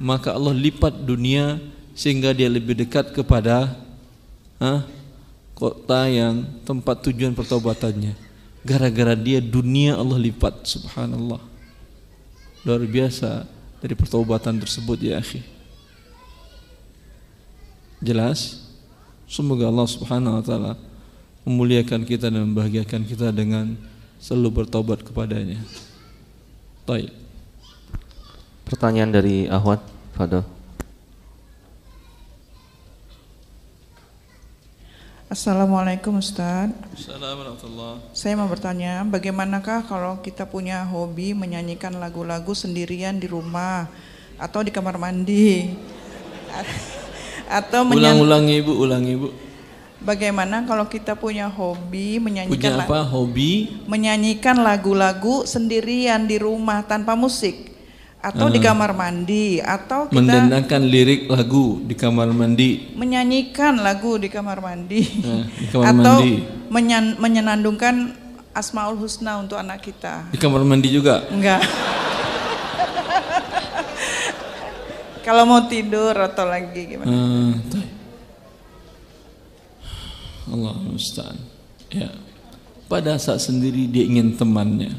[0.00, 1.60] Maka Allah lipat dunia
[1.92, 3.76] sehingga dia lebih dekat kepada
[5.52, 8.16] kota yang tempat tujuan pertaubatannya.
[8.64, 11.38] Gara-gara dia dunia Allah lipat, subhanallah.
[12.64, 13.44] Luar biasa
[13.84, 15.44] dari pertaubatan tersebut ya akhi.
[18.00, 18.63] Jelas?
[19.24, 20.72] Semoga Allah Subhanahu wa taala
[21.44, 23.76] memuliakan kita dan membahagiakan kita dengan
[24.20, 25.60] selalu bertobat kepadanya.
[26.84, 27.12] Baik.
[28.64, 29.80] Pertanyaan dari Ahwat,
[30.16, 30.44] Fadil.
[35.34, 43.26] Assalamualaikum Ustaz Assalamualaikum Saya mau bertanya Bagaimanakah kalau kita punya hobi Menyanyikan lagu-lagu sendirian di
[43.26, 43.90] rumah
[44.38, 45.74] Atau di kamar mandi
[47.48, 49.28] atau ulang-ulang ibu ulang ibu.
[50.04, 53.00] Bagaimana kalau kita punya hobi menyanyikan punya apa?
[53.08, 53.80] Hobi?
[53.88, 57.72] menyanyikan lagu-lagu sendirian di rumah tanpa musik.
[58.24, 62.92] Atau uh, di kamar mandi atau kita mendengarkan lirik lagu di kamar mandi.
[62.96, 65.00] Menyanyikan lagu di kamar mandi.
[65.20, 66.32] Uh, di kamar atau mandi.
[66.72, 68.16] Menyan, menyenandungkan
[68.56, 70.28] asmaul husna untuk anak kita.
[70.32, 71.28] Di kamar mandi juga?
[71.28, 71.64] Enggak
[75.24, 77.08] Kalau mau tidur atau lagi gimana?
[77.08, 77.52] Uh,
[80.52, 81.40] Allah musta'an.
[81.88, 82.12] Ya.
[82.84, 84.92] Pada saat sendiri dia ingin temannya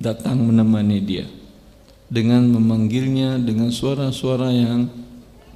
[0.00, 1.28] datang menemani dia
[2.08, 4.88] dengan memanggilnya dengan suara-suara yang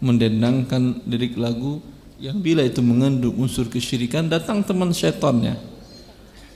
[0.05, 1.83] mendendangkan lirik lagu
[2.19, 5.59] yang bila itu mengandung unsur kesyirikan datang teman syaitannya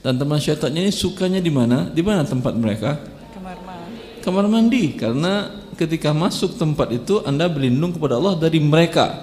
[0.03, 2.99] dan teman syaitannya ini sukanya di mana di mana tempat mereka
[3.35, 9.19] kamar mandi kamar mandi karena ketika masuk tempat itu Anda berlindung kepada Allah dari mereka.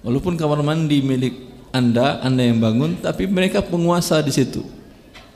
[0.00, 1.34] Walaupun kamar mandi milik
[1.74, 4.64] Anda, Anda yang bangun, tapi mereka penguasa di situ.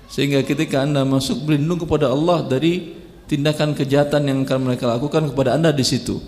[0.09, 2.97] Sehingga ketika Anda masuk berlindung kepada Allah dari
[3.28, 6.18] tindakan kejahatan yang akan mereka lakukan kepada Anda di situ.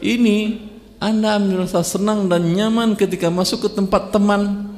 [0.00, 0.58] Ini
[0.98, 4.74] Anda merasa senang dan nyaman ketika masuk ke tempat teman.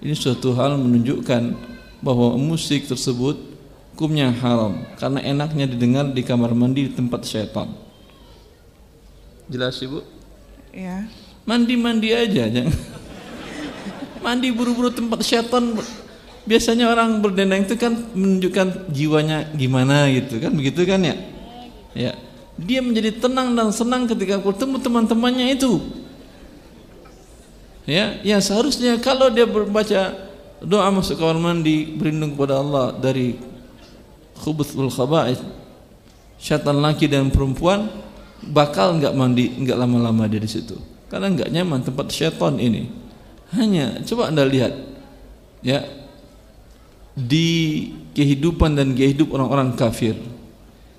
[0.00, 1.56] Ini suatu hal menunjukkan
[2.04, 3.55] bahwa musik tersebut
[3.96, 7.72] hukumnya haram karena enaknya didengar di kamar mandi di tempat syaitan.
[9.48, 10.04] Jelas Ibu?
[10.76, 11.08] Ya.
[11.48, 12.76] Mandi-mandi aja jangan.
[14.20, 15.80] mandi buru-buru tempat syaitan
[16.44, 21.16] biasanya orang berdendang itu kan menunjukkan jiwanya gimana gitu kan begitu kan ya?
[21.96, 22.12] Ya.
[22.60, 25.80] Dia menjadi tenang dan senang ketika bertemu teman-temannya itu.
[27.88, 30.28] Ya, yang seharusnya kalau dia berbaca
[30.60, 33.55] doa masuk kamar mandi berlindung kepada Allah dari
[34.40, 35.40] khubuthul khaba'ith.
[36.36, 37.88] Syaitan laki dan perempuan
[38.44, 40.76] bakal nggak mandi nggak lama-lama dia di situ.
[41.08, 42.88] Karena nggak nyaman tempat syaitan ini.
[43.56, 44.74] Hanya coba anda lihat
[45.62, 45.86] ya
[47.16, 47.48] di
[48.12, 50.18] kehidupan dan kehidupan orang-orang kafir.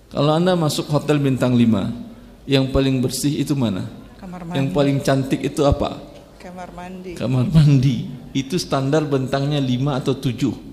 [0.09, 3.85] Kalau anda masuk hotel bintang 5 yang paling bersih itu mana?
[4.17, 4.55] Kamar mandi.
[4.57, 5.99] yang paling cantik itu apa?
[6.39, 7.11] Kamar mandi.
[7.13, 8.07] Kamar mandi.
[8.31, 10.66] Itu standar bentangnya 5 atau 7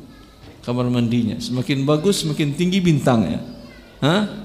[0.64, 1.36] kamar mandinya.
[1.38, 3.44] Semakin bagus, semakin tinggi bintangnya.
[4.00, 4.44] Hah?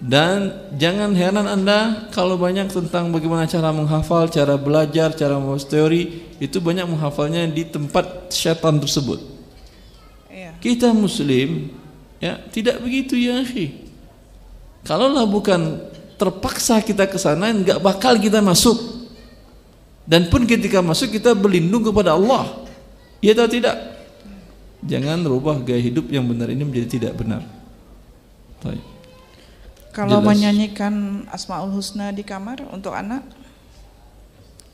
[0.00, 6.36] Dan jangan heran Anda kalau banyak tentang bagaimana cara menghafal, cara belajar, cara membuat teori,
[6.40, 9.20] itu banyak menghafalnya di tempat syaitan tersebut.
[10.60, 11.72] Kita muslim
[12.20, 13.88] ya tidak begitu ya akhi.
[14.84, 15.80] Kalaulah bukan
[16.20, 18.76] terpaksa kita ke sana nggak bakal kita masuk.
[20.04, 22.60] Dan pun ketika masuk kita berlindung kepada Allah.
[23.24, 23.76] Ya atau tidak?
[24.80, 27.44] Jangan rubah gaya hidup yang benar ini menjadi tidak benar.
[28.64, 28.80] Baik.
[29.90, 30.28] Kalau Jelas.
[30.32, 33.26] menyanyikan Asmaul Husna di kamar untuk anak?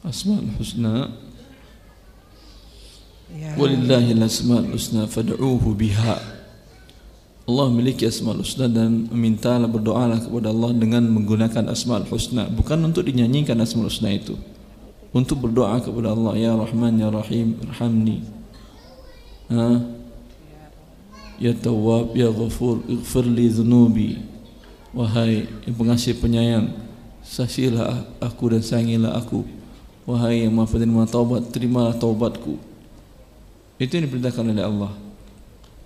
[0.06, 1.10] Asmaul Husna
[3.34, 3.58] Ya.
[3.58, 6.16] Walillahil asmaul husna fad'uuhu biha.
[7.46, 13.02] Allah memiliki asmaul husna dan mintalah berdoalah kepada Allah dengan menggunakan asmaul husna, bukan untuk
[13.02, 14.38] dinyanyikan asmaul husna itu.
[15.10, 18.22] Untuk berdoa kepada Allah, ya Rahman ya Rahim, irhamni.
[21.36, 24.10] Ya Tawwab, ya Ghafur, ighfir li dhunubi.
[24.96, 26.72] Wahai yang pengasih penyayang,
[27.20, 29.44] sasilah aku dan sayangilah aku.
[30.08, 32.56] Wahai yang maha penerima taubat, terimalah taubatku.
[33.76, 34.92] Itu yang diperintahkan oleh Allah.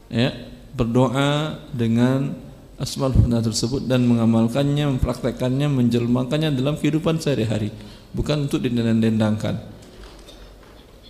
[0.07, 0.31] Ya,
[0.77, 2.39] berdoa dengan
[2.79, 7.75] asmaul husna tersebut dan mengamalkannya, mempraktekannya, menjelmakannya dalam kehidupan sehari-hari,
[8.15, 9.59] bukan untuk didendangkan.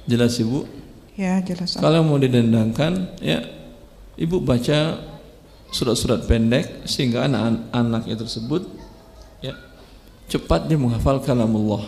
[0.09, 0.80] Jelas Ibu?
[1.20, 1.76] Ya, jelas.
[1.76, 3.44] Kalau mau didendangkan, ya
[4.16, 5.01] Ibu baca
[5.72, 8.66] surat-surat pendek sehingga anak-anaknya tersebut
[9.38, 9.55] ya
[10.26, 11.86] cepat dia menghafal kalamullah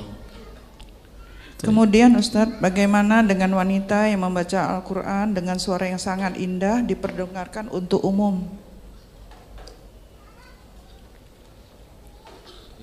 [1.62, 8.02] Kemudian Ustadz, bagaimana dengan wanita yang membaca Al-Quran dengan suara yang sangat indah diperdengarkan untuk
[8.02, 8.42] umum?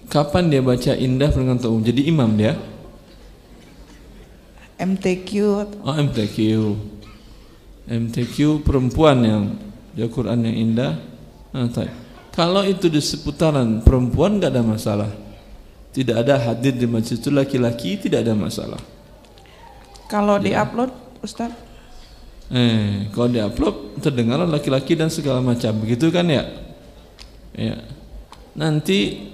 [0.08, 1.84] Kapan dia baca indah dengan umum?
[1.84, 2.56] Jadi imam dia?
[4.80, 5.32] MTQ.
[5.84, 6.38] Oh MTQ.
[7.90, 9.44] MTQ perempuan yang
[9.92, 10.94] di Al-Quran yang indah.
[11.52, 11.68] Nah,
[12.32, 15.12] Kalau itu di seputaran perempuan nggak ada masalah
[15.90, 18.82] tidak ada hadir di masjid itu laki-laki tidak ada masalah.
[20.10, 20.62] Kalau ya.
[20.64, 20.92] diupload,
[21.22, 21.54] Ustaz?
[22.50, 26.46] Eh, kalau diupload terdengar laki-laki dan segala macam, begitu kan ya?
[27.54, 27.78] Ya.
[28.58, 29.30] Nanti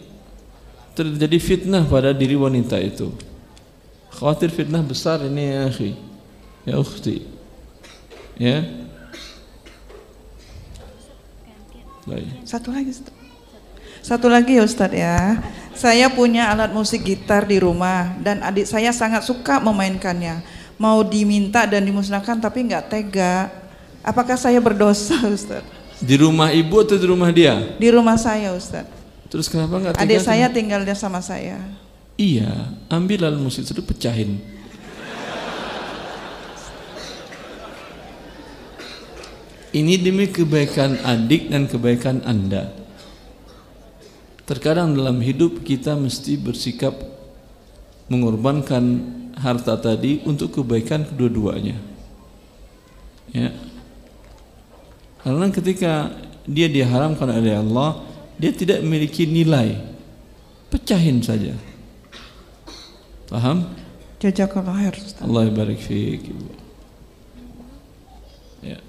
[0.96, 3.12] terjadi fitnah pada diri wanita itu.
[4.16, 5.92] Khawatir fitnah besar ini ya, akhi.
[6.64, 7.28] Ya, ukhti.
[8.40, 8.64] Ya.
[12.08, 12.48] Baik.
[12.48, 13.16] Satu lagi, Ustaz.
[14.06, 15.42] Satu lagi ya Ustadz ya.
[15.74, 20.46] Saya punya alat musik gitar di rumah dan adik saya sangat suka memainkannya.
[20.78, 23.50] Mau diminta dan dimusnahkan tapi nggak tega.
[24.06, 25.66] Apakah saya berdosa Ustadz?
[25.98, 27.58] Di rumah ibu atau di rumah dia?
[27.82, 28.94] Di rumah saya Ustadz.
[29.26, 30.06] Terus kenapa nggak tega?
[30.06, 31.58] Adik saya tinggal dia sama saya.
[32.16, 34.40] Iya, ambil alat musik itu pecahin.
[39.76, 42.72] Ini demi kebaikan adik dan kebaikan anda.
[44.48, 46.96] Terkadang dalam hidup kita mesti bersikap
[48.08, 49.04] mengorbankan
[49.36, 51.76] harta tadi untuk kebaikan kedua-duanya.
[53.36, 53.52] Ya.
[55.20, 56.16] Karena ketika
[56.48, 58.00] dia diharamkan oleh Allah,
[58.40, 59.76] dia tidak memiliki nilai.
[60.72, 61.75] Pecahin saja.
[63.36, 63.68] Paham?
[64.24, 64.96] Jazakallah khair.
[65.20, 66.32] Allah barik fiik.
[68.64, 68.80] Ya.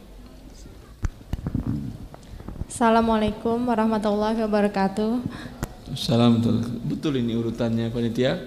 [2.71, 5.19] Assalamualaikum warahmatullahi wabarakatuh.
[5.99, 6.39] Salam
[6.87, 8.39] betul ini urutannya panitia.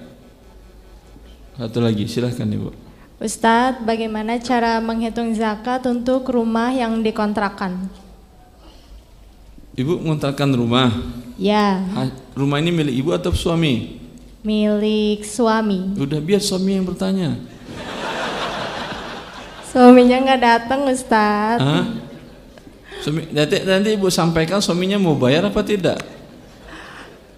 [1.59, 2.71] Satu lagi silahkan ibu.
[3.19, 7.91] Ustadz, bagaimana cara menghitung zakat untuk rumah yang dikontrakan?
[9.75, 10.95] Ibu mengontrakan rumah?
[11.35, 11.83] Ya.
[12.39, 13.98] rumah ini milik ibu atau suami?
[14.39, 15.99] Milik suami.
[15.99, 17.35] Udah biar suami yang bertanya.
[19.69, 21.61] Suaminya nggak datang Ustadz.
[21.61, 21.85] Hah?
[22.99, 25.99] Suami, nanti, nanti ibu sampaikan suaminya mau bayar apa tidak?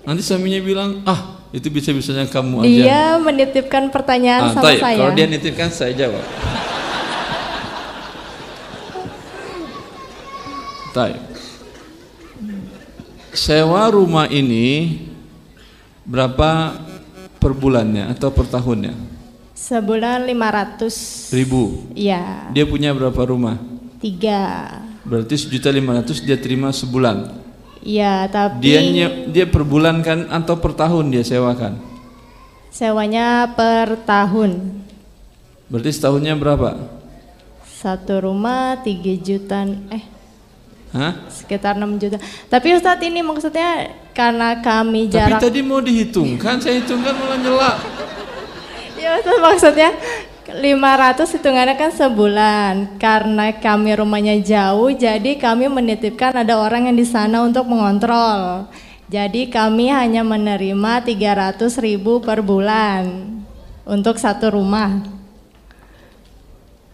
[0.02, 2.69] Nanti suaminya bilang, ah itu bisa-bisanya kamu aja.
[2.69, 4.98] Dia menitipkan pertanyaan ah, sama saya.
[4.98, 6.23] Kalau dia nitipkan saya jawab.
[10.95, 11.14] Tay.
[13.32, 14.99] Sewa rumah ini
[16.03, 16.76] berapa
[17.41, 18.93] per bulannya atau per tahunnya?
[19.57, 21.89] Sebulan 500 ribu.
[21.97, 22.53] Iya.
[22.53, 23.57] Dia punya berapa rumah?
[23.97, 24.69] Tiga.
[25.01, 27.41] Berarti sejuta lima ratus dia terima sebulan.
[27.81, 28.81] Iya, tapi dia
[29.26, 31.81] dia per bulan kan atau per tahun dia sewakan?
[32.69, 34.85] Sewanya per tahun.
[35.65, 36.77] Berarti setahunnya berapa?
[37.65, 40.20] Satu rumah tiga juta eh
[40.91, 41.13] Hah?
[41.31, 42.19] Sekitar 6 juta.
[42.51, 47.72] Tapi Ustadz ini maksudnya karena kami jarak Tapi tadi mau dihitungkan, saya hitungkan malah nyela.
[48.99, 49.89] ya Ustadz maksudnya
[50.51, 52.73] 500 hitungannya kan sebulan.
[52.99, 58.68] Karena kami rumahnya jauh, jadi kami menitipkan ada orang yang di sana untuk mengontrol.
[59.11, 63.27] Jadi kami hanya menerima 300 ribu per bulan
[63.88, 65.03] untuk satu rumah.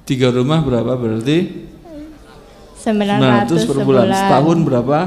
[0.05, 1.37] Tiga rumah berapa berarti?
[2.87, 4.07] 900 per bulan.
[4.07, 4.07] sebulan.
[4.15, 4.99] Setahun berapa?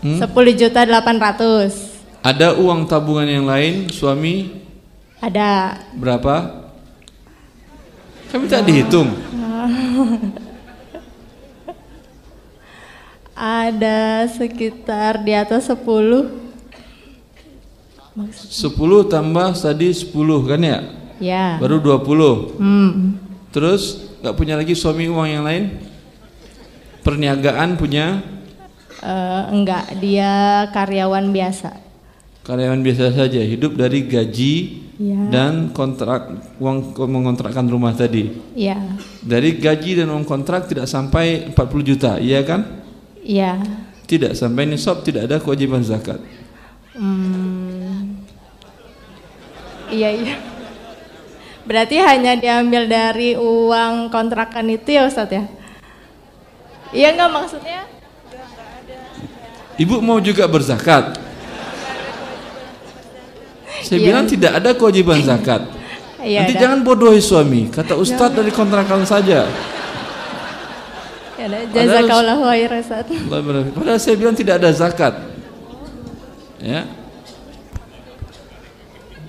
[0.00, 0.18] Hmm?
[0.18, 2.24] 10 juta 800.
[2.24, 4.50] Ada uang tabungan yang lain suami?
[5.20, 5.78] Ada.
[5.94, 6.66] Berapa?
[8.32, 9.14] Kami tak dihitung.
[13.40, 15.80] Ada sekitar di atas 10.
[18.20, 20.12] 10 tambah tadi 10
[20.44, 20.78] kan ya?
[21.20, 21.56] Ya.
[21.60, 22.60] Baru 20.
[22.60, 23.29] Hmm.
[23.50, 25.64] Terus nggak punya lagi suami uang yang lain?
[27.02, 28.22] Perniagaan punya?
[29.00, 31.72] Uh, enggak, dia karyawan biasa.
[32.46, 34.54] Karyawan biasa saja, hidup dari gaji
[35.00, 35.20] ya.
[35.32, 36.28] dan kontrak
[36.60, 38.30] uang mengontrakkan rumah tadi.
[38.52, 38.76] Iya.
[39.24, 42.84] Dari gaji dan uang kontrak tidak sampai 40 juta, iya kan?
[43.24, 43.60] Iya.
[44.04, 46.20] Tidak sampai nisab tidak ada kewajiban zakat.
[46.92, 48.20] Hmm.
[49.90, 50.49] Iya iya.
[51.70, 55.46] Berarti hanya diambil dari uang kontrakan itu ya Ustadz ya?
[56.90, 57.86] Iya nggak maksudnya?
[59.78, 61.14] Ibu mau juga berzakat?
[63.86, 64.06] Saya Iya.
[64.10, 65.62] bilang tidak ada kewajiban zakat.
[66.20, 66.62] Iya, Nanti ada.
[66.68, 67.72] jangan bodohi suami.
[67.72, 69.46] Kata Ustadz dari kontrakan saja.
[71.40, 73.14] Ya, jazakallah khair Ustadz.
[73.14, 73.72] Allah berfirman.
[73.72, 75.16] Padahal saya bilang tidak ada zakat.
[76.60, 76.84] Ya.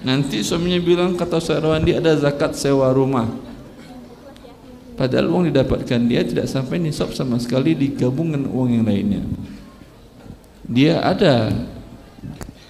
[0.02, 3.30] Nanti suaminya bilang kata Sarawandi ada zakat sewa rumah.
[4.98, 9.22] Padahal uang didapatkan dia tidak sampai nisab sama sekali digabung dengan uang yang lainnya.
[10.66, 11.54] Dia ada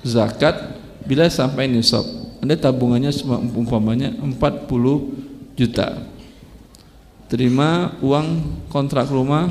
[0.03, 2.03] zakat bila sampai nisab.
[2.43, 3.11] Anda tabungannya
[3.55, 6.07] umpamanya 40 juta.
[7.31, 8.27] Terima uang
[8.67, 9.47] kontrak rumah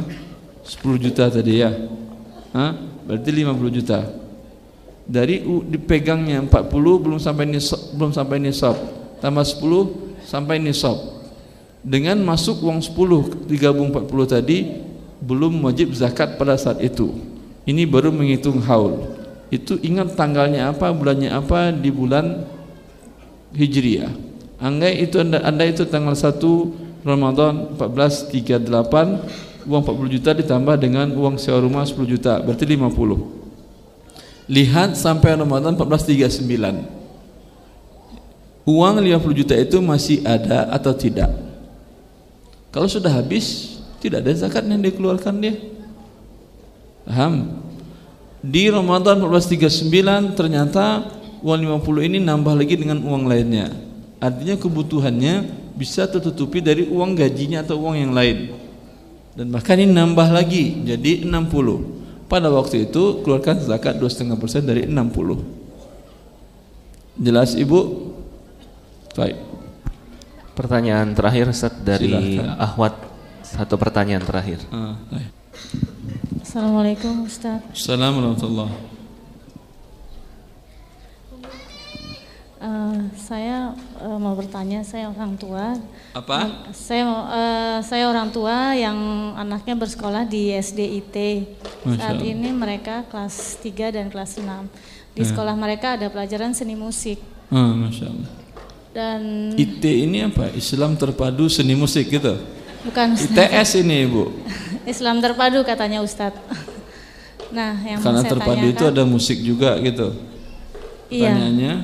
[0.68, 1.72] 10 juta tadi ya.
[2.52, 2.76] Hah?
[3.08, 4.19] Berarti 50 juta.
[5.10, 6.70] Dari dipegangnya 40
[7.02, 8.78] belum sampai nisab, belum sampai nisab.
[9.18, 10.94] Tambah 10 sampai nisab.
[11.82, 14.70] Dengan masuk uang 10 digabung 40 tadi
[15.18, 17.10] belum wajib zakat pada saat itu.
[17.66, 19.02] Ini baru menghitung haul.
[19.50, 22.46] Itu ingat tanggalnya apa, bulannya apa di bulan
[23.50, 24.14] Hijriah.
[24.62, 31.40] Anggap itu anda, anda itu tanggal 1 Ramadan 1438 uang 40 juta ditambah dengan uang
[31.40, 33.39] sewa rumah 10 juta berarti 50
[34.50, 36.98] lihat sampai Ramadan 1439
[38.66, 41.30] uang 50 juta itu masih ada atau tidak?
[42.74, 45.54] Kalau sudah habis tidak ada zakat yang dikeluarkan dia.
[47.06, 47.62] Paham?
[48.40, 51.06] Di Ramadan 1439 ternyata
[51.46, 53.70] uang 50 ini nambah lagi dengan uang lainnya.
[54.18, 55.34] Artinya kebutuhannya
[55.78, 58.54] bisa tertutupi dari uang gajinya atau uang yang lain.
[59.34, 61.99] Dan bahkan ini nambah lagi jadi 60
[62.30, 68.14] pada waktu itu keluarkan zakat 2,5% dari 60 jelas ibu
[69.18, 69.50] baik
[70.50, 72.60] Pertanyaan terakhir Ustaz dari Silahkan.
[72.60, 72.92] Ahwat
[73.40, 74.60] satu pertanyaan terakhir.
[74.68, 74.92] ah.
[76.44, 77.64] Assalamualaikum Ustaz.
[77.72, 78.99] Assalamualaikum warahmatullahi
[82.60, 85.80] Eh, saya eh, mau bertanya, saya orang tua.
[86.12, 86.68] Apa?
[86.70, 88.96] Saya mau- eh, saya orang tua yang
[89.34, 91.16] anaknya bersekolah di SDIT.
[91.90, 94.68] Saat ini mereka kelas 3 dan kelas 6.
[95.10, 95.32] Di Ya.
[95.32, 97.18] sekolah mereka ada pelajaran seni musik
[97.50, 98.30] ah, Masya Allah
[98.90, 99.20] dan
[99.54, 100.54] IT ini apa?
[100.54, 102.38] Islam terpadu seni musik gitu
[102.82, 104.30] bukan ITS ini ibu
[104.86, 106.38] Islam terpadu katanya Ustadz.
[107.50, 110.14] Nah, yang karena saya terpadu itu ada musik juga gitu
[111.10, 111.34] Iya.
[111.34, 111.74] Pertanyaannya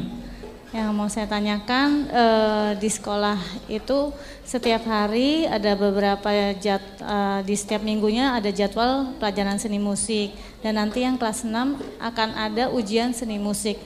[0.76, 4.12] Yang mau saya tanyakan eh, di sekolah itu
[4.44, 6.28] setiap hari ada beberapa
[6.60, 10.36] jad, eh, di setiap minggunya ada jadwal pelajaran seni musik.
[10.60, 13.80] Dan nanti yang kelas 6 akan ada ujian seni musik.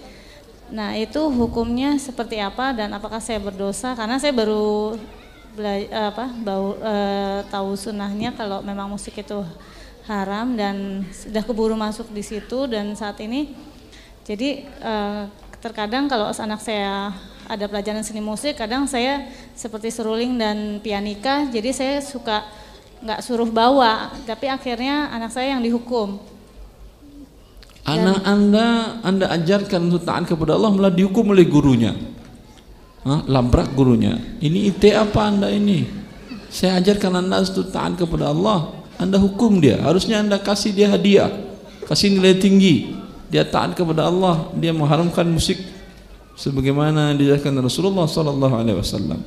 [0.75, 3.95] Nah itu hukumnya seperti apa dan apakah saya berdosa?
[3.95, 4.99] Karena saya baru
[5.55, 9.47] bela- eh, apa bau, eh, tahu sunnahnya kalau memang musik itu
[10.11, 13.55] haram dan sudah keburu masuk di situ dan saat ini.
[14.27, 15.23] Jadi eh,
[15.61, 17.13] terkadang kalau anak saya
[17.45, 22.49] ada pelajaran seni musik, kadang saya seperti seruling dan pianika, jadi saya suka
[23.01, 26.21] nggak suruh bawa, tapi akhirnya anak saya yang dihukum.
[27.85, 31.97] Anak anda anda ajarkan untuk taat kepada Allah malah dihukum oleh gurunya.
[33.03, 33.25] Hah?
[33.25, 34.21] Labrak gurunya.
[34.39, 35.89] Ini IT apa anda ini?
[36.53, 38.77] Saya ajarkan anda untuk taat kepada Allah.
[39.01, 39.81] Anda hukum dia.
[39.81, 41.33] Harusnya anda kasih dia hadiah.
[41.89, 43.00] Kasih nilai tinggi.
[43.31, 44.51] Dia taat kepada Allah.
[44.59, 45.63] Dia mengharamkan musik.
[46.35, 49.21] Sebagaimana diajarkan Rasulullah Sallallahu Alaihi Wasallam.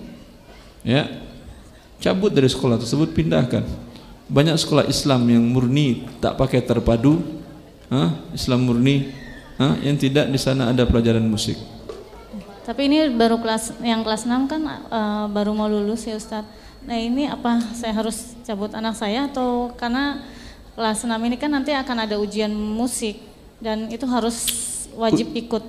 [0.83, 1.07] Ya,
[2.03, 3.63] cabut dari sekolah tersebut pindahkan.
[4.27, 7.23] Banyak sekolah Islam yang murni tak pakai terpadu,
[7.87, 8.11] Hah?
[8.35, 9.13] Islam murni,
[9.55, 9.79] Hah?
[9.79, 11.55] yang tidak di sana ada pelajaran musik.
[12.63, 16.47] Tapi ini baru kelas yang kelas 6 kan eh, baru mau lulus ya Ustadz.
[16.83, 20.23] Nah ini apa saya harus cabut anak saya atau karena
[20.75, 23.32] kelas 6 ini kan nanti akan ada ujian musik
[23.63, 24.43] dan itu harus
[24.91, 25.63] wajib ikut.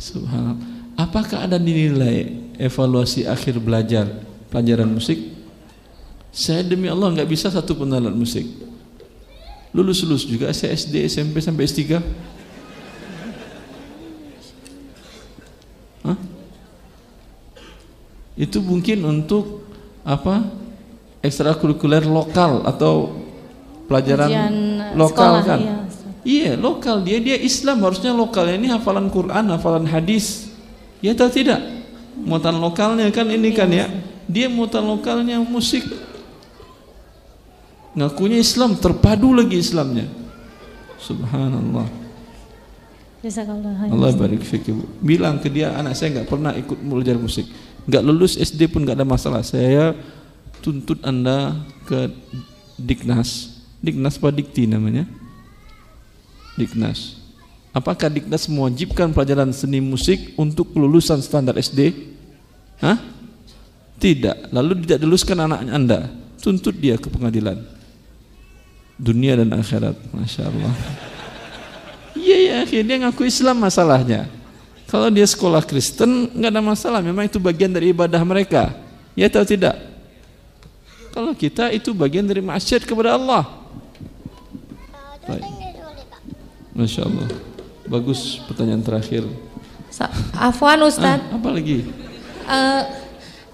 [0.00, 0.56] Subhanallah.
[0.96, 4.08] Apakah ada nilai evaluasi akhir belajar
[4.48, 5.20] pelajaran musik?
[6.32, 8.48] Saya demi Allah nggak bisa satu pun alat musik.
[9.76, 12.00] Lulus lulus juga saya SD, SMP sampai S3.
[16.00, 16.18] Hah?
[18.40, 19.68] Itu mungkin untuk
[20.00, 20.48] apa
[21.20, 23.20] ekstrakurikuler lokal atau
[23.84, 24.56] pelajaran Ujian
[24.96, 25.76] lokal sekolah, kan iya.
[26.24, 27.04] Iya lokal.
[27.04, 27.80] Dia dia Islam.
[27.84, 30.52] Harusnya lokal ini hafalan Quran hafalan hadis.
[31.00, 31.60] Ya atau tidak?
[32.20, 33.88] Muatan lokalnya kan ini kan ya.
[34.28, 35.84] Dia muatan lokalnya musik.
[37.96, 40.06] Ngakunya Islam terpadu lagi Islamnya.
[41.00, 41.88] Subhanallah.
[43.92, 44.84] Allah barik fik ibu.
[45.00, 47.48] Bilang ke dia anak saya nggak pernah ikut belajar musik.
[47.84, 49.42] Nggak lulus SD pun nggak ada masalah.
[49.44, 49.92] Saya
[50.60, 51.56] tuntut anda
[51.88, 52.12] ke
[52.80, 53.60] Diknas.
[53.80, 55.08] Diknas apa Dikti namanya
[56.58, 57.18] Diknas
[57.70, 61.94] apakah Diknas mewajibkan pelajaran seni musik untuk kelulusan standar SD
[62.80, 62.98] Hah?
[64.00, 66.00] tidak lalu tidak diluluskan anak anda
[66.40, 67.60] tuntut dia ke pengadilan
[68.96, 70.74] dunia dan akhirat Masya Allah
[72.16, 74.40] iya ya akhirnya ngaku Islam masalahnya
[74.90, 78.74] kalau dia sekolah Kristen nggak ada masalah, memang itu bagian dari ibadah mereka.
[79.14, 79.78] Ya atau tidak?
[81.14, 83.46] Kalau kita itu bagian dari maksiat kepada Allah.
[85.30, 85.59] Baik.
[86.80, 87.28] Masya Allah.
[87.84, 89.28] Bagus pertanyaan terakhir.
[89.90, 91.84] Sa- Afwan Ustadz, Ah, apa lagi?
[92.46, 92.82] Eh,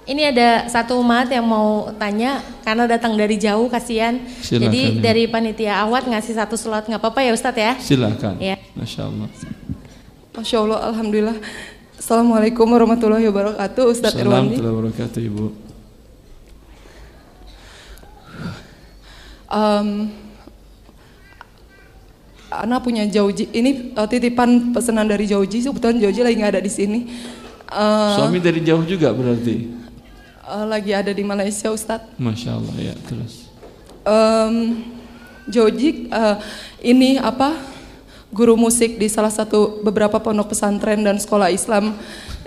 [0.07, 4.21] ini ada satu umat yang mau tanya karena datang dari jauh kasihan.
[4.39, 5.01] Silakan, Jadi Ibu.
[5.03, 7.73] dari panitia awat ngasih satu slot nggak apa-apa ya Ustadz ya?
[7.81, 8.39] Silakan.
[8.39, 8.57] Ya.
[8.77, 9.27] Masya Allah.
[10.37, 11.37] Masya Allah, Alhamdulillah.
[11.97, 14.55] Assalamualaikum warahmatullahi wabarakatuh, Ustadz Irwandi.
[14.55, 15.45] Assalamualaikum warahmatullahi wabarakatuh Ibu.
[19.47, 19.89] Um,
[22.57, 26.73] Ana punya Jauji, ini uh, titipan pesanan dari Jauji, kebetulan Jauji lagi nggak ada di
[26.73, 27.01] sini.
[27.69, 29.69] Uh, Suami dari jauh juga berarti.
[30.47, 32.15] uh, lagi ada di Malaysia, Ustadz.
[32.17, 33.51] Masya Allah ya terus.
[34.07, 34.87] Um,
[35.51, 36.39] Joji uh,
[36.83, 37.55] ini apa
[38.31, 41.95] guru musik di salah satu beberapa pondok pesantren dan sekolah Islam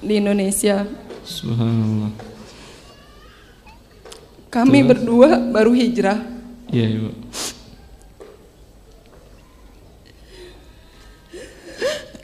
[0.04, 0.88] di Indonesia.
[1.24, 2.12] Subhanallah.
[4.50, 4.90] Kami Terus?
[4.90, 6.20] berdua baru hijrah.
[6.74, 7.10] Iya Ibu.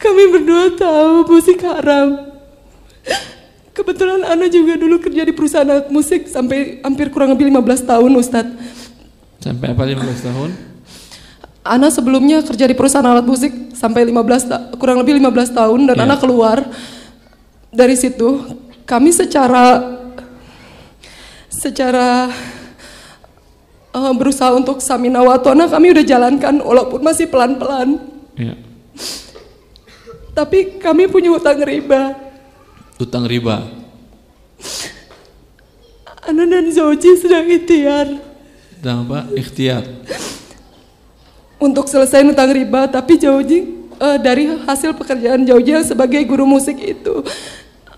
[0.05, 2.29] Kami berdua tahu musik haram.
[3.71, 8.11] Kebetulan Ana juga dulu kerja di perusahaan alat musik sampai hampir kurang lebih 15 tahun
[8.13, 8.53] Ustadz.
[9.41, 10.49] Sampai apa 15 tahun?
[11.59, 14.13] Ana sebelumnya kerja di perusahaan alat musik sampai 15
[14.45, 16.03] ta- kurang lebih 15 tahun dan Iya.
[16.03, 16.57] Ana keluar
[17.67, 18.45] dari situ
[18.85, 19.97] kami secara
[21.47, 22.29] secara
[23.91, 27.97] eh, berusaha untuk samina watona kami udah jalankan walaupun masih pelan-pelan
[28.37, 28.55] Iya.
[30.35, 32.25] Tapi kami punya hutang riba
[32.95, 33.59] Utang riba.
[36.23, 38.07] Ana dan Zoji sedang ikhtiar
[38.79, 39.27] Dan apa?
[39.35, 39.83] Ikhtiar.
[41.59, 43.59] untuk selesai hutang riba tapi Jauji
[43.99, 47.23] eh, dari hasil pekerjaan yang sebagai guru musik itu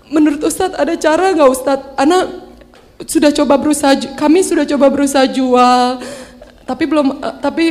[0.08, 2.24] menurut Ustadz ada cara nggak Ustadz anak
[3.06, 6.02] sudah coba berusaha kami sudah coba berusaha jual
[6.66, 7.64] tapi belum eh, tapi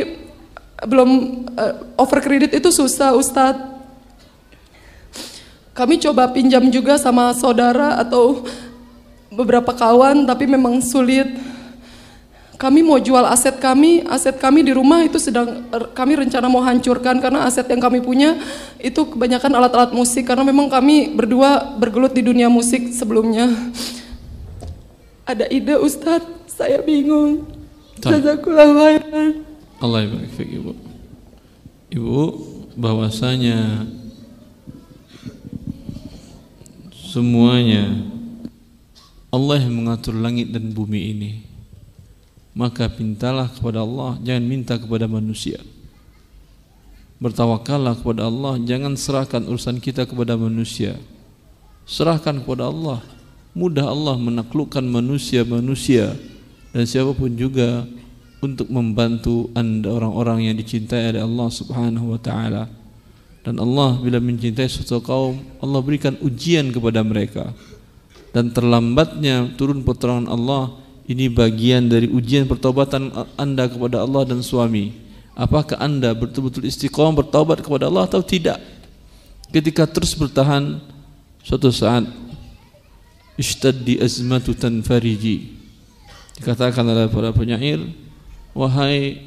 [0.85, 1.10] belum
[1.56, 3.77] eh, over kredit itu susah Ustadz
[5.78, 8.41] kami coba pinjam juga sama saudara atau
[9.30, 11.30] beberapa kawan tapi memang sulit
[12.58, 16.66] kami mau jual aset kami, aset kami di rumah itu sedang er, kami rencana mau
[16.66, 18.34] hancurkan karena aset yang kami punya
[18.82, 23.54] itu kebanyakan alat-alat musik karena memang kami berdua bergelut di dunia musik sebelumnya.
[25.22, 27.45] Ada ide Ustadz, saya bingung.
[28.02, 29.45] Jazakallah khairan.
[29.78, 30.74] Allah Ibu.
[31.94, 32.22] Ibu
[32.74, 33.86] bahwasanya
[37.18, 37.98] semuanya
[39.34, 41.31] Allah yang mengatur langit dan bumi ini.
[42.53, 45.57] Maka pintalah kepada Allah, jangan minta kepada manusia.
[47.18, 50.94] Bertawakallah kepada Allah, jangan serahkan urusan kita kepada manusia.
[51.89, 53.02] Serahkan kepada Allah.
[53.57, 56.14] Mudah Allah menaklukkan manusia-manusia
[56.69, 57.89] dan siapa pun juga
[58.45, 62.69] untuk membantu anda orang-orang yang dicintai oleh Allah Subhanahu wa taala.
[63.48, 67.56] Dan Allah bila mencintai suatu kaum, Allah berikan ujian kepada mereka.
[68.36, 70.76] Dan terlambatnya turun pertolongan Allah
[71.07, 73.07] ini bagian dari ujian pertobatan
[73.40, 74.91] anda kepada Allah dan suami.
[75.32, 78.60] Apakah anda betul-betul istiqomah bertobat kepada Allah atau tidak?
[79.48, 80.84] Ketika terus bertahan,
[81.40, 82.03] suatu saat
[83.40, 85.56] ishtaddi azmatu tanfariji
[86.36, 87.80] Dikatakan oleh para penyair,
[88.52, 89.24] wahai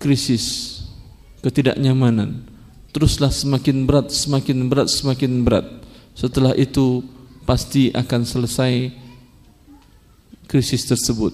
[0.00, 0.77] krisis,
[1.48, 2.44] ketidaknyamanan,
[2.92, 5.66] teruslah semakin berat, semakin berat, semakin berat.
[6.12, 7.00] Setelah itu
[7.48, 8.92] pasti akan selesai
[10.44, 11.32] krisis tersebut.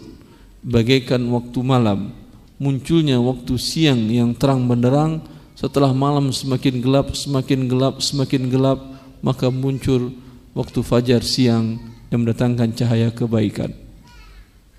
[0.63, 2.15] Bagaikan waktu malam,
[2.63, 5.19] munculnya waktu siang yang terang benderang,
[5.59, 8.79] setelah malam semakin gelap, semakin gelap, semakin gelap,
[9.19, 10.15] maka muncul
[10.55, 11.83] waktu fajar siang
[12.15, 13.75] yang mendatangkan cahaya kebaikan.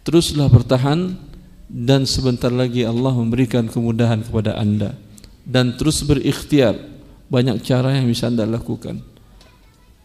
[0.07, 1.19] Teruslah bertahan
[1.67, 4.95] dan sebentar lagi Allah memberikan kemudahan kepada anda
[5.45, 6.75] dan terus berikhtiar.
[7.25, 9.01] Banyak cara yang bisa anda lakukan.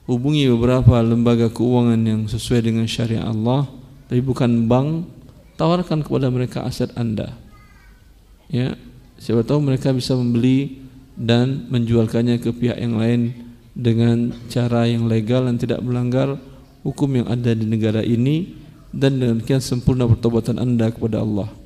[0.08, 3.68] Hubungi beberapa lembaga keuangan yang sesuai dengan syariat Allah
[4.08, 5.06] tapi bukan bank
[5.54, 7.36] tawarkan kepada mereka aset anda.
[8.50, 8.74] Ya
[9.20, 10.82] siapa tahu mereka bisa membeli
[11.14, 13.36] dan menjualkannya ke pihak yang lain
[13.76, 16.40] dengan cara yang legal dan tidak melanggar
[16.82, 18.56] hukum yang ada di negara ini
[18.90, 21.59] dan dengan kian sempurna pertobatan anda kepada Allah.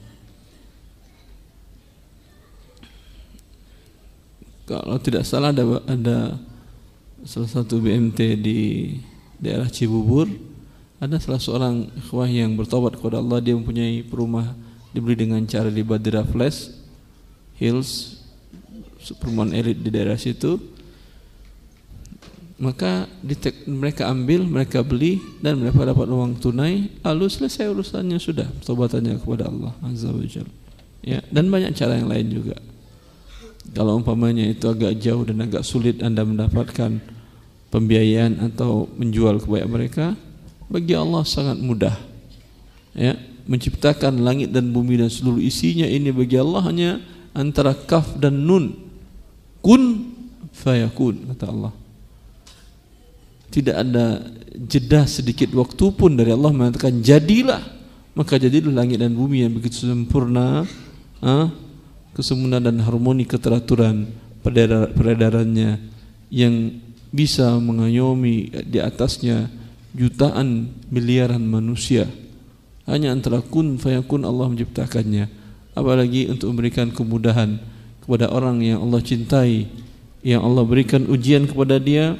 [4.64, 6.40] Kalau tidak salah ada ada
[7.24, 8.60] salah satu BMT di
[9.36, 10.24] daerah Cibubur.
[10.96, 13.44] Ada salah seorang ikhwah yang bertobat kepada Allah.
[13.44, 14.56] Dia mempunyai perumah
[14.96, 16.72] dibeli dengan cara di Badira Flash
[17.60, 18.22] Hills
[19.20, 20.56] perumahan elit di daerah situ.
[22.56, 23.10] Maka
[23.68, 29.50] mereka ambil, mereka beli dan mereka dapat uang tunai, lalu selesai urusannya sudah tobatannya kepada
[29.50, 30.22] Allah Azza wa
[31.04, 32.56] Ya, dan banyak cara yang lain juga.
[33.72, 37.00] Kalau umpamanya itu agak jauh dan agak sulit Anda mendapatkan
[37.72, 40.04] pembiayaan atau menjual kepada mereka,
[40.68, 41.96] bagi Allah sangat mudah.
[42.94, 43.16] Ya,
[43.48, 46.90] menciptakan langit dan bumi dan seluruh isinya ini bagi Allah hanya
[47.34, 48.76] antara kaf dan nun.
[49.64, 50.14] Kun
[50.54, 51.72] fayakun kata Allah
[53.50, 54.06] tidak ada
[54.54, 57.62] jeda sedikit waktu pun dari Allah mengatakan jadilah
[58.18, 60.66] maka jadilah langit dan bumi yang begitu sempurna
[61.22, 61.50] ah,
[62.14, 64.08] kesempurnaan dan harmoni keteraturan
[64.94, 65.82] peredarannya
[66.30, 66.78] yang
[67.14, 69.50] bisa mengayomi di atasnya
[69.94, 72.10] jutaan miliaran manusia
[72.86, 75.30] hanya antara kun fayakun Allah menciptakannya
[75.74, 77.58] apalagi untuk memberikan kemudahan
[78.02, 79.70] kepada orang yang Allah cintai
[80.26, 82.18] yang Allah berikan ujian kepada dia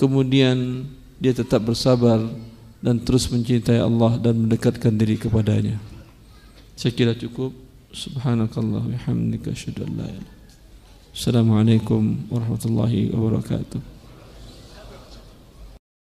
[0.00, 0.88] kemudian
[1.20, 2.24] dia tetap bersabar
[2.80, 5.76] dan terus mencintai Allah dan mendekatkan diri kepadanya.
[6.74, 7.52] Saya kira cukup.
[7.90, 10.30] Subhanakallah wa hamdika asyhadu an la ilaha
[11.10, 13.99] Assalamualaikum warahmatullahi wabarakatuh.